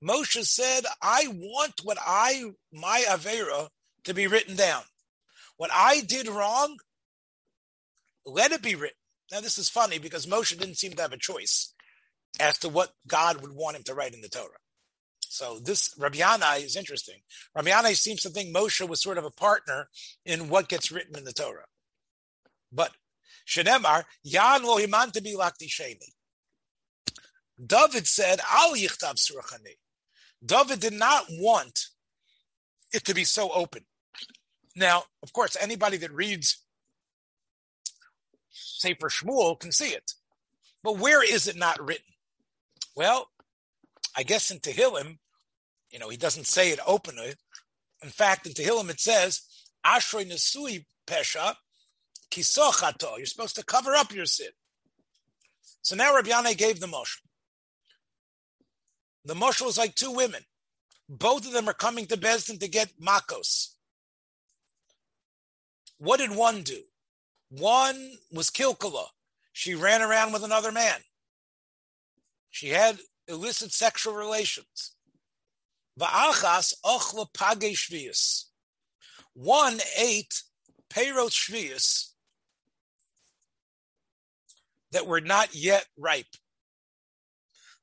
Moshe 0.03 0.45
said, 0.45 0.85
I 1.03 1.27
want 1.31 1.81
what 1.83 1.99
I, 2.01 2.53
my 2.73 3.05
Avera, 3.09 3.69
to 4.05 4.15
be 4.15 4.27
written 4.27 4.57
down. 4.57 4.83
What 5.57 5.71
I 5.73 6.01
did 6.01 6.27
wrong, 6.29 6.79
let 8.25 8.53
it 8.53 8.63
be 8.63 8.75
written. 8.75 8.97
Now, 9.31 9.41
this 9.41 9.59
is 9.59 9.69
funny 9.69 9.99
because 9.99 10.27
Moshe 10.27 10.59
didn't 10.59 10.79
seem 10.79 10.93
to 10.93 11.03
have 11.03 11.13
a 11.13 11.19
choice 11.19 11.75
as 12.39 12.59
to 12.59 12.69
what 12.69 12.95
God 13.07 13.43
would 13.43 13.53
want 13.53 13.77
him 13.77 13.83
to 13.85 13.95
write 13.95 14.15
in 14.15 14.21
the 14.21 14.29
Torah. 14.29 14.59
So 15.31 15.61
this 15.61 15.95
Rabbi 15.97 16.57
is 16.57 16.75
interesting. 16.75 17.21
Rabbi 17.55 17.93
seems 17.93 18.23
to 18.23 18.31
think 18.31 18.55
Moshe 18.55 18.87
was 18.87 19.01
sort 19.01 19.17
of 19.17 19.25
a 19.25 19.31
partner 19.31 19.89
in 20.27 20.49
what 20.49 20.69
gets 20.69 20.91
written 20.91 21.17
in 21.17 21.25
the 21.25 21.33
Torah. 21.33 21.67
But 22.73 22.91
Shenemar, 23.47 24.05
Yan 24.25 24.65
lo 24.65 24.79
himan 24.79 25.13
to 25.13 25.23
be 25.23 25.37
lakti 25.37 25.69
sheni. 25.69 26.11
David 27.65 28.09
said, 28.09 28.41
Al 28.51 28.75
yichtav 28.75 29.15
surachani. 29.15 29.77
David 30.45 30.81
did 30.81 30.95
not 30.95 31.27
want 31.31 31.87
it 32.93 33.05
to 33.05 33.15
be 33.15 33.23
so 33.23 33.53
open. 33.53 33.85
Now, 34.75 35.05
of 35.23 35.33
course, 35.33 35.57
anybody 35.61 35.97
that 35.99 36.13
reads 36.13 36.65
Sefer 38.51 39.09
Shmuel 39.09 39.61
can 39.61 39.71
see 39.71 39.91
it. 39.91 40.15
But 40.83 40.99
where 40.99 41.23
is 41.23 41.47
it 41.47 41.57
not 41.57 41.81
written? 41.81 42.15
Well, 42.97 43.30
I 44.17 44.23
guess 44.23 44.51
in 44.51 44.59
Tehillim, 44.59 45.19
you 45.91 45.99
know, 45.99 46.09
he 46.09 46.17
doesn't 46.17 46.47
say 46.47 46.71
it 46.71 46.81
openly. 46.87 47.35
In 48.03 48.09
fact, 48.11 48.47
in 48.47 48.53
Tehillim 48.53 48.91
it 48.91 49.01
says, 49.01 49.43
Ashrei 49.85 50.31
Nesui 50.31 50.85
Pesha 51.07 51.55
Kisochato. 52.31 53.17
You're 53.17 53.27
supposed 53.27 53.57
to 53.57 53.65
cover 53.65 53.95
up 53.95 54.15
your 54.15 54.27
sin. 54.27 54.51
So 55.83 55.97
now 55.97 56.15
Rabbi 56.15 56.31
Yanai 56.31 56.57
gave 56.57 56.81
the 56.81 56.87
motion. 56.87 57.23
The 59.25 59.35
motion 59.35 59.67
was 59.67 59.79
like 59.79 59.95
two 59.95 60.13
women. 60.13 60.43
Both 61.09 61.47
of 61.47 61.53
them 61.53 61.69
are 61.69 61.75
coming 61.75 62.07
to 62.07 62.17
Besdin 62.17 62.61
to 62.61 62.69
get 62.69 63.01
makos. 63.01 63.75
What 65.99 66.19
did 66.19 66.31
one 66.31 66.63
do? 66.63 66.83
One 67.51 68.13
was 68.33 68.49
Kilkala. 68.49 69.07
She 69.53 69.75
ran 69.75 70.03
around 70.03 70.33
with 70.33 70.45
another 70.45 70.73
man. 70.73 71.01
She 72.51 72.69
had 72.69 72.99
illicit 73.31 73.73
sexual 73.73 74.15
relations. 74.15 74.93
Va'achas 75.99 76.75
ochla 76.85 77.27
page 77.33 77.89
shvius. 77.91 78.45
One 79.35 79.79
ate 79.97 80.43
peyrot 80.93 81.31
shvius 81.31 82.11
that 84.93 85.07
were 85.07 85.21
not 85.21 85.55
yet 85.55 85.87
ripe. 85.97 86.37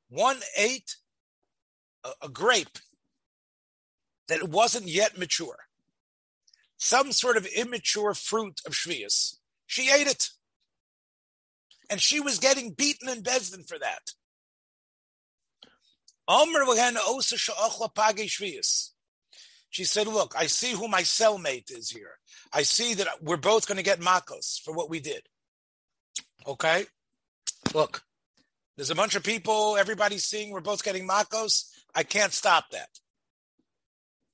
One 0.10 0.38
ate 0.58 0.96
a, 2.04 2.10
a 2.24 2.30
grape 2.30 2.78
that 4.28 4.50
wasn't 4.50 4.88
yet 4.88 5.18
mature. 5.18 5.58
Some 6.78 7.12
sort 7.12 7.38
of 7.38 7.46
immature 7.46 8.14
fruit 8.14 8.62
of 8.66 8.74
shvius. 8.74 9.38
She 9.66 9.90
ate 9.90 10.08
it. 10.08 10.30
And 11.90 12.02
she 12.02 12.20
was 12.20 12.40
getting 12.40 12.72
beaten 12.72 13.10
in 13.10 13.24
Besdin 13.24 13.68
for 13.68 13.80
that. 13.80 14.12
She 19.70 19.84
said, 19.84 20.08
Look, 20.08 20.34
I 20.38 20.48
see 20.48 20.72
who 20.72 20.88
my 20.88 21.02
cellmate 21.02 21.72
is 21.72 21.90
here. 21.90 22.18
I 22.54 22.64
see 22.64 22.94
that 22.96 23.08
we're 23.22 23.38
both 23.38 23.68
going 23.68 23.78
to 23.78 23.84
get 23.84 24.00
makos 24.00 24.62
for 24.62 24.74
what 24.74 24.90
we 24.90 25.00
did. 25.00 25.24
Okay? 26.46 26.86
Look, 27.74 28.04
there's 28.76 28.90
a 28.90 28.96
bunch 28.96 29.16
of 29.16 29.24
people, 29.24 29.76
everybody's 29.78 30.24
seeing 30.24 30.52
we're 30.52 30.62
both 30.62 30.84
getting 30.84 31.08
makos. 31.08 31.66
I 31.96 32.04
can't 32.04 32.34
stop 32.34 32.70
that. 32.72 32.90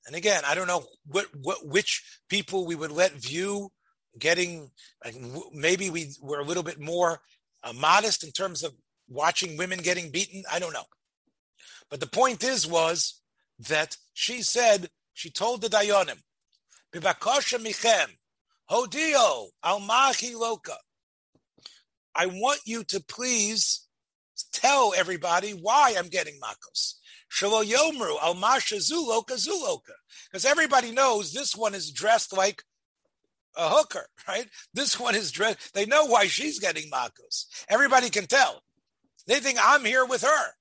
And 0.06 0.14
again, 0.14 0.42
I 0.46 0.54
don't 0.54 0.66
know 0.66 0.84
what, 1.06 1.26
what 1.40 1.66
which 1.66 2.20
people 2.28 2.66
we 2.66 2.74
would 2.74 2.92
let 2.92 3.12
view 3.12 3.70
getting 4.18 4.70
like, 5.04 5.16
maybe 5.52 5.90
we 5.90 6.12
were 6.20 6.40
a 6.40 6.44
little 6.44 6.62
bit 6.62 6.78
more 6.78 7.20
uh, 7.62 7.72
modest 7.72 8.22
in 8.22 8.30
terms 8.30 8.62
of 8.62 8.74
watching 9.08 9.56
women 9.56 9.80
getting 9.80 10.10
beaten. 10.10 10.44
I 10.52 10.58
don't 10.58 10.74
know. 10.74 10.84
But 11.90 12.00
the 12.00 12.06
point 12.06 12.42
is, 12.42 12.66
was 12.66 13.20
that 13.58 13.96
she 14.12 14.42
said, 14.42 14.88
she 15.12 15.30
told 15.30 15.60
the 15.60 15.68
Dayanim, 15.68 16.20
Bibakosha 16.92 17.58
Michem, 17.64 18.10
Hodio, 18.70 19.48
Almahi 19.64 20.34
Loka. 20.34 20.76
I 22.14 22.26
want 22.26 22.60
you 22.64 22.84
to 22.84 23.00
please 23.00 23.86
tell 24.52 24.94
everybody 24.96 25.50
why 25.50 25.94
I'm 25.98 26.08
getting 26.08 26.34
makos. 26.40 26.94
Shalo 27.30 27.64
Yomru, 27.64 28.16
Almasha 28.18 28.78
Zuloka 28.78 29.34
Zuloka. 29.34 29.94
Because 30.30 30.44
everybody 30.44 30.92
knows 30.92 31.32
this 31.32 31.56
one 31.56 31.74
is 31.74 31.90
dressed 31.90 32.36
like 32.36 32.62
a 33.56 33.68
hooker, 33.68 34.06
right? 34.28 34.48
This 34.72 34.98
one 34.98 35.14
is 35.14 35.32
dressed. 35.32 35.74
They 35.74 35.86
know 35.86 36.06
why 36.06 36.26
she's 36.26 36.60
getting 36.60 36.90
makos. 36.90 37.46
Everybody 37.68 38.10
can 38.10 38.26
tell. 38.26 38.62
They 39.26 39.40
think 39.40 39.58
I'm 39.62 39.84
here 39.84 40.04
with 40.04 40.22
her. 40.22 40.52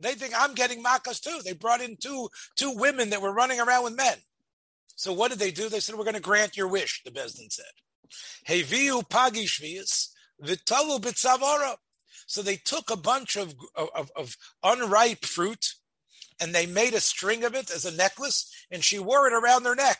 They 0.00 0.14
think 0.14 0.34
I'm 0.36 0.54
getting 0.54 0.82
makas 0.82 1.20
too. 1.20 1.40
They 1.44 1.52
brought 1.52 1.80
in 1.80 1.96
two 1.96 2.28
two 2.56 2.76
women 2.76 3.10
that 3.10 3.22
were 3.22 3.32
running 3.32 3.60
around 3.60 3.84
with 3.84 3.96
men. 3.96 4.16
So 4.96 5.12
what 5.12 5.30
did 5.30 5.38
they 5.38 5.50
do? 5.50 5.68
They 5.68 5.80
said, 5.80 5.94
"We're 5.94 6.04
going 6.04 6.14
to 6.14 6.20
grant 6.20 6.56
your 6.56 6.68
wish." 6.68 7.02
The 7.04 7.10
Besdin 7.10 7.50
said, 7.50 7.64
"Heviu 8.48 9.08
pagishvius 9.08 10.08
vitalu 10.42 11.00
bitzavara." 11.00 11.76
So 12.26 12.42
they 12.42 12.56
took 12.56 12.90
a 12.90 12.96
bunch 12.96 13.36
of, 13.36 13.54
of, 13.76 14.10
of 14.16 14.36
unripe 14.64 15.24
fruit 15.24 15.74
and 16.40 16.54
they 16.54 16.66
made 16.66 16.94
a 16.94 17.00
string 17.00 17.44
of 17.44 17.54
it 17.54 17.70
as 17.70 17.84
a 17.84 17.94
necklace, 17.94 18.52
and 18.70 18.84
she 18.84 18.98
wore 18.98 19.26
it 19.26 19.32
around 19.32 19.64
her 19.64 19.74
neck. 19.74 19.98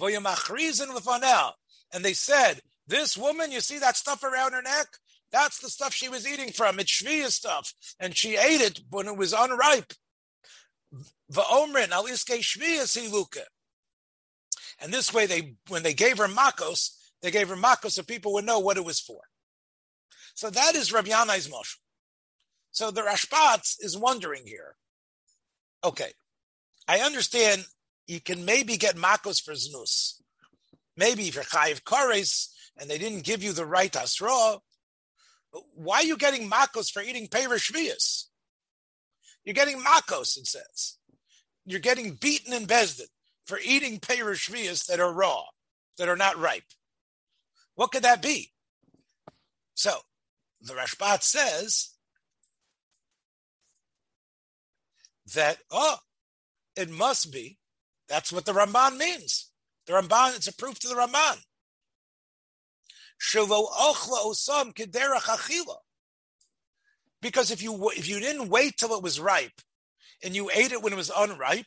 And 0.00 2.04
they 2.04 2.12
said, 2.12 2.60
This 2.86 3.16
woman, 3.16 3.50
you 3.50 3.60
see 3.60 3.78
that 3.78 3.96
stuff 3.96 4.22
around 4.22 4.52
her 4.52 4.62
neck? 4.62 4.86
That's 5.30 5.58
the 5.58 5.68
stuff 5.68 5.92
she 5.92 6.08
was 6.08 6.26
eating 6.26 6.52
from. 6.52 6.78
It's 6.80 7.02
Shviya 7.02 7.30
stuff. 7.30 7.72
And 8.00 8.16
she 8.16 8.36
ate 8.36 8.60
it 8.60 8.80
when 8.90 9.06
it 9.06 9.16
was 9.16 9.32
unripe. 9.32 9.92
And 14.80 14.94
this 14.94 15.12
way, 15.12 15.26
they 15.26 15.54
when 15.68 15.82
they 15.82 15.94
gave 15.94 16.18
her 16.18 16.28
makos, 16.28 16.90
they 17.20 17.30
gave 17.30 17.48
her 17.48 17.56
makos 17.56 17.92
so 17.92 18.02
people 18.02 18.32
would 18.34 18.46
know 18.46 18.60
what 18.60 18.76
it 18.76 18.84
was 18.84 19.00
for. 19.00 19.20
So 20.34 20.50
that 20.50 20.74
is 20.74 20.92
Rabbi 20.92 21.10
Yanai's 21.10 21.48
moshel. 21.48 21.76
So 22.70 22.90
the 22.90 23.02
Rashbatz 23.02 23.76
is 23.80 23.98
wondering 23.98 24.44
here. 24.46 24.76
Okay, 25.84 26.12
I 26.86 27.00
understand 27.00 27.66
you 28.06 28.20
can 28.20 28.44
maybe 28.44 28.76
get 28.76 28.96
makos 28.96 29.42
for 29.42 29.52
znus. 29.52 30.20
Maybe 30.96 31.30
for 31.30 31.42
chayiv 31.42 31.82
kares, 31.82 32.48
and 32.76 32.88
they 32.88 32.98
didn't 32.98 33.24
give 33.24 33.42
you 33.42 33.52
the 33.52 33.66
right 33.66 33.94
asra, 33.94 34.58
why 35.74 35.98
are 35.98 36.04
you 36.04 36.16
getting 36.16 36.50
makos 36.50 36.90
for 36.90 37.02
eating 37.02 37.28
perish 37.28 37.72
You're 39.44 39.54
getting 39.54 39.80
makos, 39.80 40.36
it 40.36 40.46
says. 40.46 40.98
You're 41.64 41.80
getting 41.80 42.14
beaten 42.14 42.52
in 42.52 42.66
Besdin 42.66 43.08
for 43.46 43.58
eating 43.64 43.98
perish 43.98 44.48
that 44.86 45.00
are 45.00 45.12
raw, 45.12 45.42
that 45.96 46.08
are 46.08 46.16
not 46.16 46.38
ripe. 46.38 46.64
What 47.74 47.92
could 47.92 48.02
that 48.02 48.22
be? 48.22 48.52
So 49.74 49.98
the 50.60 50.74
Rashbat 50.74 51.22
says 51.22 51.90
that, 55.34 55.58
oh, 55.70 55.98
it 56.76 56.90
must 56.90 57.32
be. 57.32 57.58
That's 58.08 58.32
what 58.32 58.44
the 58.44 58.52
Ramban 58.52 58.96
means. 58.96 59.50
The 59.86 59.92
Ramban, 59.94 60.36
it's 60.36 60.48
a 60.48 60.54
proof 60.54 60.78
to 60.80 60.88
the 60.88 60.94
Ramban. 60.94 61.38
Because 67.20 67.50
if 67.50 67.62
you 67.62 67.90
if 67.90 68.08
you 68.08 68.20
didn't 68.20 68.48
wait 68.48 68.76
till 68.76 68.94
it 68.94 69.02
was 69.02 69.20
ripe 69.20 69.60
and 70.22 70.34
you 70.34 70.50
ate 70.54 70.72
it 70.72 70.82
when 70.82 70.92
it 70.92 70.96
was 70.96 71.10
unripe, 71.16 71.66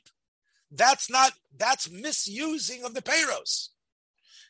that's 0.72 1.10
not 1.10 1.34
that's 1.58 1.90
misusing 1.90 2.84
of 2.84 2.94
the 2.94 3.02
payros. 3.02 3.70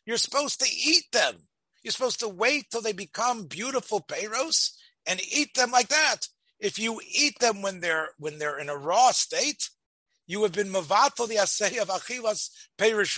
You're 0.06 0.18
supposed 0.18 0.60
to 0.62 0.70
eat 0.70 1.06
them. 1.12 1.36
You're 1.84 1.92
supposed 1.92 2.20
to 2.20 2.30
wait 2.30 2.70
till 2.70 2.82
they 2.82 2.94
become 2.94 3.46
beautiful 3.46 4.02
payros 4.02 4.72
and 5.08 5.20
eat 5.32 5.56
them 5.56 5.72
like 5.72 5.88
that. 5.90 6.28
If 6.60 6.78
you 6.78 7.02
eat 7.12 7.40
them 7.40 7.64
when 7.64 7.80
they're 7.80 8.10
when 8.18 8.38
they're 8.38 8.60
in 8.60 8.70
a 8.70 8.78
raw 8.78 9.12
state, 9.12 9.70
you 10.28 10.44
have 10.44 10.52
been 10.52 10.70
mavato 10.70 11.28
the 11.28 11.36
asay 11.36 11.82
of 11.82 11.90
achilas 11.90 12.50
perish 12.78 13.18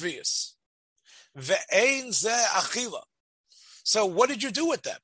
Ve'ein 1.38 2.14
ze 2.14 2.30
achila. 2.30 3.02
So 3.84 4.06
what 4.06 4.30
did 4.30 4.42
you 4.42 4.52
do 4.52 4.68
with 4.68 4.82
them? 4.84 4.98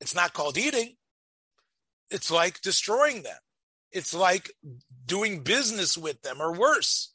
It's 0.00 0.14
not 0.14 0.32
called 0.32 0.56
eating. 0.56 0.94
It's 2.10 2.30
like 2.30 2.60
destroying 2.60 3.22
them. 3.22 3.38
It's 3.92 4.14
like 4.14 4.52
doing 5.06 5.42
business 5.42 5.98
with 5.98 6.22
them 6.22 6.40
or 6.40 6.56
worse. 6.56 7.12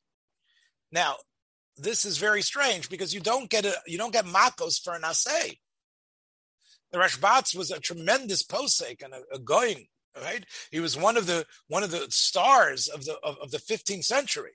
Now, 0.92 1.16
this 1.78 2.06
is 2.06 2.18
very 2.18 2.42
strange 2.42 2.90
because 2.90 3.14
you 3.14 3.20
don't 3.20 3.50
get 3.50 3.66
a 3.66 3.74
you 3.86 3.98
don't 3.98 4.14
get 4.14 4.26
makos 4.26 4.82
for 4.82 4.94
an 4.94 5.02
asay. 5.02 5.58
The 6.92 6.98
Rashbatz 6.98 7.56
was 7.56 7.72
a 7.72 7.80
tremendous 7.80 8.44
posek 8.44 9.04
and 9.04 9.14
a, 9.14 9.22
a 9.34 9.40
gaon, 9.40 9.88
right? 10.22 10.46
He 10.72 10.80
was 10.80 10.96
one 10.96 11.18
of 11.18 11.28
the 11.28 11.46
one 11.68 11.84
of 11.84 11.92
the 11.92 12.08
stars 12.10 12.88
of 12.88 13.06
the 13.06 13.18
of, 13.24 13.38
of 13.42 13.52
the 13.52 13.58
15th 13.58 14.06
century. 14.06 14.54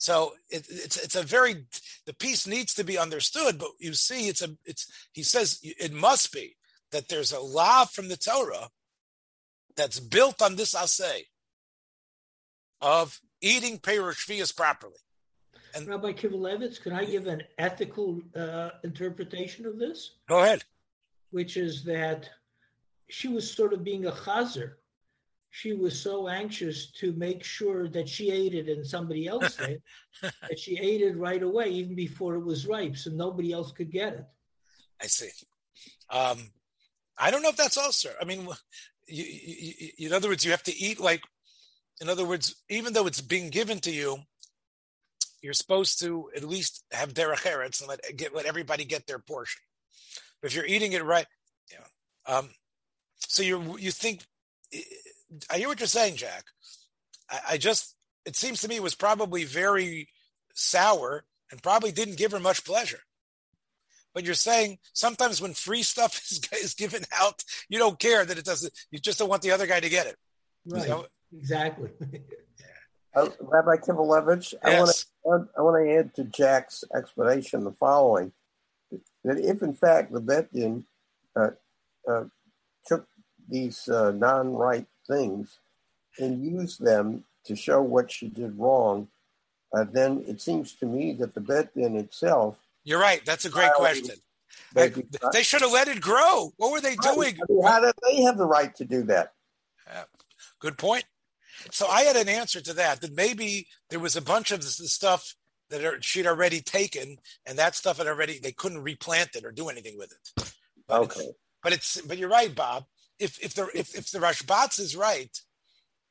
So 0.00 0.32
it, 0.48 0.66
it's 0.70 0.96
it's 0.96 1.14
a 1.14 1.22
very 1.22 1.66
the 2.06 2.14
piece 2.14 2.46
needs 2.46 2.72
to 2.74 2.84
be 2.84 2.96
understood, 2.96 3.58
but 3.58 3.68
you 3.78 3.92
see, 3.92 4.28
it's 4.28 4.40
a 4.40 4.48
it's 4.64 4.90
he 5.12 5.22
says 5.22 5.60
it 5.62 5.92
must 5.92 6.32
be 6.32 6.56
that 6.90 7.08
there's 7.08 7.32
a 7.32 7.40
law 7.40 7.84
from 7.84 8.08
the 8.08 8.16
Torah 8.16 8.70
that's 9.76 10.00
built 10.00 10.40
on 10.40 10.56
this 10.56 10.74
assay. 10.74 11.26
of 12.80 13.20
eating 13.42 13.78
Perushvias 13.78 14.56
properly. 14.56 14.94
And 15.74 15.86
Rabbi 15.86 16.12
Kivelevitz, 16.12 16.80
can 16.82 16.92
I 16.92 17.04
give 17.04 17.26
an 17.26 17.42
ethical 17.58 18.22
uh, 18.34 18.70
interpretation 18.82 19.66
of 19.66 19.78
this? 19.78 20.12
Go 20.28 20.40
ahead. 20.40 20.64
Which 21.30 21.56
is 21.56 21.84
that 21.84 22.28
she 23.08 23.28
was 23.28 23.50
sort 23.50 23.72
of 23.72 23.84
being 23.84 24.06
a 24.06 24.12
chazer. 24.12 24.72
She 25.50 25.72
was 25.72 26.00
so 26.00 26.28
anxious 26.28 26.92
to 26.92 27.12
make 27.12 27.42
sure 27.42 27.88
that 27.88 28.08
she 28.08 28.30
ate 28.30 28.54
it 28.54 28.68
and 28.68 28.86
somebody 28.86 29.26
else 29.26 29.56
did 29.56 29.82
that 30.22 30.58
she 30.58 30.78
ate 30.78 31.00
it 31.00 31.16
right 31.16 31.42
away, 31.42 31.68
even 31.70 31.96
before 31.96 32.36
it 32.36 32.44
was 32.44 32.66
ripe, 32.66 32.96
so 32.96 33.10
nobody 33.10 33.52
else 33.52 33.72
could 33.72 33.90
get 33.90 34.12
it. 34.12 34.24
I 35.02 35.06
see. 35.06 35.30
Um, 36.08 36.38
I 37.18 37.30
don't 37.30 37.42
know 37.42 37.48
if 37.48 37.56
that's 37.56 37.76
also. 37.76 38.10
I 38.20 38.24
mean, 38.24 38.46
you, 39.08 39.24
you, 39.24 39.74
you, 39.98 40.06
in 40.06 40.12
other 40.12 40.28
words, 40.28 40.44
you 40.44 40.50
have 40.52 40.62
to 40.64 40.76
eat 40.76 41.00
like. 41.00 41.22
In 42.00 42.08
other 42.08 42.24
words, 42.24 42.54
even 42.70 42.94
though 42.94 43.06
it's 43.06 43.20
being 43.20 43.50
given 43.50 43.78
to 43.80 43.90
you, 43.90 44.18
you're 45.42 45.52
supposed 45.52 46.00
to 46.00 46.30
at 46.34 46.44
least 46.44 46.84
have 46.92 47.12
derech 47.12 47.42
eretz 47.42 47.80
and 47.80 47.88
let 47.88 48.00
get 48.16 48.34
let 48.34 48.46
everybody 48.46 48.84
get 48.84 49.06
their 49.06 49.18
portion. 49.18 49.60
But 50.40 50.50
if 50.50 50.56
you're 50.56 50.66
eating 50.66 50.92
it 50.92 51.04
right, 51.04 51.26
yeah. 51.70 52.34
Um, 52.34 52.50
so 53.18 53.42
you 53.42 53.76
you 53.78 53.90
think 53.90 54.22
I 55.50 55.58
hear 55.58 55.68
what 55.68 55.80
you're 55.80 55.86
saying, 55.86 56.16
Jack. 56.16 56.44
I, 57.30 57.40
I 57.50 57.56
just 57.56 57.94
it 58.26 58.36
seems 58.36 58.60
to 58.62 58.68
me 58.68 58.76
it 58.76 58.82
was 58.82 58.94
probably 58.94 59.44
very 59.44 60.08
sour 60.54 61.24
and 61.50 61.62
probably 61.62 61.92
didn't 61.92 62.18
give 62.18 62.32
her 62.32 62.40
much 62.40 62.64
pleasure. 62.64 63.00
But 64.14 64.24
you're 64.24 64.34
saying 64.34 64.78
sometimes 64.92 65.40
when 65.40 65.54
free 65.54 65.82
stuff 65.82 66.16
is, 66.30 66.40
is 66.62 66.74
given 66.74 67.04
out, 67.18 67.42
you 67.68 67.78
don't 67.78 67.98
care 67.98 68.24
that 68.24 68.38
it 68.38 68.44
doesn't. 68.44 68.72
You 68.90 68.98
just 68.98 69.18
don't 69.18 69.28
want 69.28 69.42
the 69.42 69.52
other 69.52 69.66
guy 69.66 69.80
to 69.80 69.88
get 69.88 70.06
it. 70.06 70.16
Right. 70.66 70.86
So, 70.86 71.06
exactly. 71.36 71.90
Uh, 73.12 73.28
Rabbi 73.40 73.74
Kivelevitz, 73.78 74.54
yes. 74.64 75.06
I 75.24 75.28
want 75.28 75.48
to 75.48 75.58
I 75.58 75.62
want 75.62 75.84
to 75.84 75.92
add 75.92 76.14
to 76.14 76.22
Jack's 76.22 76.84
explanation 76.94 77.64
the 77.64 77.72
following: 77.72 78.30
that 79.24 79.36
if 79.36 79.62
in 79.62 79.74
fact 79.74 80.12
the 80.12 80.20
Bet 80.20 80.52
Din 80.52 80.84
uh, 81.34 81.50
uh, 82.08 82.26
took 82.86 83.08
these 83.48 83.88
uh, 83.88 84.12
non-right 84.12 84.86
things 85.10 85.58
and 86.18 86.44
use 86.44 86.78
them 86.78 87.24
to 87.44 87.56
show 87.56 87.80
what 87.82 88.10
she 88.10 88.28
did 88.28 88.58
wrong, 88.58 89.08
uh, 89.74 89.84
then 89.90 90.24
it 90.26 90.40
seems 90.40 90.74
to 90.74 90.86
me 90.86 91.12
that 91.14 91.34
the 91.34 91.40
Bet 91.40 91.74
Din 91.74 91.96
itself. 91.96 92.58
You're 92.84 93.00
right. 93.00 93.24
That's 93.24 93.44
a 93.44 93.50
great 93.50 93.72
question. 93.74 94.16
They, 94.74 94.92
they 95.32 95.42
should 95.42 95.62
have 95.62 95.72
let 95.72 95.88
it 95.88 96.00
grow. 96.00 96.52
What 96.56 96.72
were 96.72 96.80
they 96.80 96.96
doing? 96.96 97.38
I 97.40 97.52
mean, 97.52 97.62
how 97.62 97.80
did 97.80 97.94
they 98.02 98.22
have 98.22 98.36
the 98.36 98.46
right 98.46 98.74
to 98.76 98.84
do 98.84 99.02
that? 99.04 99.32
good 100.60 100.78
point. 100.78 101.04
So 101.70 101.86
I 101.88 102.02
had 102.02 102.16
an 102.16 102.28
answer 102.28 102.60
to 102.60 102.72
that. 102.74 103.00
That 103.00 103.14
maybe 103.14 103.66
there 103.88 103.98
was 103.98 104.16
a 104.16 104.22
bunch 104.22 104.50
of 104.50 104.60
the 104.60 104.68
stuff 104.68 105.34
that 105.70 105.84
are, 105.84 106.00
she'd 106.00 106.26
already 106.26 106.60
taken, 106.60 107.16
and 107.46 107.58
that 107.58 107.74
stuff 107.74 107.98
had 107.98 108.06
already 108.06 108.38
they 108.38 108.52
couldn't 108.52 108.82
replant 108.82 109.34
it 109.34 109.44
or 109.44 109.52
do 109.52 109.68
anything 109.68 109.98
with 109.98 110.12
it. 110.12 110.52
But 110.86 111.00
okay. 111.02 111.20
It's, 111.20 111.32
but 111.62 111.72
it's 111.72 112.00
but 112.02 112.18
you're 112.18 112.28
right, 112.28 112.54
Bob. 112.54 112.84
If 113.20 113.38
if 113.44 113.54
the 113.54 113.68
if, 113.74 113.94
if 113.94 114.10
the 114.10 114.18
Rashbatz 114.18 114.80
is 114.80 114.96
right, 114.96 115.36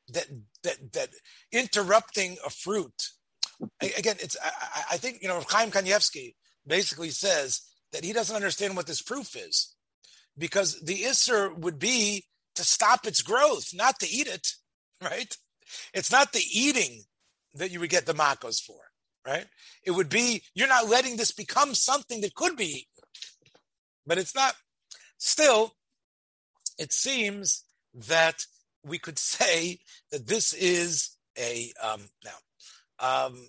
that 0.10 0.28
that 0.64 0.94
that 0.94 1.10
interrupting 1.52 2.38
a 2.46 2.50
fruit 2.50 3.10
again, 3.82 4.16
it's 4.20 4.38
I, 4.42 4.84
I 4.92 4.98
think 4.98 5.22
you 5.22 5.28
know 5.28 5.44
Chaim 5.50 5.72
Kanievsky 5.72 6.36
basically 6.66 7.10
says 7.10 7.62
that 7.92 8.06
he 8.06 8.14
doesn't 8.14 8.36
understand 8.36 8.76
what 8.76 8.88
this 8.88 9.02
proof 9.02 9.36
is, 9.36 9.76
because 10.38 10.80
the 10.82 11.02
isser 11.04 11.58
would 11.58 11.80
be 11.80 12.26
to 12.56 12.64
stop 12.64 13.06
its 13.06 13.22
growth, 13.22 13.70
not 13.74 14.00
to 14.00 14.10
eat 14.10 14.28
it 14.28 14.54
right? 15.02 15.36
It's 15.94 16.12
not 16.12 16.34
the 16.34 16.44
eating 16.52 17.04
that 17.56 17.72
you 17.72 17.80
would 17.80 17.90
get 17.90 18.06
the 18.06 18.14
makos 18.14 18.62
for, 18.62 18.80
right? 19.26 19.46
It 19.84 19.92
would 19.92 20.10
be 20.10 20.44
you're 20.54 20.68
not 20.68 20.90
letting 20.90 21.18
this 21.18 21.32
become 21.32 21.74
something 21.74 22.22
that 22.22 22.36
could 22.36 22.56
be 22.56 22.66
eaten, 22.66 23.04
but 24.06 24.18
it's 24.18 24.36
not. 24.36 24.56
Still, 25.22 25.74
it 26.80 26.94
seems 26.94 27.66
that 27.94 28.46
we 28.84 28.98
could 28.98 29.20
say 29.38 29.80
that 30.12 30.26
this 30.28 30.54
is 30.54 31.12
a 31.38 31.72
um, 31.84 32.02
now. 32.26 32.32
Um, 33.02 33.48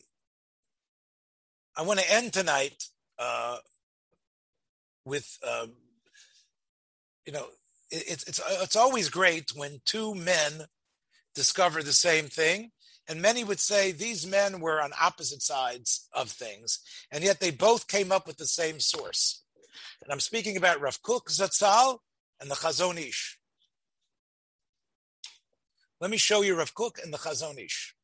I 1.77 1.83
want 1.83 1.99
to 2.01 2.13
end 2.13 2.33
tonight 2.33 2.85
uh, 3.19 3.57
with 5.05 5.39
um, 5.49 5.73
you 7.25 7.33
know 7.33 7.47
it, 7.91 8.25
it's 8.29 8.41
it's 8.63 8.77
always 8.77 9.09
great 9.09 9.53
when 9.55 9.81
two 9.85 10.15
men 10.15 10.65
discover 11.35 11.83
the 11.83 11.93
same 11.93 12.27
thing. 12.27 12.73
And 13.09 13.21
many 13.21 13.43
would 13.43 13.59
say 13.59 13.91
these 13.91 14.25
men 14.25 14.61
were 14.61 14.81
on 14.81 14.93
opposite 15.01 15.43
sides 15.43 16.07
of 16.13 16.31
things, 16.31 16.79
and 17.11 17.25
yet 17.25 17.41
they 17.41 17.51
both 17.51 17.89
came 17.89 18.13
up 18.13 18.27
with 18.27 18.37
the 18.37 18.47
same 18.47 18.79
source. 18.79 19.43
And 20.03 20.13
I'm 20.13 20.21
speaking 20.21 20.57
about 20.57 20.81
Rav 20.81 21.03
Kook 21.03 21.29
Zatzal 21.29 21.99
and 22.41 22.51
the 22.51 22.55
Chazon 22.55 22.99
Ish. 22.99 23.39
Let 26.01 26.11
me 26.11 26.17
show 26.17 26.43
you 26.43 26.57
Rav 26.57 26.75
Kook 26.75 26.99
and 27.03 27.13
the 27.13 27.19
Chazon 27.19 27.63
Ish. 27.63 27.95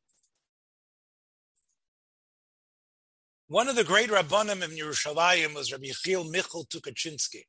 One 3.49 3.69
of 3.69 3.77
the 3.77 3.85
great 3.85 4.11
Rabbanim 4.11 4.63
in 4.63 4.71
Yerushalayim 4.71 5.55
was 5.55 5.71
Rabbi 5.71 5.87
Yechiel 5.87 6.29
Michal 6.29 6.65
Tukachinsky. 6.65 7.45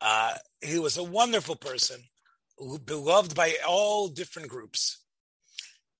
Uh, 0.00 0.34
he 0.60 0.78
was 0.78 0.96
a 0.96 1.02
wonderful 1.02 1.56
person 1.56 2.00
beloved 2.84 3.34
by 3.34 3.54
all 3.66 4.08
different 4.08 4.48
groups. 4.48 5.02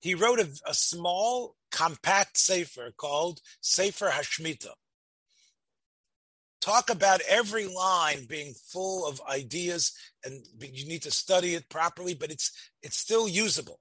He 0.01 0.14
wrote 0.14 0.40
a, 0.40 0.49
a 0.66 0.74
small, 0.74 1.57
compact 1.70 2.36
sefer 2.38 2.92
called 2.96 3.40
Sefer 3.61 4.11
Hashmita. 4.11 4.72
Talk 6.61 6.91
about 6.91 7.21
every 7.29 7.67
line 7.67 8.27
being 8.29 8.53
full 8.55 9.07
of 9.07 9.21
ideas, 9.31 9.93
and 10.25 10.45
you 10.61 10.87
need 10.87 11.03
to 11.03 11.11
study 11.11 11.55
it 11.55 11.69
properly, 11.69 12.15
but 12.15 12.31
it's 12.31 12.51
it's 12.83 12.99
still 12.99 13.29
usable. 13.29 13.81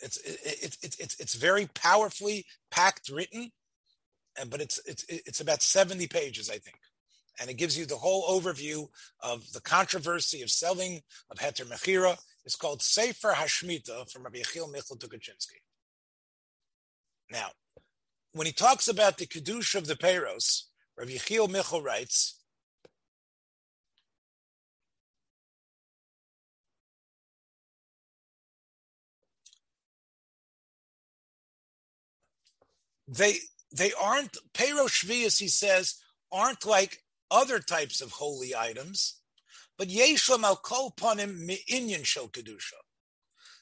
It's 0.00 0.18
it's 0.18 0.78
it's 0.82 0.98
it's, 1.00 1.20
it's 1.20 1.34
very 1.34 1.66
powerfully 1.74 2.46
packed, 2.70 3.08
written, 3.08 3.50
and 4.38 4.50
but 4.50 4.60
it's 4.60 4.80
it's 4.86 5.04
it's 5.08 5.40
about 5.40 5.62
seventy 5.62 6.06
pages, 6.06 6.48
I 6.48 6.58
think 6.58 6.76
and 7.40 7.50
it 7.50 7.54
gives 7.54 7.78
you 7.78 7.86
the 7.86 7.96
whole 7.96 8.40
overview 8.40 8.88
of 9.20 9.52
the 9.52 9.60
controversy 9.60 10.42
of 10.42 10.50
selling 10.50 11.02
of 11.30 11.38
Heter 11.38 11.66
Mechira. 11.66 12.18
It's 12.44 12.56
called 12.56 12.82
Sefer 12.82 13.32
Hashmita 13.32 14.10
from 14.10 14.22
Rabbi 14.22 14.38
Yechiel 14.38 14.70
Michal 14.70 14.96
Tukachinsky. 14.96 15.60
Now, 17.30 17.48
when 18.32 18.46
he 18.46 18.52
talks 18.52 18.88
about 18.88 19.18
the 19.18 19.26
Kedusha 19.26 19.76
of 19.76 19.86
the 19.86 19.96
Peiros, 19.96 20.62
Rabbi 20.98 21.12
Yechiel 21.12 21.50
Michel 21.50 21.82
writes, 21.82 22.40
they 33.08 33.36
they 33.72 33.92
aren't 34.00 34.36
Peiros 34.54 35.04
Shvius, 35.04 35.38
he 35.38 35.48
says, 35.48 35.96
aren't 36.32 36.64
like 36.66 37.02
other 37.30 37.58
types 37.58 38.00
of 38.00 38.12
holy 38.12 38.54
items, 38.54 39.20
but 39.76 39.88
yeshlam 39.88 40.44
al 40.44 40.56
kol 40.56 40.92
panim 40.96 41.38
mi'inyan 41.40 42.04
shel 42.04 42.28
kedusha. 42.28 42.80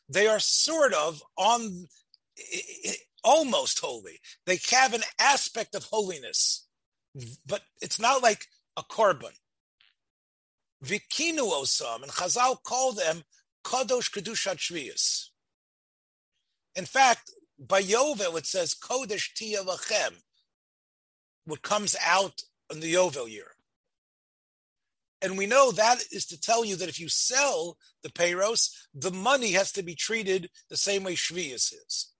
They 0.09 0.27
are 0.27 0.39
sort 0.39 0.93
of 0.93 1.23
on 1.37 1.87
almost 3.25 3.81
holy. 3.81 4.21
They 4.47 4.59
have 4.71 4.93
an 4.95 5.03
aspect 5.19 5.75
of 5.75 5.85
holiness, 5.85 6.64
but 7.47 7.63
it's 7.81 8.01
not 8.01 8.23
like 8.23 8.47
a 8.77 8.83
korban. 8.83 9.33
Vikinu 10.85 11.51
osam, 11.51 12.03
and 12.03 12.13
Chazal 12.13 12.63
call 12.63 12.93
them 12.93 13.23
kadosh 13.65 14.11
kedushat 14.11 14.57
shvius. 14.57 15.29
In 16.77 16.85
fact, 16.85 17.31
by 17.59 17.81
Yovel 17.83 18.37
it 18.37 18.47
says 18.47 18.75
kodesh 18.75 19.33
tia 19.35 19.63
lachem, 19.63 20.23
what 21.47 21.63
comes 21.63 21.97
out 22.05 22.43
in 22.71 22.81
the 22.81 22.93
Yovel 22.93 23.31
year. 23.31 23.53
And 25.23 25.39
we 25.39 25.47
know 25.47 25.73
that 25.73 26.01
is 26.13 26.27
to 26.27 26.41
tell 26.41 26.67
you 26.67 26.77
that 26.77 26.89
if 26.89 27.01
you 27.01 27.09
sell 27.09 27.79
the 28.03 28.11
payros, 28.11 28.71
the 28.93 29.11
money 29.11 29.53
has 29.53 29.73
to 29.73 29.83
be 29.83 29.95
treated 29.95 30.51
the 30.69 30.77
same 30.77 31.05
way 31.05 31.15
Shvius 31.15 31.73
is. 31.73 32.13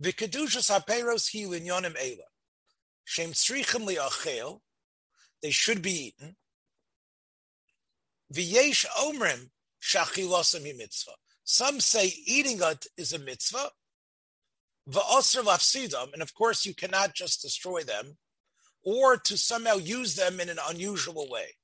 V'kedushas 0.00 0.70
ha-peiros 0.70 1.32
hi 1.32 1.48
linyonim 1.48 1.96
eila. 1.96 2.27
Shem 3.08 3.30
tzrichim 3.30 3.86
li'achel. 3.88 4.60
They 5.42 5.50
should 5.50 5.80
be 5.80 6.08
eaten. 6.08 6.36
V'yesh 8.34 8.84
omrim 8.98 9.48
shachilosam 9.82 10.76
mitzvah. 10.76 11.12
Some 11.42 11.80
say 11.80 12.12
eating 12.26 12.58
it 12.60 12.86
is 12.98 13.14
a 13.14 13.18
mitzvah. 13.18 13.70
V'osr 14.90 15.42
lafsidam. 15.42 16.12
And 16.12 16.20
of 16.20 16.34
course, 16.34 16.66
you 16.66 16.74
cannot 16.74 17.14
just 17.14 17.40
destroy 17.40 17.82
them 17.82 18.18
or 18.84 19.16
to 19.16 19.38
somehow 19.38 19.76
use 19.76 20.14
them 20.14 20.38
in 20.38 20.50
an 20.50 20.58
unusual 20.68 21.30
way. 21.30 21.56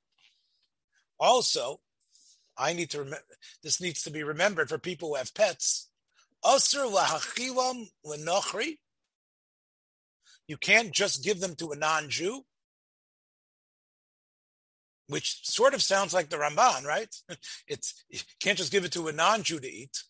Also, 1.20 1.80
I 2.56 2.72
need 2.72 2.88
to 2.92 3.00
remember 3.00 3.36
this 3.62 3.82
needs 3.82 4.02
to 4.04 4.10
be 4.10 4.22
remembered 4.22 4.70
for 4.70 4.78
people 4.78 5.10
who 5.10 5.16
have 5.16 5.34
pets. 5.34 5.90
Asr 6.42 6.90
lahachilam 6.90 7.88
lenochri. 8.06 8.78
You 10.46 10.56
can't 10.56 10.92
just 10.92 11.24
give 11.24 11.40
them 11.40 11.54
to 11.56 11.72
a 11.72 11.76
non-Jew, 11.76 12.44
which 15.08 15.46
sort 15.46 15.74
of 15.74 15.82
sounds 15.82 16.12
like 16.12 16.28
the 16.28 16.36
Ramban, 16.36 16.84
right? 16.84 17.14
It's 17.68 18.04
you 18.08 18.20
can't 18.40 18.58
just 18.58 18.72
give 18.72 18.84
it 18.84 18.92
to 18.92 19.08
a 19.08 19.12
non-Jew 19.12 19.60
to 19.60 19.70
eat. 19.70 20.02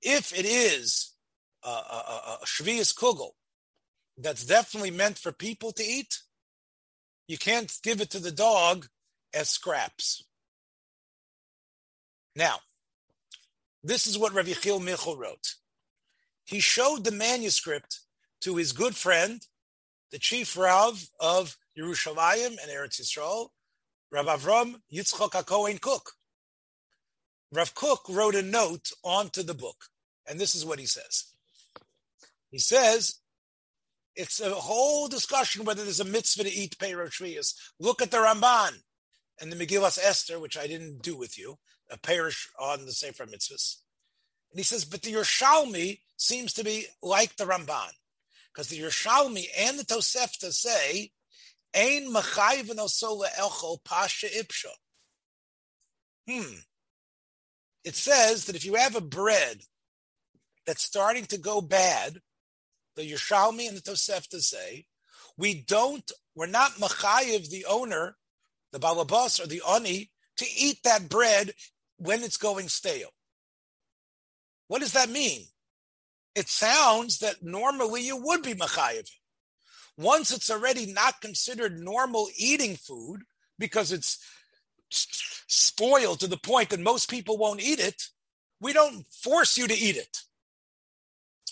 If 0.00 0.38
it 0.38 0.46
is 0.46 1.14
a, 1.64 1.68
a 1.68 2.38
shvius 2.44 2.94
kugel 2.94 3.30
that's 4.16 4.44
definitely 4.44 4.90
meant 4.90 5.18
for 5.18 5.32
people 5.32 5.72
to 5.72 5.82
eat, 5.82 6.18
you 7.26 7.38
can't 7.38 7.72
give 7.82 8.00
it 8.00 8.10
to 8.10 8.18
the 8.18 8.32
dog 8.32 8.86
as 9.32 9.48
scraps. 9.48 10.24
Now, 12.34 12.58
this 13.82 14.06
is 14.06 14.18
what 14.18 14.34
Rav 14.34 14.46
Yechiel 14.46 14.82
Michel 14.82 15.16
wrote. 15.16 15.54
He 16.48 16.60
showed 16.60 17.04
the 17.04 17.10
manuscript 17.10 18.00
to 18.40 18.56
his 18.56 18.72
good 18.72 18.96
friend, 18.96 19.46
the 20.10 20.18
chief 20.18 20.56
Rav 20.56 21.10
of 21.20 21.58
Yerushalayim 21.78 22.56
and 22.62 22.70
Eretz 22.70 22.98
Yisrael, 22.98 23.50
Rav 24.10 24.24
Avram 24.24 24.76
Yitzchok 24.90 25.32
HaKohen 25.32 25.78
Kook. 25.78 26.12
Rav 27.52 27.74
Kook 27.74 28.08
wrote 28.08 28.34
a 28.34 28.40
note 28.40 28.92
onto 29.04 29.42
the 29.42 29.52
book, 29.52 29.76
and 30.26 30.40
this 30.40 30.54
is 30.54 30.64
what 30.64 30.78
he 30.78 30.86
says. 30.86 31.24
He 32.50 32.58
says, 32.58 33.16
it's 34.16 34.40
a 34.40 34.54
whole 34.54 35.06
discussion 35.06 35.66
whether 35.66 35.84
there's 35.84 36.00
a 36.00 36.04
mitzvah 36.06 36.44
to 36.44 36.50
eat 36.50 36.78
Perosh 36.78 37.54
Look 37.78 38.00
at 38.00 38.10
the 38.10 38.16
Ramban 38.16 38.72
and 39.38 39.52
the 39.52 39.66
Megillas 39.66 39.98
Esther, 40.02 40.40
which 40.40 40.56
I 40.56 40.66
didn't 40.66 41.02
do 41.02 41.14
with 41.14 41.38
you, 41.38 41.58
a 41.90 41.98
parish 41.98 42.48
on 42.58 42.86
the 42.86 42.92
Sefer 42.92 43.26
Mitzvahs. 43.26 43.82
And 44.50 44.58
he 44.58 44.64
says, 44.64 44.84
but 44.84 45.02
the 45.02 45.12
Yerushalmi 45.12 46.00
seems 46.16 46.54
to 46.54 46.64
be 46.64 46.86
like 47.02 47.36
the 47.36 47.44
Ramban, 47.44 47.90
because 48.52 48.68
the 48.68 48.80
Yerushalmi 48.80 49.44
and 49.58 49.78
the 49.78 49.84
Tosefta 49.84 50.52
say, 50.52 51.10
Ein 51.74 52.12
machayv 52.12 52.74
sola 52.88 53.28
elchol 53.38 53.84
pasha 53.84 54.26
ipsha. 54.26 54.70
Hmm. 56.28 56.54
It 57.84 57.94
says 57.94 58.46
that 58.46 58.56
if 58.56 58.64
you 58.64 58.74
have 58.74 58.96
a 58.96 59.00
bread 59.00 59.60
that's 60.66 60.82
starting 60.82 61.26
to 61.26 61.38
go 61.38 61.60
bad, 61.60 62.18
the 62.96 63.02
Yerushalmi 63.02 63.68
and 63.68 63.76
the 63.76 63.82
Tosefta 63.82 64.40
say, 64.40 64.86
we 65.36 65.62
don't, 65.62 66.10
we're 66.34 66.46
not 66.46 66.72
machayiv 66.72 67.48
the 67.48 67.64
owner, 67.66 68.16
the 68.72 68.80
balabas 68.80 69.42
or 69.42 69.46
the 69.46 69.62
ani, 69.68 70.10
to 70.38 70.46
eat 70.56 70.78
that 70.84 71.08
bread 71.08 71.52
when 71.96 72.22
it's 72.22 72.36
going 72.36 72.68
stale. 72.68 73.10
What 74.68 74.80
does 74.80 74.92
that 74.92 75.10
mean? 75.10 75.42
It 76.34 76.48
sounds 76.48 77.18
that 77.18 77.42
normally 77.42 78.02
you 78.02 78.16
would 78.16 78.42
be 78.42 78.54
Machayev. 78.54 79.10
Once 79.96 80.30
it's 80.30 80.50
already 80.50 80.86
not 80.92 81.20
considered 81.20 81.80
normal 81.80 82.28
eating 82.36 82.76
food 82.76 83.22
because 83.58 83.90
it's 83.90 84.24
spoiled 84.90 86.20
to 86.20 86.28
the 86.28 86.36
point 86.36 86.70
that 86.70 86.80
most 86.80 87.10
people 87.10 87.36
won't 87.36 87.60
eat 87.60 87.80
it, 87.80 88.04
we 88.60 88.72
don't 88.72 89.04
force 89.12 89.58
you 89.58 89.66
to 89.66 89.74
eat 89.74 89.96
it. 89.96 90.22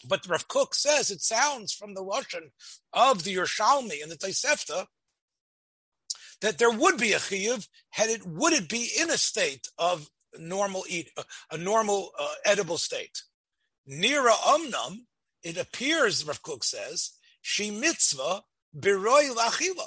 But 0.08 0.26
Rav 0.28 0.46
Kook 0.46 0.74
says 0.74 1.10
it 1.10 1.22
sounds 1.22 1.72
from 1.72 1.94
the 1.94 2.04
Russian 2.04 2.52
of 2.92 3.24
the 3.24 3.34
Yerushalmi 3.34 4.02
and 4.02 4.12
the 4.12 4.16
Tosefta 4.16 4.86
that 6.40 6.58
there 6.58 6.70
would 6.70 6.98
be 6.98 7.12
a 7.12 7.18
chiyuv 7.18 7.66
had 7.90 8.10
it 8.10 8.26
would 8.26 8.52
it 8.52 8.68
be 8.68 8.90
in 9.00 9.10
a 9.10 9.16
state 9.16 9.68
of 9.78 10.10
normal 10.38 10.84
eat 10.88 11.10
a 11.50 11.56
normal 11.56 12.10
uh, 12.18 12.34
edible 12.44 12.78
state. 12.78 13.22
Nira 13.88 14.32
umnam, 14.32 15.00
it 15.42 15.56
appears 15.56 16.26
Rav 16.26 16.42
Kook 16.42 16.64
says 16.64 17.12
she 17.40 17.70
mitzvah 17.70 18.42
biroy 18.76 19.30
lachila 19.30 19.86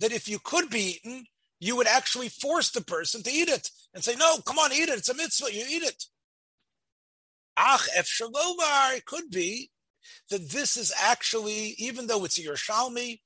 that 0.00 0.12
if 0.12 0.28
you 0.28 0.38
could 0.38 0.68
be 0.68 0.96
eaten, 0.96 1.26
you 1.60 1.76
would 1.76 1.86
actually 1.86 2.28
force 2.28 2.70
the 2.70 2.80
person 2.80 3.22
to 3.22 3.30
eat 3.30 3.48
it 3.48 3.70
and 3.94 4.02
say, 4.02 4.16
"No, 4.16 4.38
come 4.38 4.58
on, 4.58 4.72
eat 4.72 4.88
it. 4.88 4.98
It's 4.98 5.08
a 5.08 5.14
mitzvah. 5.14 5.52
You 5.52 5.64
eat 5.68 5.82
it." 5.82 6.04
Ach 7.56 7.88
efshalomar, 7.96 8.96
it 8.96 9.04
could 9.04 9.30
be 9.30 9.70
that 10.30 10.50
this 10.50 10.76
is 10.76 10.92
actually, 10.98 11.74
even 11.78 12.06
though 12.06 12.24
it's 12.24 12.38
a 12.38 12.42
Yerushalmi, 12.42 13.20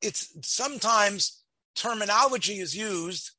it's 0.00 0.32
sometimes 0.42 1.42
terminology 1.74 2.60
is 2.60 2.76
used 2.76 3.32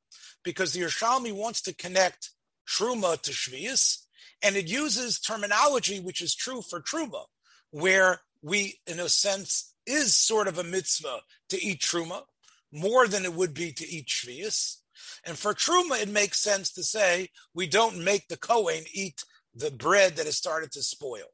because 0.44 0.74
the 0.74 0.82
Yerushalmi 0.82 1.34
wants 1.34 1.62
to 1.62 1.76
connect 1.76 2.32
Truma 2.68 3.22
to 3.22 3.32
Shvius, 3.32 4.06
and 4.41 4.56
it 4.56 4.68
uses 4.68 5.20
terminology 5.20 6.00
which 6.00 6.22
is 6.22 6.36
true 6.36 6.62
for 6.62 6.82
Truma, 6.82 7.26
where 7.72 8.22
we, 8.41 8.80
in 8.86 9.00
a 9.00 9.10
sense, 9.10 9.74
is 9.86 10.16
sort 10.16 10.48
of 10.48 10.58
a 10.58 10.64
mitzvah 10.64 11.22
to 11.50 11.64
eat 11.64 11.80
Truma, 11.80 12.24
more 12.72 13.08
than 13.08 13.24
it 13.24 13.34
would 13.34 13.54
be 13.54 13.72
to 13.72 13.88
eat 13.88 14.08
Shvius. 14.08 14.78
And 15.26 15.38
for 15.38 15.54
Truma, 15.54 16.02
it 16.02 16.10
makes 16.10 16.39
sense 16.39 16.72
to 16.74 16.84
say 16.84 17.30
we 17.54 17.68
don't 17.68 18.04
make 18.04 18.28
the 18.28 18.38
Kohen 18.38 18.84
eat 18.94 19.24
the 19.54 19.72
bread 19.72 20.16
that 20.16 20.26
has 20.26 20.38
started 20.38 20.72
to 20.72 20.82
spoil. 20.82 21.28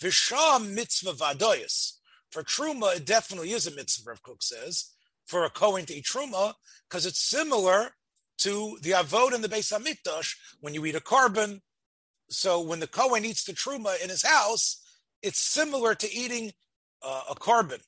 Visham 0.00 0.74
mitzvah 0.74 1.12
vadoyas. 1.12 1.92
For 2.30 2.42
Truma, 2.42 2.96
it 2.96 3.06
definitely 3.06 3.52
is 3.52 3.66
a 3.66 3.74
mitzvah, 3.74 4.10
Rav 4.10 4.22
Kook 4.22 4.42
says, 4.42 4.92
for 5.26 5.44
a 5.44 5.50
Kohen 5.50 5.86
to 5.86 5.94
eat 5.94 6.04
Truma, 6.04 6.54
because 6.88 7.06
it's 7.06 7.22
similar 7.22 7.92
to 8.38 8.78
the 8.82 8.90
Avod 8.90 9.34
and 9.34 9.42
the 9.42 9.48
Beis 9.48 9.72
Hamikdash 9.72 10.36
when 10.60 10.74
you 10.74 10.84
eat 10.86 10.94
a 10.94 11.00
korban. 11.00 11.60
So 12.30 12.60
when 12.60 12.80
the 12.80 12.86
Kohen 12.86 13.24
eats 13.24 13.44
the 13.44 13.52
Truma 13.52 14.02
in 14.02 14.10
his 14.10 14.24
house, 14.24 14.84
it's 15.22 15.40
similar 15.40 15.94
to 15.94 16.12
eating 16.12 16.52
uh, 17.02 17.22
a 17.30 17.34
korban, 17.34 17.80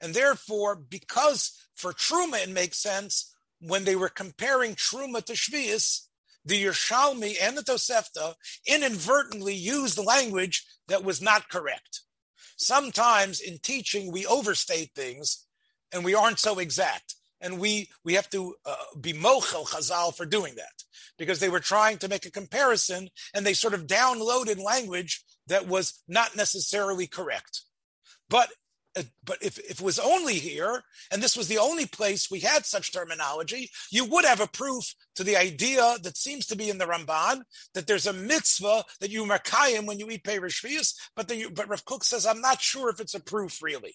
And 0.00 0.14
therefore, 0.14 0.76
because 0.76 1.58
for 1.74 1.92
Truma 1.92 2.42
it 2.42 2.50
makes 2.50 2.78
sense, 2.78 3.34
when 3.60 3.84
they 3.84 3.96
were 3.96 4.08
comparing 4.08 4.74
Truma 4.74 5.24
to 5.24 5.34
Shvius, 5.34 6.06
the 6.44 6.64
Yerushalmi 6.64 7.36
and 7.40 7.56
the 7.56 7.62
Tosefta 7.62 8.34
inadvertently 8.66 9.54
used 9.54 9.98
language 9.98 10.66
that 10.88 11.04
was 11.04 11.22
not 11.22 11.48
correct. 11.48 12.00
Sometimes 12.56 13.40
in 13.40 13.58
teaching, 13.58 14.10
we 14.10 14.26
overstate 14.26 14.90
things 14.94 15.46
and 15.92 16.04
we 16.04 16.14
aren't 16.14 16.40
so 16.40 16.58
exact. 16.58 17.14
And 17.42 17.58
we, 17.58 17.90
we 18.04 18.14
have 18.14 18.30
to 18.30 18.54
uh, 18.64 18.76
be 18.98 19.12
mochel 19.12 19.66
chazal 19.66 20.16
for 20.16 20.24
doing 20.24 20.54
that 20.54 20.84
because 21.18 21.40
they 21.40 21.50
were 21.50 21.60
trying 21.60 21.98
to 21.98 22.08
make 22.08 22.24
a 22.24 22.30
comparison 22.30 23.08
and 23.34 23.44
they 23.44 23.52
sort 23.52 23.74
of 23.74 23.86
downloaded 23.86 24.62
language 24.62 25.22
that 25.48 25.66
was 25.66 26.02
not 26.08 26.36
necessarily 26.36 27.06
correct. 27.06 27.62
But 28.30 28.48
uh, 28.94 29.02
but 29.24 29.38
if, 29.40 29.58
if 29.58 29.80
it 29.80 29.80
was 29.80 29.98
only 29.98 30.34
here, 30.34 30.82
and 31.10 31.22
this 31.22 31.36
was 31.36 31.48
the 31.48 31.58
only 31.58 31.86
place 31.86 32.30
we 32.30 32.40
had 32.40 32.66
such 32.66 32.92
terminology, 32.92 33.70
you 33.90 34.04
would 34.04 34.24
have 34.24 34.40
a 34.40 34.46
proof 34.46 34.94
to 35.14 35.24
the 35.24 35.36
idea 35.36 35.96
that 36.02 36.16
seems 36.16 36.46
to 36.46 36.56
be 36.56 36.68
in 36.68 36.78
the 36.78 36.84
Ramban 36.84 37.42
that 37.74 37.86
there's 37.86 38.06
a 38.06 38.12
mitzvah 38.12 38.84
that 39.00 39.10
you 39.10 39.24
makayim 39.24 39.86
when 39.86 39.98
you 39.98 40.10
eat 40.10 40.24
Perish 40.24 40.62
but 41.16 41.28
the, 41.28 41.46
but 41.54 41.68
Rav 41.68 41.84
Kook 41.84 42.04
says, 42.04 42.26
I'm 42.26 42.40
not 42.40 42.60
sure 42.60 42.90
if 42.90 43.00
it's 43.00 43.14
a 43.14 43.20
proof 43.20 43.62
really. 43.62 43.94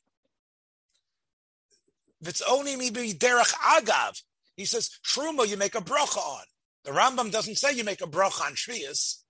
Only 2.48 2.76
maybe 2.76 3.14
derech 3.14 3.54
agav, 3.54 4.22
he 4.56 4.66
says, 4.66 4.90
truma 5.06 5.48
you 5.48 5.58
make 5.58 5.76
a 5.76 5.82
bracha 5.82 6.18
on. 6.18 6.44
The 6.84 6.92
Rambam 6.92 7.32
doesn't 7.32 7.58
say 7.58 7.74
you 7.74 7.84
make 7.84 8.02
a 8.02 8.08
bracha 8.08 8.46
on 8.46 8.54
Shvius. 8.54 9.22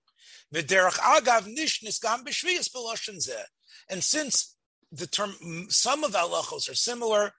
V'derech 0.54 0.98
agav 0.98 1.54
nishnis 1.54 2.00
gam 2.00 2.24
b'Shvius 2.24 2.70
b'loshen. 2.70 3.26
And 3.90 4.02
since 4.02 4.56
the 4.92 5.06
term 5.06 5.34
some 5.68 6.04
of 6.04 6.12
halachos 6.12 6.70
are 6.70 6.74
similar. 6.74 7.32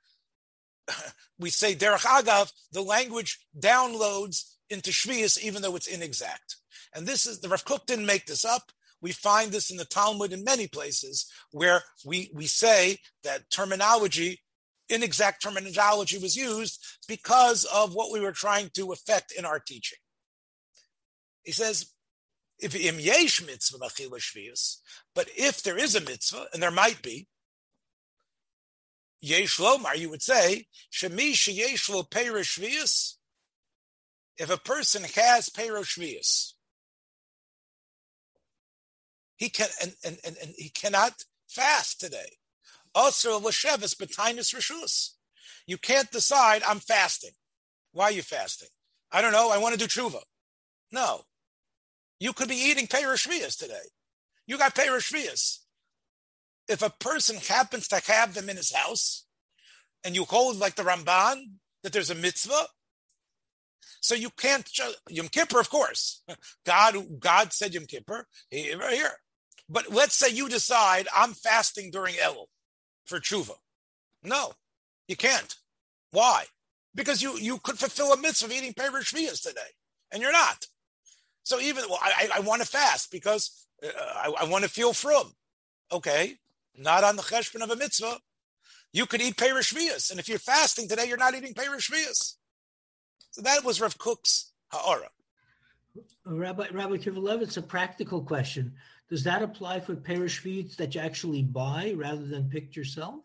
We 1.40 1.52
say 1.52 1.74
derech 1.74 2.04
agav, 2.04 2.52
the 2.74 2.82
language 2.82 3.40
downloads 3.58 4.56
into 4.70 4.92
shvius 4.92 5.40
even 5.40 5.62
though 5.62 5.78
it's 5.78 5.88
inexact. 5.88 6.58
And 6.94 7.08
this 7.08 7.26
is 7.26 7.40
the 7.40 7.48
Rav 7.48 7.64
Kook 7.64 7.86
didn't 7.86 8.06
make 8.06 8.26
this 8.26 8.44
up. 8.44 8.72
We 9.02 9.14
find 9.14 9.52
this 9.52 9.72
in 9.72 9.78
the 9.78 9.86
Talmud 9.86 10.34
in 10.34 10.44
many 10.44 10.68
places 10.68 11.32
where 11.52 11.84
we 12.06 12.30
we 12.34 12.48
say 12.48 12.98
that 13.24 13.50
terminology, 13.50 14.42
inexact 14.90 15.42
terminology 15.42 16.18
was 16.18 16.36
used 16.36 16.84
because 17.08 17.66
of 17.66 17.94
what 17.94 18.12
we 18.12 18.20
were 18.20 18.32
trying 18.32 18.70
to 18.76 18.92
affect 18.92 19.32
in 19.32 19.46
our 19.46 19.60
teaching. 19.60 20.00
He 21.44 21.52
says, 21.52 21.92
if 22.60 22.76
im 22.76 23.00
yesh 23.00 23.46
mitzvah 23.46 23.80
but 25.16 25.30
if 25.38 25.64
there 25.64 25.78
is 25.78 25.96
a 25.96 26.02
mitzvah, 26.02 26.48
and 26.54 26.62
there 26.62 26.72
might 26.72 27.02
be, 27.02 27.28
Yesh 29.22 29.58
Lomar, 29.58 29.98
you 29.98 30.10
would 30.10 30.22
say, 30.22 30.68
Shemi 30.92 31.34
Sheyesh 31.34 31.90
Lo 31.90 32.04
Peirashvius. 32.04 33.16
If 34.38 34.50
a 34.50 34.58
person 34.58 35.04
has 35.04 35.50
Peirashvius, 35.50 36.54
he 39.36 39.50
can 39.50 39.68
and, 39.82 39.94
and, 40.06 40.18
and, 40.26 40.38
and, 40.42 40.54
he 40.58 40.70
cannot 40.70 41.24
fast 41.48 42.00
today. 42.00 42.38
Also, 42.96 43.40
Lashevis 43.40 43.96
Batinis 43.96 44.54
Rishus. 44.56 45.12
You 45.68 45.78
can't 45.78 46.12
decide 46.12 46.64
I'm 46.64 46.80
fasting. 46.80 47.32
Why 47.92 48.06
are 48.06 48.12
you 48.12 48.22
fasting? 48.22 48.70
I 49.12 49.22
don't 49.22 49.32
know. 49.32 49.52
I 49.52 49.58
want 49.58 49.74
to 49.74 49.80
do 49.80 49.88
tshuva. 49.88 50.22
No. 50.92 51.22
You 52.20 52.34
could 52.34 52.50
be 52.50 52.56
eating 52.56 52.88
Perushvias 52.88 53.58
today. 53.58 53.76
You 54.48 54.58
got 54.58 54.76
Perushvias. 54.76 55.60
If 56.68 56.82
a 56.82 56.90
person 56.90 57.38
happens 57.38 57.88
to 57.90 58.02
have 58.12 58.34
them 58.34 58.50
in 58.50 58.58
his 58.58 58.74
house, 58.74 59.26
and 60.04 60.16
you 60.16 60.26
hold 60.26 60.58
like 60.58 60.76
the 60.76 60.84
Ramban 60.84 61.44
that 61.84 61.94
there's 61.94 62.10
a 62.10 62.16
mitzvah, 62.16 62.68
so 64.02 64.16
you 64.16 64.30
can't 64.30 64.70
Yom 65.10 65.28
Kippur, 65.28 65.60
of 65.60 65.70
course. 65.70 66.24
God, 66.66 66.96
God 67.20 67.54
said 67.54 67.74
Yom 67.74 67.86
Kippur 67.86 68.26
right 68.52 68.94
here. 68.94 69.12
But 69.68 69.92
let's 69.92 70.16
say 70.16 70.30
you 70.30 70.50
decide 70.50 71.08
I'm 71.16 71.34
fasting 71.34 71.92
during 71.92 72.16
Elul 72.16 72.46
for 73.10 73.20
tshuva. 73.20 73.56
No, 74.24 74.54
you 75.08 75.18
can't. 75.18 75.56
Why? 76.12 76.46
Because 76.96 77.22
you 77.22 77.38
you 77.38 77.58
could 77.58 77.78
fulfill 77.78 78.14
a 78.14 78.18
mitzvah 78.18 78.46
of 78.48 78.52
eating 78.52 78.74
Perish 78.74 79.12
today, 79.12 79.72
and 80.12 80.22
you're 80.22 80.32
not. 80.32 80.68
So 81.44 81.60
even 81.60 81.84
well, 81.90 82.00
I, 82.02 82.30
I 82.36 82.40
want 82.42 82.62
to 82.62 82.68
fast 82.68 83.12
because 83.12 83.68
uh, 83.84 83.88
I, 83.98 84.34
I 84.42 84.46
want 84.46 84.64
to 84.64 84.70
feel 84.70 84.94
from. 84.94 85.34
Okay, 85.92 86.36
not 86.78 87.04
on 87.04 87.16
the 87.16 87.24
cheshbon 87.24 87.64
of 87.64 87.72
a 87.72 87.76
mitzvah. 87.76 88.20
You 88.92 89.06
could 89.06 89.22
eat 89.22 89.38
Perish 89.38 89.74
and 90.10 90.20
if 90.20 90.28
you're 90.28 90.40
fasting 90.40 90.88
today, 90.88 91.08
you're 91.08 91.18
not 91.18 91.36
eating 91.36 91.54
Perish 91.54 91.92
So 93.32 93.42
that 93.42 93.64
was 93.64 93.80
Rav 93.80 93.98
Kook's 93.98 94.52
ha'ara. 94.72 95.10
Rabbi 96.26 96.68
Rabbi 96.72 96.98
Kivalevitz, 96.98 97.58
a 97.58 97.62
practical 97.62 98.22
question. 98.22 98.74
Does 99.10 99.24
that 99.24 99.42
apply 99.42 99.80
for 99.80 99.96
Perish 99.96 100.40
feeds 100.40 100.76
that 100.78 100.94
you 100.94 101.02
actually 101.02 101.42
buy 101.42 101.94
rather 101.96 102.26
than 102.26 102.50
pick 102.50 102.76
yourself? 102.76 103.16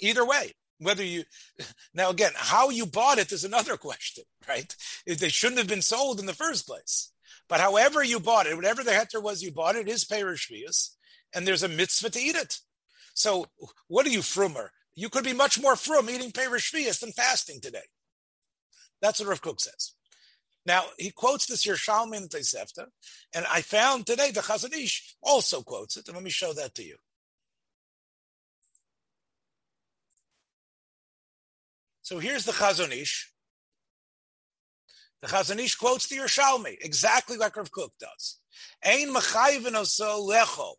Either 0.00 0.26
way, 0.26 0.52
whether 0.78 1.04
you 1.04 1.24
now 1.94 2.10
again 2.10 2.32
how 2.34 2.70
you 2.70 2.84
bought 2.84 3.18
it 3.18 3.32
is 3.32 3.44
another 3.44 3.76
question, 3.88 4.24
right? 4.48 4.74
They 5.06 5.28
shouldn't 5.28 5.58
have 5.58 5.68
been 5.68 5.82
sold 5.82 6.18
in 6.20 6.26
the 6.26 6.32
first 6.32 6.66
place. 6.66 7.12
But 7.48 7.60
however 7.60 8.02
you 8.02 8.20
bought 8.20 8.46
it, 8.46 8.56
whatever 8.56 8.82
the 8.82 8.92
heter 8.92 9.22
was 9.22 9.42
you 9.42 9.52
bought 9.52 9.76
it 9.76 9.88
is 9.88 10.04
parish 10.04 10.48
Perish 10.48 10.96
and 11.34 11.46
there's 11.46 11.62
a 11.62 11.68
mitzvah 11.68 12.10
to 12.10 12.20
eat 12.20 12.36
it. 12.36 12.58
So 13.14 13.46
what 13.88 14.06
are 14.06 14.10
you 14.10 14.20
frumer? 14.20 14.68
You 14.94 15.08
could 15.08 15.24
be 15.24 15.32
much 15.32 15.60
more 15.60 15.76
frum 15.76 16.08
eating 16.08 16.32
parish 16.32 16.72
Perish 16.72 17.00
than 17.00 17.12
fasting 17.12 17.60
today. 17.60 17.82
That's 19.02 19.20
what 19.20 19.28
Rav 19.28 19.42
Kook 19.42 19.60
says. 19.60 19.92
Now 20.66 20.84
he 20.98 21.10
quotes 21.10 21.46
this 21.46 21.66
Yerushalmi 21.66 22.16
and 22.16 22.30
Tosefta, 22.30 22.86
and 23.34 23.44
I 23.50 23.60
found 23.60 24.06
today 24.06 24.30
the 24.30 24.40
Chazon 24.40 24.72
Ish 24.74 25.16
also 25.22 25.62
quotes 25.62 25.96
it, 25.96 26.06
and 26.08 26.16
let 26.16 26.24
me 26.24 26.30
show 26.30 26.52
that 26.54 26.74
to 26.76 26.84
you. 26.84 26.96
So 32.02 32.18
here's 32.18 32.44
the 32.44 32.52
Chazon 32.52 32.92
Ish. 32.92 33.30
The 35.20 35.28
Chazon 35.28 35.58
Ish 35.58 35.74
quotes 35.74 36.06
the 36.06 36.16
Yerushalmi 36.16 36.76
exactly 36.80 37.36
like 37.36 37.56
Rav 37.56 37.70
Kook 37.70 37.92
does. 37.98 38.38
Ein 38.82 39.08
mechayven 39.08 39.72
oso 39.72 40.26
lecho. 40.28 40.74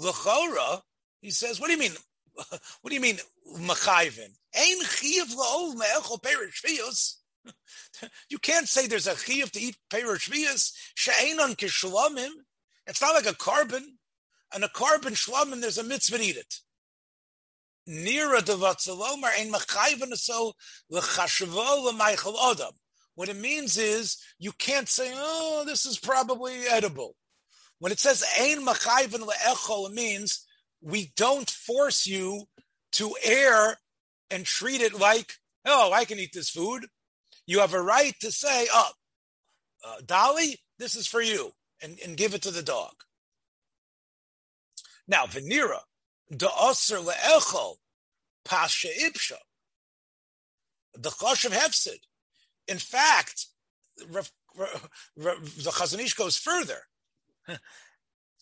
Lechora, 0.00 0.80
he 1.20 1.30
says, 1.30 1.60
what 1.60 1.66
do 1.66 1.74
you 1.74 1.78
mean? 1.78 1.92
What 2.80 2.88
do 2.88 2.94
you 2.94 3.00
mean 3.00 3.18
mechayven? 3.58 4.30
Ein 4.56 4.80
chiyav 4.84 5.34
la'ol 5.34 5.74
me'echol 5.76 6.22
perish 6.22 6.62
you 8.28 8.38
can't 8.38 8.68
say 8.68 8.86
there's 8.86 9.06
a 9.06 9.12
chiyuv 9.12 9.50
to 9.52 9.60
eat 9.60 9.76
perush 9.90 10.28
vias 10.28 10.72
she'enon 10.94 11.54
kishlamim. 11.54 12.30
It's 12.86 13.00
not 13.00 13.14
like 13.14 13.26
a 13.26 13.36
korban. 13.36 13.82
And 14.54 14.64
a 14.64 14.68
korban 14.68 15.12
shlamim, 15.12 15.60
there's 15.60 15.78
a 15.78 15.84
mitzvah 15.84 16.18
to 16.18 16.24
eat 16.24 16.36
it. 16.36 16.54
Nira 17.88 18.40
devatzalomar 18.40 19.30
ein 19.38 19.52
machayven 19.52 20.14
so 20.16 20.52
lechashvo 20.92 21.92
l'maychel 21.92 22.34
adam. 22.50 22.74
What 23.14 23.28
it 23.28 23.36
means 23.36 23.76
is 23.76 24.18
you 24.38 24.52
can't 24.52 24.88
say, 24.88 25.12
oh, 25.14 25.64
this 25.66 25.84
is 25.84 25.98
probably 25.98 26.66
edible. 26.70 27.16
When 27.78 27.92
it 27.92 27.98
says 27.98 28.24
ein 28.38 28.64
machayven 28.64 29.26
le'echol, 29.26 29.88
it 29.88 29.94
means 29.94 30.46
we 30.80 31.12
don't 31.16 31.50
force 31.50 32.06
you 32.06 32.44
to 32.92 33.14
air 33.22 33.76
and 34.30 34.44
treat 34.44 34.80
it 34.80 34.98
like, 34.98 35.34
oh, 35.66 35.92
I 35.92 36.04
can 36.04 36.18
eat 36.18 36.32
this 36.32 36.50
food 36.50 36.86
you 37.46 37.60
have 37.60 37.74
a 37.74 37.82
right 37.82 38.14
to 38.20 38.30
say, 38.30 38.66
oh, 38.72 38.90
uh, 39.84 39.96
Dolly, 40.04 40.60
this 40.78 40.94
is 40.94 41.06
for 41.06 41.20
you, 41.20 41.52
and, 41.82 41.98
and 42.04 42.16
give 42.16 42.34
it 42.34 42.42
to 42.42 42.50
the 42.50 42.62
dog. 42.62 42.92
Now, 45.08 45.24
Venira, 45.24 45.80
the 46.30 46.46
Osir 46.46 47.04
le'echol, 47.04 47.76
pasha 48.44 48.88
ipsha, 48.88 49.38
the 50.94 51.10
Chosh 51.10 51.44
of 51.44 51.52
Hefsid. 51.52 51.98
In 52.68 52.78
fact, 52.78 53.46
the 53.96 54.28
Chazon 55.18 56.00
Ish 56.00 56.14
goes 56.14 56.36
further. 56.36 56.78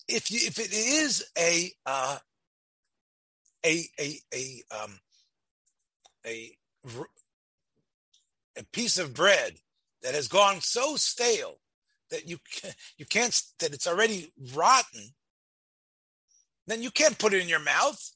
If 0.07 0.29
you, 0.29 0.39
if 0.43 0.59
it 0.59 0.73
is 0.73 1.23
a 1.37 1.71
uh, 1.85 2.17
a 3.65 3.85
a 3.97 4.19
a 4.33 4.63
um, 4.71 4.99
a 6.25 6.51
a 8.57 8.63
piece 8.71 8.97
of 8.97 9.13
bread 9.13 9.53
that 10.03 10.15
has 10.15 10.27
gone 10.27 10.61
so 10.61 10.95
stale 10.95 11.59
that 12.09 12.27
you 12.27 12.37
can, 12.53 12.71
you 12.97 13.05
can't 13.05 13.41
that 13.59 13.73
it's 13.73 13.87
already 13.87 14.31
rotten, 14.53 15.01
then 16.67 16.81
you 16.81 16.91
can't 16.91 17.17
put 17.17 17.33
it 17.33 17.41
in 17.41 17.49
your 17.49 17.59
mouth. 17.59 18.11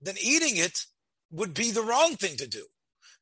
Then 0.00 0.16
eating 0.20 0.56
it 0.56 0.84
would 1.30 1.54
be 1.54 1.70
the 1.70 1.82
wrong 1.82 2.16
thing 2.16 2.36
to 2.36 2.46
do 2.46 2.66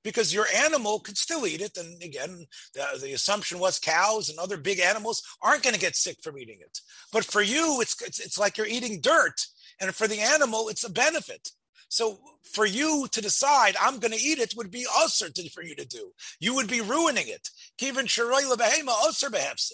because 0.02 0.34
your 0.34 0.46
animal 0.54 0.98
could 1.00 1.16
still 1.16 1.46
eat 1.46 1.60
it. 1.60 1.76
And 1.76 2.02
again, 2.02 2.46
the, 2.74 2.86
the 3.00 3.12
assumption 3.12 3.58
was 3.58 3.78
cows 3.78 4.28
and 4.28 4.38
other 4.38 4.56
big 4.56 4.80
animals 4.80 5.22
aren't 5.40 5.62
going 5.62 5.74
to 5.74 5.80
get 5.80 5.96
sick 5.96 6.18
from 6.22 6.38
eating 6.38 6.58
it. 6.60 6.80
But 7.12 7.24
for 7.24 7.40
you, 7.40 7.80
it's, 7.80 8.00
it's, 8.02 8.18
it's 8.18 8.38
like 8.38 8.58
you're 8.58 8.66
eating 8.66 9.00
dirt. 9.00 9.46
And 9.80 9.94
for 9.94 10.08
the 10.08 10.20
animal, 10.20 10.68
it's 10.68 10.84
a 10.84 10.90
benefit. 10.90 11.50
So 11.92 12.20
for 12.54 12.64
you 12.64 13.06
to 13.12 13.20
decide 13.20 13.76
I'm 13.78 13.98
going 13.98 14.12
to 14.12 14.18
eat 14.18 14.38
it 14.38 14.54
would 14.56 14.70
be 14.70 14.86
usher 14.96 15.26
for 15.52 15.62
you 15.62 15.74
to 15.74 15.84
do. 15.84 16.12
You 16.40 16.54
would 16.54 16.66
be 16.66 16.80
ruining 16.80 17.28
it. 17.28 17.50
Kivin 17.78 18.06
lebehema 18.06 18.94
usher 19.06 19.28
behefsid. 19.28 19.72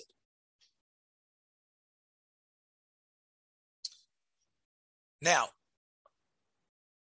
Now, 5.22 5.50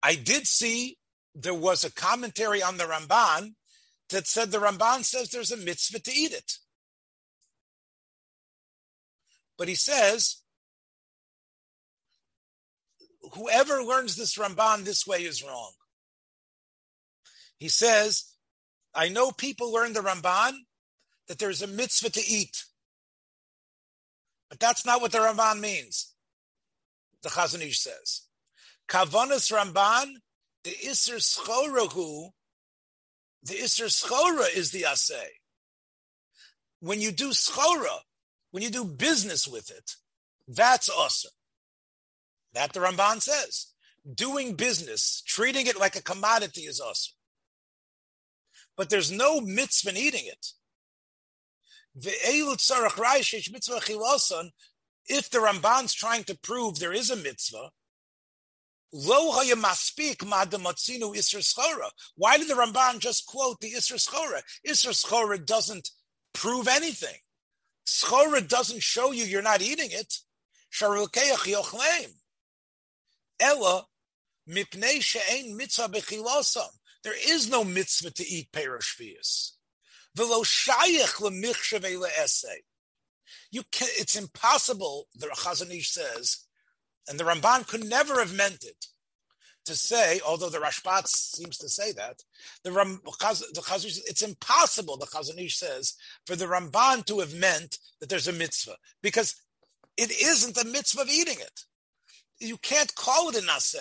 I 0.02 0.14
did 0.14 0.46
see 0.46 0.96
there 1.34 1.52
was 1.52 1.84
a 1.84 1.92
commentary 1.92 2.62
on 2.62 2.78
the 2.78 2.84
Ramban 2.84 3.52
that 4.08 4.26
said 4.26 4.50
the 4.50 4.60
Ramban 4.60 5.04
says 5.04 5.28
there's 5.28 5.52
a 5.52 5.58
mitzvah 5.58 6.00
to 6.00 6.10
eat 6.10 6.32
it. 6.32 6.52
But 9.58 9.68
he 9.68 9.74
says 9.74 10.41
whoever 13.34 13.82
learns 13.82 14.16
this 14.16 14.36
Ramban 14.36 14.84
this 14.84 15.06
way 15.06 15.22
is 15.22 15.42
wrong. 15.42 15.72
He 17.58 17.68
says, 17.68 18.32
I 18.94 19.08
know 19.08 19.30
people 19.30 19.72
learn 19.72 19.92
the 19.92 20.00
Ramban 20.00 20.52
that 21.28 21.38
there's 21.38 21.62
a 21.62 21.66
mitzvah 21.66 22.10
to 22.10 22.20
eat. 22.20 22.64
But 24.50 24.60
that's 24.60 24.84
not 24.84 25.00
what 25.00 25.12
the 25.12 25.18
Ramban 25.18 25.60
means. 25.60 26.12
The 27.22 27.30
Chazon 27.30 27.62
Ish 27.62 27.80
says. 27.80 28.22
Kavanas 28.88 29.50
Ramban, 29.52 30.14
the 30.64 30.70
Isser 30.70 31.20
Schorahu, 31.20 32.30
the 33.44 33.54
Isser 33.54 33.86
Schora 33.86 34.54
is 34.54 34.70
the 34.70 34.84
assay. 34.84 35.30
When 36.80 37.00
you 37.00 37.12
do 37.12 37.30
Schora, 37.30 37.98
when 38.50 38.62
you 38.62 38.70
do 38.70 38.84
business 38.84 39.48
with 39.48 39.70
it, 39.70 39.96
that's 40.46 40.90
awesome. 40.90 41.30
That 42.54 42.72
the 42.72 42.80
Ramban 42.80 43.22
says. 43.22 43.68
Doing 44.14 44.54
business, 44.54 45.22
treating 45.26 45.66
it 45.66 45.78
like 45.78 45.96
a 45.96 46.02
commodity 46.02 46.62
is 46.62 46.80
awesome. 46.80 47.14
But 48.76 48.90
there's 48.90 49.12
no 49.12 49.40
mitzvah 49.40 49.90
in 49.90 49.96
eating 49.96 50.26
it. 50.26 50.48
If 55.08 55.30
the 55.30 55.38
Ramban's 55.38 55.94
trying 55.94 56.24
to 56.24 56.38
prove 56.38 56.78
there 56.78 56.92
is 56.92 57.10
a 57.10 57.16
mitzvah, 57.16 57.70
why 58.90 59.18
did 59.18 59.28
the 62.48 62.54
Ramban 62.54 62.98
just 62.98 63.26
quote 63.26 63.60
the 63.60 63.72
Isra 63.72 63.98
Schora? 63.98 64.42
Isra 64.66 64.92
Schora 64.92 65.44
doesn't 65.44 65.90
prove 66.34 66.68
anything. 66.68 67.16
Schora 67.86 68.46
doesn't 68.46 68.82
show 68.82 69.12
you 69.12 69.24
you're 69.24 69.42
not 69.42 69.62
eating 69.62 69.90
it. 69.92 70.14
Ella 73.42 73.86
mipnei 74.48 75.02
she'ein 75.02 75.56
mitzvah. 75.56 75.90
There 77.02 77.30
is 77.30 77.50
no 77.50 77.64
mitzvah 77.64 78.12
to 78.12 78.26
eat 78.26 78.52
perush 78.52 78.96
vias. 78.96 79.52
Velo 80.14 80.42
shayich 80.42 81.20
lemichshav 81.20 81.84
le'esei. 81.84 82.62
You 83.50 83.62
can, 83.70 83.88
it's 83.92 84.16
impossible, 84.16 85.08
the 85.14 85.26
Chazon 85.26 85.74
Ish 85.76 85.90
says, 85.90 86.46
and 87.08 87.18
the 87.18 87.24
Ramban 87.24 87.66
could 87.66 87.84
never 87.84 88.18
have 88.20 88.34
meant 88.34 88.62
it, 88.62 88.86
to 89.64 89.74
say, 89.74 90.20
although 90.26 90.50
the 90.50 90.58
Rashbat 90.58 91.06
seems 91.08 91.56
to 91.58 91.68
say 91.68 91.92
that, 91.92 92.22
the 92.62 92.72
Ram, 92.72 93.00
the 93.04 93.10
Chazon, 93.10 94.00
it's 94.06 94.22
impossible, 94.22 94.96
the 94.96 95.06
Chazon 95.06 95.38
Ish 95.38 95.56
says, 95.56 95.94
for 96.26 96.36
the 96.36 96.46
Ramban 96.46 97.04
to 97.06 97.20
have 97.20 97.34
meant 97.34 97.78
that 98.00 98.08
there's 98.08 98.28
a 98.28 98.32
mitzvah, 98.32 98.76
because 99.02 99.34
it 99.96 100.10
isn't 100.10 100.58
a 100.58 100.64
mitzvah 100.64 101.02
of 101.02 101.08
eating 101.08 101.40
it. 101.40 101.64
You 102.42 102.58
can't 102.58 102.94
call 102.94 103.28
it 103.30 103.36
a 103.36 103.40
naseh. 103.40 103.78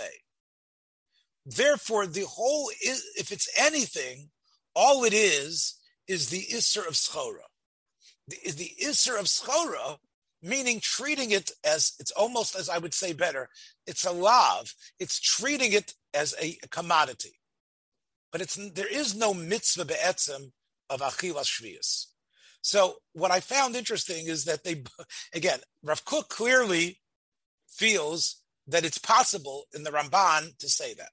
Therefore, 1.46 2.06
the 2.06 2.26
whole, 2.26 2.72
if 2.82 3.32
it's 3.32 3.50
anything, 3.60 4.30
all 4.76 5.04
it 5.04 5.14
is, 5.14 5.80
is 6.08 6.30
the 6.30 6.46
Isser 6.54 6.88
of 6.88 6.94
Schora. 6.94 7.48
The, 8.28 8.52
the 8.52 8.72
Isser 8.84 9.20
of 9.20 9.26
Schora 9.26 9.98
meaning 10.42 10.80
treating 10.82 11.32
it 11.32 11.52
as 11.64 11.94
it's 12.00 12.12
almost 12.12 12.56
as 12.56 12.70
I 12.70 12.78
would 12.78 12.94
say 12.94 13.14
better, 13.14 13.50
it's 13.86 14.06
a 14.06 14.12
lav. 14.12 14.74
It's 15.00 15.20
treating 15.20 15.74
it 15.74 15.94
as 16.14 16.36
a 16.42 16.58
commodity. 16.70 17.40
But 18.32 18.42
it's 18.42 18.56
there 18.56 18.92
is 18.92 19.16
no 19.16 19.34
mitzvah 19.34 19.86
be'etzem 19.86 20.52
of 20.90 21.02
achilas 21.02 21.46
shvius. 21.46 22.06
So 22.62 22.96
what 23.14 23.32
I 23.32 23.40
found 23.40 23.76
interesting 23.76 24.28
is 24.28 24.46
that 24.46 24.64
they 24.64 24.84
again, 25.34 25.60
Rav 25.84 26.06
Kook 26.06 26.30
clearly 26.30 27.00
feels 27.68 28.41
that 28.68 28.86
it's 28.86 28.98
possible 28.98 29.66
in 29.74 29.84
the 29.84 29.92
Ramban 29.92 30.58
to 30.58 30.70
say 30.70 30.94
that. 30.94 31.12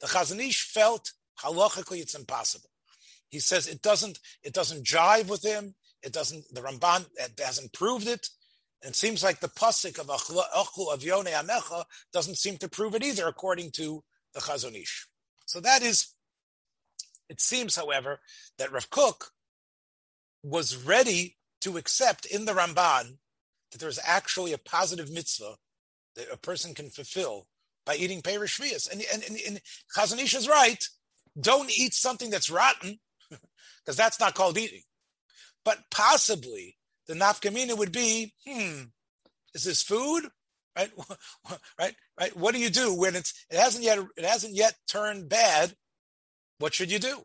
The 0.00 0.06
Chazon 0.06 0.40
Ish 0.46 0.62
felt 0.62 1.12
halachically 1.40 2.00
it's 2.00 2.14
impossible. 2.14 2.70
He 3.28 3.38
says 3.38 3.66
it 3.66 3.82
doesn't 3.82 4.18
it 4.42 4.52
doesn't 4.52 4.84
jive 4.84 5.28
with 5.28 5.42
him. 5.42 5.74
It 6.02 6.12
doesn't. 6.12 6.52
The 6.52 6.60
Ramban 6.60 7.06
hasn't 7.38 7.72
proved 7.72 8.08
it. 8.08 8.28
It 8.82 8.96
seems 8.96 9.22
like 9.22 9.40
the 9.40 9.48
pasuk 9.48 9.98
of 10.00 10.08
Achlu 10.08 10.92
of 10.92 11.00
Amecha 11.00 11.84
doesn't 12.12 12.38
seem 12.38 12.56
to 12.58 12.68
prove 12.68 12.94
it 12.96 13.04
either, 13.04 13.28
according 13.28 13.70
to 13.72 14.02
the 14.34 14.40
Chazon 14.40 14.74
Ish. 14.80 15.06
So 15.46 15.60
that 15.60 15.82
is, 15.82 16.14
it 17.28 17.40
seems, 17.40 17.76
however, 17.76 18.20
that 18.58 18.72
Rav 18.72 18.90
Kook 18.90 19.30
was 20.42 20.76
ready 20.76 21.36
to 21.60 21.76
accept 21.76 22.26
in 22.26 22.44
the 22.44 22.52
Ramban 22.52 23.18
that 23.70 23.78
there's 23.78 24.00
actually 24.04 24.52
a 24.52 24.58
positive 24.58 25.10
mitzvah 25.10 25.56
that 26.16 26.32
a 26.32 26.36
person 26.36 26.74
can 26.74 26.90
fulfill 26.90 27.46
by 27.84 27.96
eating 27.96 28.22
Perish 28.22 28.60
And, 28.60 29.02
and, 29.12 29.22
and, 29.24 29.38
and 29.46 29.60
Chazon 29.96 30.22
Ish 30.22 30.34
is 30.34 30.48
right. 30.48 30.84
Don't 31.40 31.70
eat 31.76 31.94
something 31.94 32.30
that's 32.30 32.50
rotten, 32.50 33.00
because 33.30 33.96
that's 33.96 34.20
not 34.20 34.34
called 34.34 34.58
eating. 34.58 34.82
But 35.64 35.78
possibly 35.90 36.76
the 37.06 37.14
nafkamina 37.14 37.76
would 37.76 37.92
be, 37.92 38.34
hmm, 38.46 38.84
is 39.54 39.64
this 39.64 39.82
food? 39.82 40.24
Right, 40.76 40.90
right, 41.78 41.94
right. 42.18 42.36
What 42.36 42.54
do 42.54 42.60
you 42.60 42.70
do 42.70 42.94
when 42.94 43.14
it's 43.14 43.44
it 43.50 43.58
hasn't 43.58 43.84
yet 43.84 43.98
it 44.16 44.24
hasn't 44.24 44.54
yet 44.54 44.74
turned 44.88 45.28
bad? 45.28 45.74
What 46.58 46.74
should 46.74 46.90
you 46.90 46.98
do? 46.98 47.22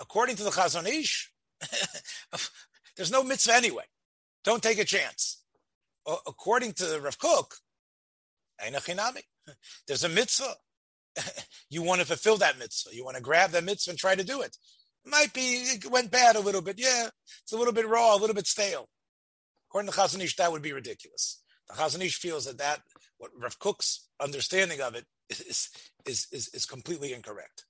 According 0.00 0.36
to 0.36 0.44
the 0.44 0.50
Chazon 0.50 0.86
Ish, 0.86 1.32
there's 2.96 3.10
no 3.10 3.24
mitzvah 3.24 3.54
anyway. 3.54 3.84
Don't 4.44 4.62
take 4.62 4.78
a 4.78 4.84
chance. 4.84 5.42
According 6.06 6.74
to 6.74 7.00
Rav 7.02 7.18
Kook, 7.18 7.56
there's 9.86 10.04
a 10.04 10.08
mitzvah. 10.08 10.54
you 11.70 11.82
want 11.82 12.00
to 12.00 12.06
fulfill 12.06 12.36
that 12.38 12.58
mitzvah. 12.58 12.94
You 12.94 13.04
want 13.04 13.16
to 13.16 13.22
grab 13.22 13.50
that 13.50 13.64
mitzvah 13.64 13.90
and 13.90 13.98
try 13.98 14.14
to 14.14 14.24
do 14.24 14.40
it. 14.40 14.56
It 15.04 15.10
Might 15.10 15.32
be, 15.32 15.40
it 15.40 15.90
went 15.90 16.10
bad 16.10 16.36
a 16.36 16.40
little 16.40 16.62
bit. 16.62 16.78
Yeah, 16.78 17.08
it's 17.42 17.52
a 17.52 17.56
little 17.56 17.72
bit 17.72 17.88
raw, 17.88 18.14
a 18.14 18.18
little 18.18 18.34
bit 18.34 18.46
stale. 18.46 18.88
According 19.68 19.90
to 19.90 19.96
Chazon 19.96 20.22
Ish, 20.22 20.36
that 20.36 20.52
would 20.52 20.62
be 20.62 20.72
ridiculous. 20.72 21.42
The 21.68 21.74
Chazon 21.74 22.04
Ish 22.04 22.18
feels 22.18 22.46
that 22.46 22.58
that, 22.58 22.80
what 23.18 23.30
Rav 23.36 23.58
Kook's 23.58 24.08
understanding 24.20 24.80
of 24.80 24.94
it 24.94 25.04
is, 25.28 25.68
is, 26.06 26.26
is, 26.32 26.48
is 26.54 26.66
completely 26.66 27.12
incorrect. 27.12 27.64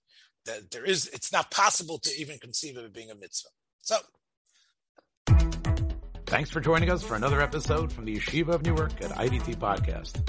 That 0.46 0.70
there 0.70 0.84
is, 0.84 1.08
it's 1.08 1.32
not 1.32 1.50
possible 1.50 1.98
to 1.98 2.10
even 2.18 2.38
conceive 2.38 2.76
of 2.76 2.84
it 2.84 2.92
being 2.92 3.10
a 3.10 3.14
mitzvah. 3.14 3.50
So, 3.80 3.98
Thanks 6.26 6.50
for 6.50 6.60
joining 6.60 6.90
us 6.90 7.02
for 7.02 7.14
another 7.14 7.40
episode 7.40 7.90
from 7.90 8.04
the 8.04 8.16
Yeshiva 8.16 8.48
of 8.48 8.62
Newark 8.62 9.02
at 9.02 9.12
IDT 9.12 9.56
Podcast. 9.56 10.28